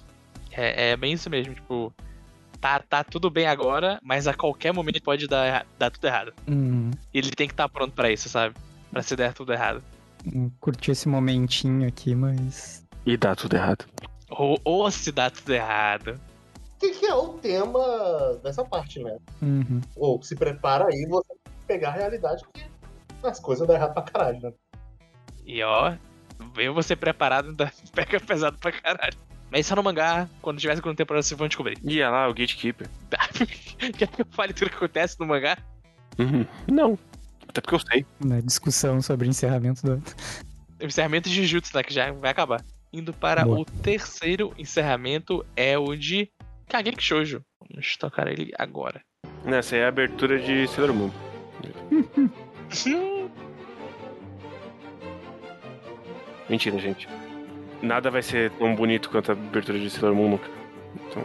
[0.50, 1.92] É, é bem isso mesmo, tipo.
[2.62, 6.32] Tá, tá tudo bem agora, mas a qualquer momento pode dar, dar tudo errado.
[6.46, 6.92] Uhum.
[7.12, 8.54] E ele tem que estar pronto pra isso, sabe?
[8.88, 9.82] Pra se der tudo errado.
[10.60, 12.86] Curti esse momentinho aqui, mas.
[13.04, 13.84] E dá tudo errado.
[14.30, 16.20] Ou, ou se dá tudo errado.
[16.78, 19.18] Que, que é o tema dessa parte, né?
[19.42, 19.80] Uhum.
[19.96, 21.34] Ou se prepara aí você
[21.66, 22.64] pegar a realidade que
[23.26, 24.52] as coisas dão errado pra caralho, né?
[25.44, 25.96] E ó,
[26.54, 29.18] veio você preparado, ainda pega pesado pra caralho.
[29.52, 31.76] Mas isso é no mangá, quando tiver a segunda temporada vocês vão descobrir.
[31.84, 32.88] E olha lá, o Gatekeeper.
[33.98, 35.58] Quer que eu fale tudo que acontece no mangá?
[36.18, 36.46] Uhum.
[36.66, 36.98] Não.
[37.46, 38.06] Até porque eu sei.
[38.18, 40.02] Na discussão sobre encerramento do.
[40.80, 41.82] Encerramento de Jujutsu, né?
[41.82, 42.64] Que já vai acabar.
[42.90, 43.60] Indo para Boa.
[43.60, 46.30] o terceiro encerramento, é o de
[46.70, 47.44] Kageki Shoujo.
[47.60, 49.02] Vamos tocar ele agora.
[49.44, 51.10] Essa aí é a abertura de Sailor Moon.
[56.48, 57.06] Mentira, gente.
[57.82, 60.48] Nada vai ser tão bonito quanto a abertura de Sailor Moon nunca.
[61.08, 61.24] Então,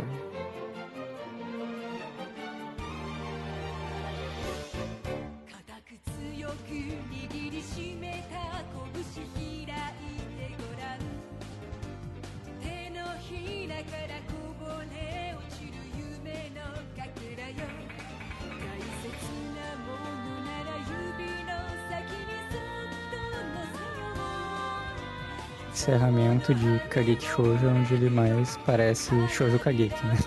[25.88, 30.18] encerramento de Kageki Shoujo, onde ele mais parece Shoujo Kageki, né?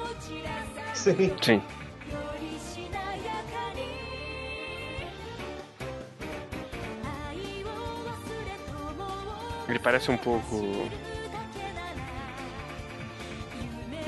[0.95, 1.35] Sim.
[1.43, 1.63] Sim.
[9.69, 10.89] Ele parece um pouco.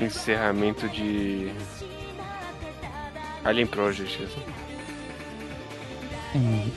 [0.01, 1.53] Encerramento de.
[3.45, 4.27] Alien Project.
[6.35, 6.71] Hum.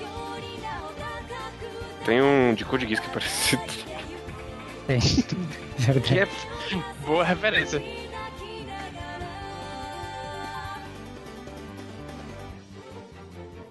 [2.04, 3.85] Tem um de Code Geass que é parecido.
[4.86, 5.00] Tem.
[5.78, 6.00] Verdade.
[6.08, 6.26] Que é
[7.06, 7.82] boa referência.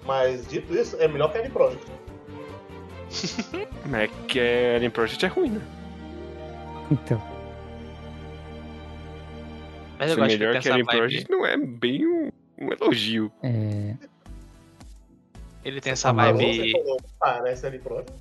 [0.05, 1.91] Mas dito isso, é melhor que Alien Project.
[3.85, 5.61] Mas é que a Alien Project é ruim, né?
[6.91, 7.21] Então.
[9.97, 10.97] Mas eu Ser gosto que melhor que essa Alien vibe.
[10.97, 13.31] Project não é bem um, um elogio.
[13.41, 13.95] É,
[15.63, 16.71] Ele tem essa Mas vibe.
[16.73, 18.13] falou, parece Alien Project.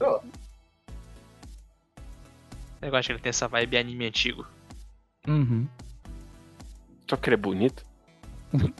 [0.00, 0.20] Ó,
[2.82, 4.46] Eu gosto que ele tem essa vibe anime antigo.
[5.28, 5.66] uhum.
[7.08, 7.84] Só que ele é bonito.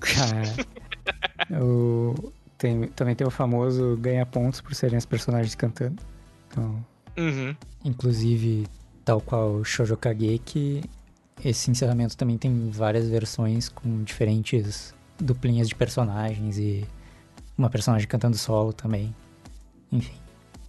[0.00, 2.32] Cara, o...
[2.58, 6.02] tem, também tem o famoso ganha pontos por serem os personagens cantando.
[6.48, 6.84] Então,
[7.16, 7.54] Uhum.
[7.84, 8.66] inclusive,
[9.04, 10.82] tal qual Shoujo Kageki,
[11.44, 16.86] esse encerramento também tem várias versões com diferentes duplinhas de personagens e
[17.56, 19.14] uma personagem cantando solo também.
[19.90, 20.14] Enfim,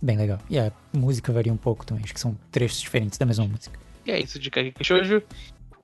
[0.04, 0.40] bem legal.
[0.50, 3.80] E a música varia um pouco também, acho que são trechos diferentes da mesma música.
[4.06, 5.24] E é isso de Kageki Shoujo.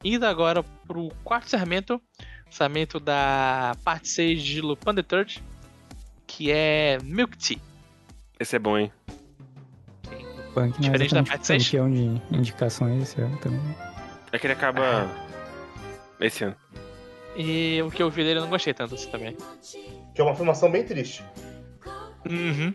[0.04, 2.02] Indo agora pro quarto encerramento.
[2.50, 5.42] Encerramento da parte 6 de Lupin the Third.
[6.28, 7.58] Que é Milk Tea.
[8.40, 8.92] Esse é bom, hein?
[10.54, 11.66] Punk não é Diferente da parte seis.
[11.66, 13.60] campeão de indicações esse ano também.
[14.32, 15.10] É que ele acaba.
[16.20, 16.56] Esse ano.
[17.36, 19.36] E o que eu vi dele eu não gostei tanto assim também.
[20.14, 21.24] que é uma afirmação bem triste.
[22.30, 22.74] Uhum.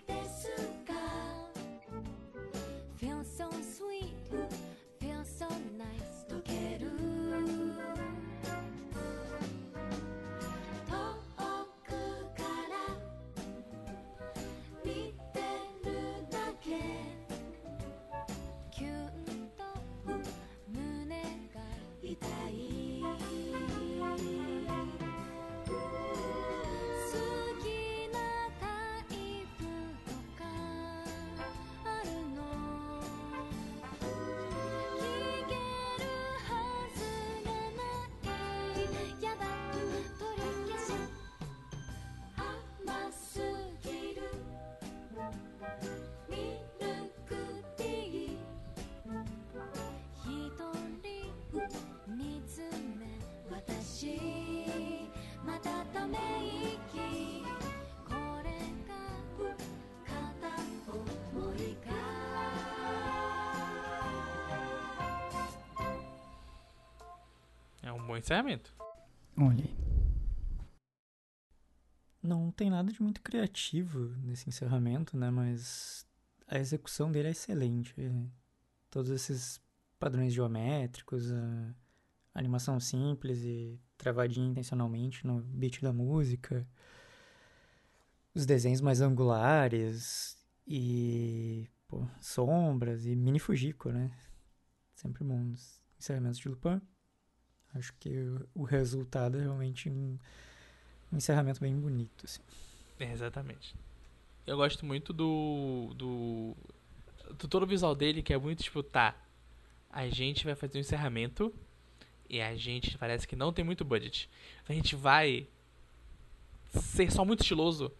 [68.14, 68.72] Bom encerramento.
[69.36, 69.76] Olha aí.
[72.22, 75.30] Não tem nada de muito criativo nesse encerramento, né?
[75.30, 76.06] Mas
[76.46, 77.94] a execução dele é excelente.
[78.88, 79.60] Todos esses
[79.98, 81.74] padrões geométricos, a
[82.34, 86.66] animação simples e travadinha intencionalmente no beat da música,
[88.32, 94.10] os desenhos mais angulares e pô, sombras e mini Fujiko, né?
[94.94, 96.80] Sempre bom nos encerramentos de Lupin.
[97.74, 98.10] Acho que
[98.54, 100.18] o- resultado é realmente um,
[101.12, 102.24] um encerramento bem bonito.
[102.24, 102.40] Assim.
[102.98, 103.74] É, exatamente.
[104.46, 106.56] Eu gosto muito do, do.
[107.38, 109.14] do todo o visual dele, que é muito tipo, tá.
[109.90, 111.52] A gente vai fazer um encerramento
[112.28, 114.28] e a gente parece que não tem muito budget.
[114.68, 115.46] A gente vai
[116.68, 117.92] ser só muito estiloso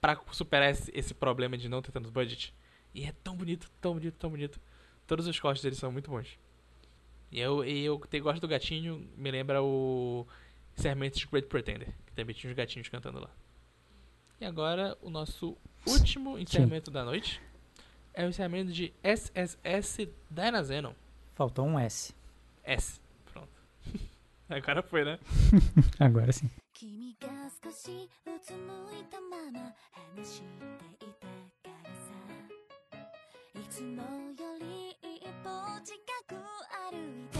[0.00, 2.54] pra superar esse, esse problema de não ter tanto budget.
[2.94, 4.60] E é tão bonito, tão bonito, tão bonito.
[5.06, 6.38] Todos os cortes dele são muito bons.
[7.31, 10.27] E eu, e eu te, gosto do gatinho, me lembra o
[10.77, 13.29] encerramento de Great Pretender, que também tinha os gatinhos cantando lá.
[14.39, 15.57] E agora o nosso
[15.87, 17.41] último encerramento da noite
[18.13, 20.93] é o encerramento de SSS Dynazenon.
[21.33, 22.13] Faltou um S.
[22.63, 22.99] S.
[23.31, 23.49] Pronto.
[24.49, 25.19] Agora foi, né?
[25.99, 26.49] Agora sim.
[26.73, 27.29] 君が
[27.63, 29.73] 少しうつむいたまま
[30.17, 32.99] 話していたからさ
[33.55, 34.86] いつもより一
[35.48, 35.96] 歩近
[36.26, 36.34] く
[36.92, 37.37] 歩いて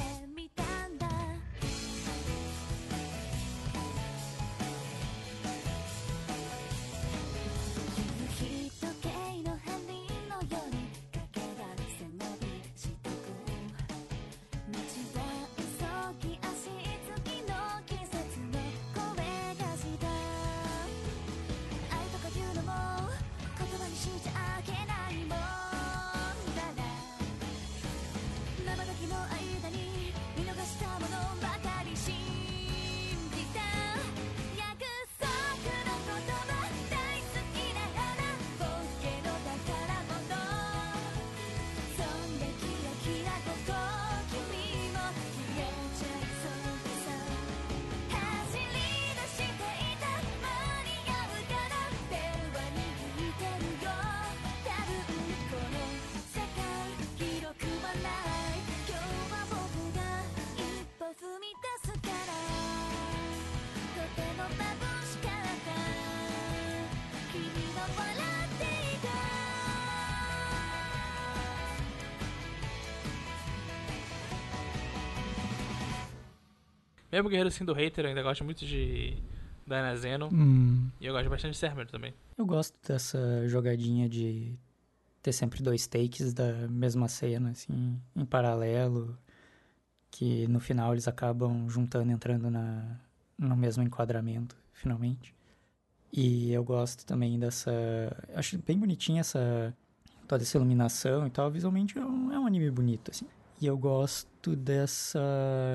[77.11, 79.16] Mesmo guerreiro sendo hater, eu ainda gosto muito de
[79.66, 80.28] Diana Zeno.
[80.32, 82.12] Hum, E eu gosto bastante de Cermer também.
[82.36, 84.55] eu gosto dessa jogadinha de
[85.23, 89.19] ter sempre dois takes da mesma cena, assim, em paralelo,
[90.11, 93.01] que no final eles acabam juntando, entrando na,
[93.39, 95.35] no mesmo enquadramento, finalmente.
[96.12, 97.70] E eu gosto também dessa.
[98.35, 99.74] Acho bem bonitinha essa.
[100.27, 101.51] toda essa iluminação e tal.
[101.51, 103.27] Visualmente é um, é um anime bonito, assim.
[103.60, 105.20] E eu gosto dessa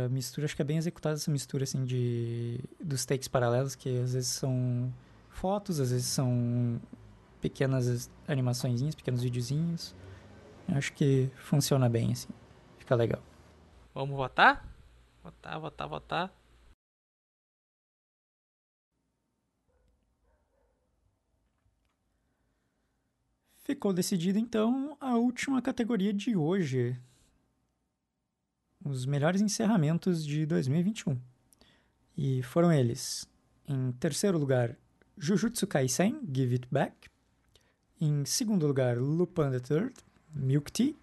[0.09, 2.59] mistura, acho que é bem executada essa mistura, assim, de.
[2.81, 4.91] dos takes paralelos, que às vezes são
[5.29, 6.79] fotos, às vezes são
[7.41, 9.93] pequenas animaçõezinhas, pequenos videozinhos.
[10.67, 12.29] Eu acho que funciona bem, assim.
[12.77, 13.21] Fica legal.
[13.93, 14.65] Vamos votar?
[15.21, 16.42] Votar, votar, votar.
[23.73, 26.95] Ficou decidido então a última categoria de hoje.
[28.85, 31.19] Os melhores encerramentos de 2021.
[32.15, 33.27] E foram eles:
[33.67, 34.77] em terceiro lugar,
[35.17, 37.09] Jujutsu Kaisen Give It Back.
[37.99, 39.95] Em segundo lugar, Lupin the Third
[40.35, 40.93] Milk Tea.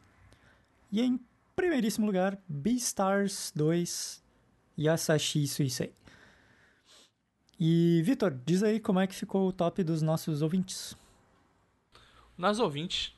[0.92, 1.18] E em
[1.56, 4.22] primeiríssimo lugar, Beastars 2
[4.78, 5.92] Yasashi Suisei.
[7.59, 10.97] E Vitor, diz aí como é que ficou o top dos nossos ouvintes.
[12.40, 13.14] Nós ouvintes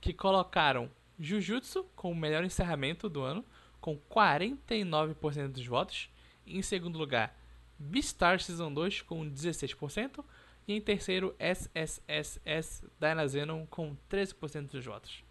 [0.00, 0.90] que colocaram
[1.20, 3.44] Jujutsu como o melhor encerramento do ano,
[3.80, 6.10] com 49% dos votos.
[6.44, 7.38] Em segundo lugar,
[7.78, 10.24] Beastar Season 2 com 16%.
[10.66, 15.22] E em terceiro, SSSS Dynazenon com 13% dos votos.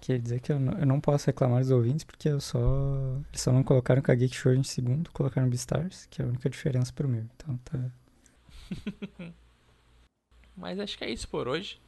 [0.00, 2.58] Quer dizer que eu não, eu não posso reclamar dos ouvintes, porque eu só.
[3.28, 6.90] Eles só não colocaram Kageki Show em segundo, colocaram Beastars, que é a única diferença
[6.94, 7.26] pro meu.
[7.36, 7.90] Então tá.
[10.60, 11.80] Mas acho que é isso por hoje.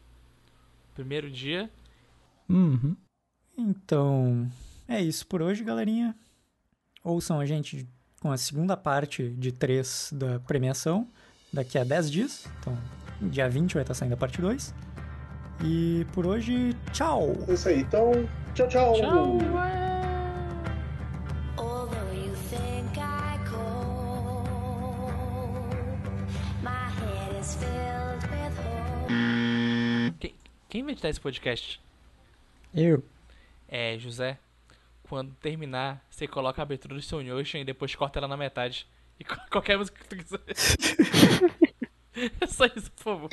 [0.94, 1.70] Primeiro dia.
[2.49, 2.97] Uhum.
[3.57, 4.51] Então,
[4.89, 6.16] é isso por hoje, galerinha.
[7.05, 7.86] Ouçam a gente
[8.20, 11.07] com a segunda parte de 3 da premiação
[11.53, 12.47] daqui a 10 dias.
[12.61, 12.77] Então,
[13.20, 14.74] dia 20 vai estar saindo a parte 2.
[15.65, 17.36] E por hoje, tchau!
[17.47, 17.81] É isso aí.
[17.81, 18.11] Então,
[18.55, 18.94] tchau, tchau.
[18.94, 19.39] Tchau!
[19.39, 19.81] Although
[30.73, 31.78] Quem, vai editar esse podcast?
[32.74, 33.05] Eu.
[33.69, 34.39] É, José.
[35.03, 38.86] Quando terminar, você coloca a abertura do Stone Ocean e depois corta ela na metade.
[39.20, 40.40] E qualquer música que tu quiser.
[42.40, 43.31] é só isso, por favor.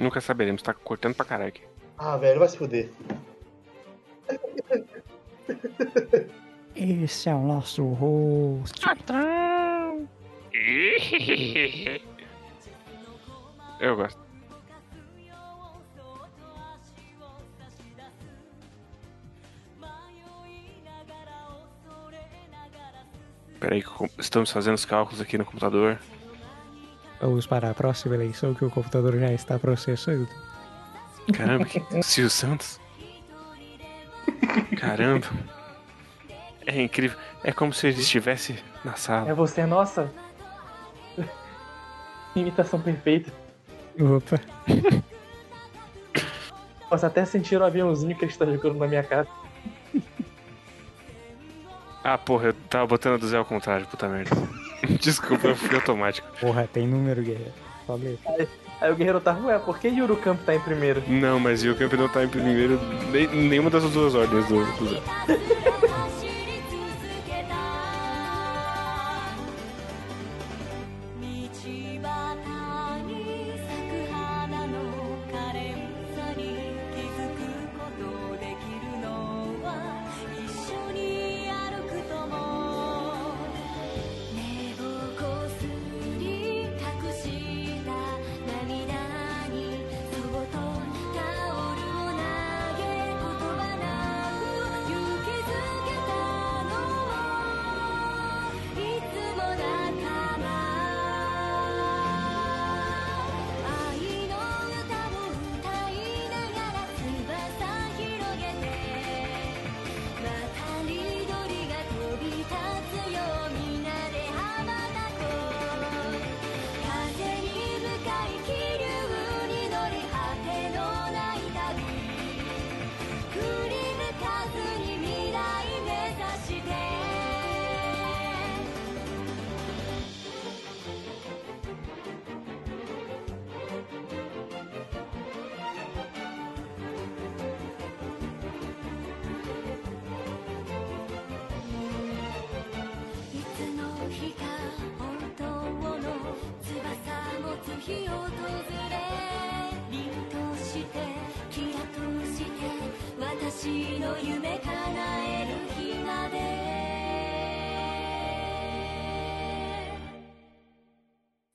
[0.00, 1.62] Nunca saberemos, tá cortando pra caralho aqui.
[1.98, 2.90] Ah, velho, vai se fuder.
[6.74, 8.80] Esse é o nosso host.
[13.80, 14.18] Eu gosto.
[23.58, 23.84] Peraí,
[24.18, 25.98] estamos fazendo os cálculos aqui no computador.
[27.20, 30.26] Vamos para a próxima eleição que o computador já está processando.
[31.34, 32.80] Caramba, que Silvio Santos.
[34.78, 35.26] Caramba.
[36.66, 37.18] É incrível.
[37.44, 39.34] É como se ele estivesse na É sala.
[39.34, 40.10] você, nossa.
[42.34, 43.32] Imitação perfeita.
[43.98, 44.40] Opa.
[46.88, 49.26] Posso até sentir o aviãozinho que ele está jogando na minha cara.
[52.02, 54.30] Ah, porra, eu tava botando a do Zé ao contrário, puta merda.
[55.00, 56.26] Desculpa, eu fui automático.
[56.40, 57.52] Porra, tem número, guerreiro.
[57.86, 58.18] Só ler.
[58.80, 61.02] Aí o Guerreiro tava, ué, por que Yurukamp tá em primeiro?
[61.06, 62.80] Não, mas o campeão não tá em primeiro
[63.10, 65.02] nem, nenhuma das duas ordens do, do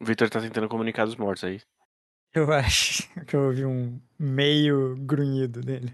[0.06, 1.60] O Victor tá tentando comunicar dos mortos aí.
[2.32, 5.92] Eu acho que eu ouvi um meio grunhido dele.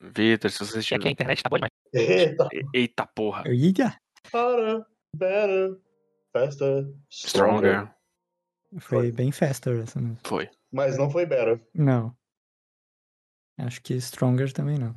[0.00, 1.10] Victor, se você É que a estiver.
[1.10, 1.70] internet tá boa demais.
[1.94, 2.48] Eita.
[2.74, 3.44] Eita porra.
[3.46, 3.96] Eita!
[4.34, 4.84] Harder,
[5.14, 5.78] better,
[6.32, 7.84] faster, stronger.
[7.84, 7.94] Stronger.
[8.80, 10.28] Foi bem faster essa música.
[10.28, 10.50] Foi.
[10.72, 11.60] Mas não foi better.
[11.72, 12.12] Não.
[13.56, 14.96] Acho que Stronger também não.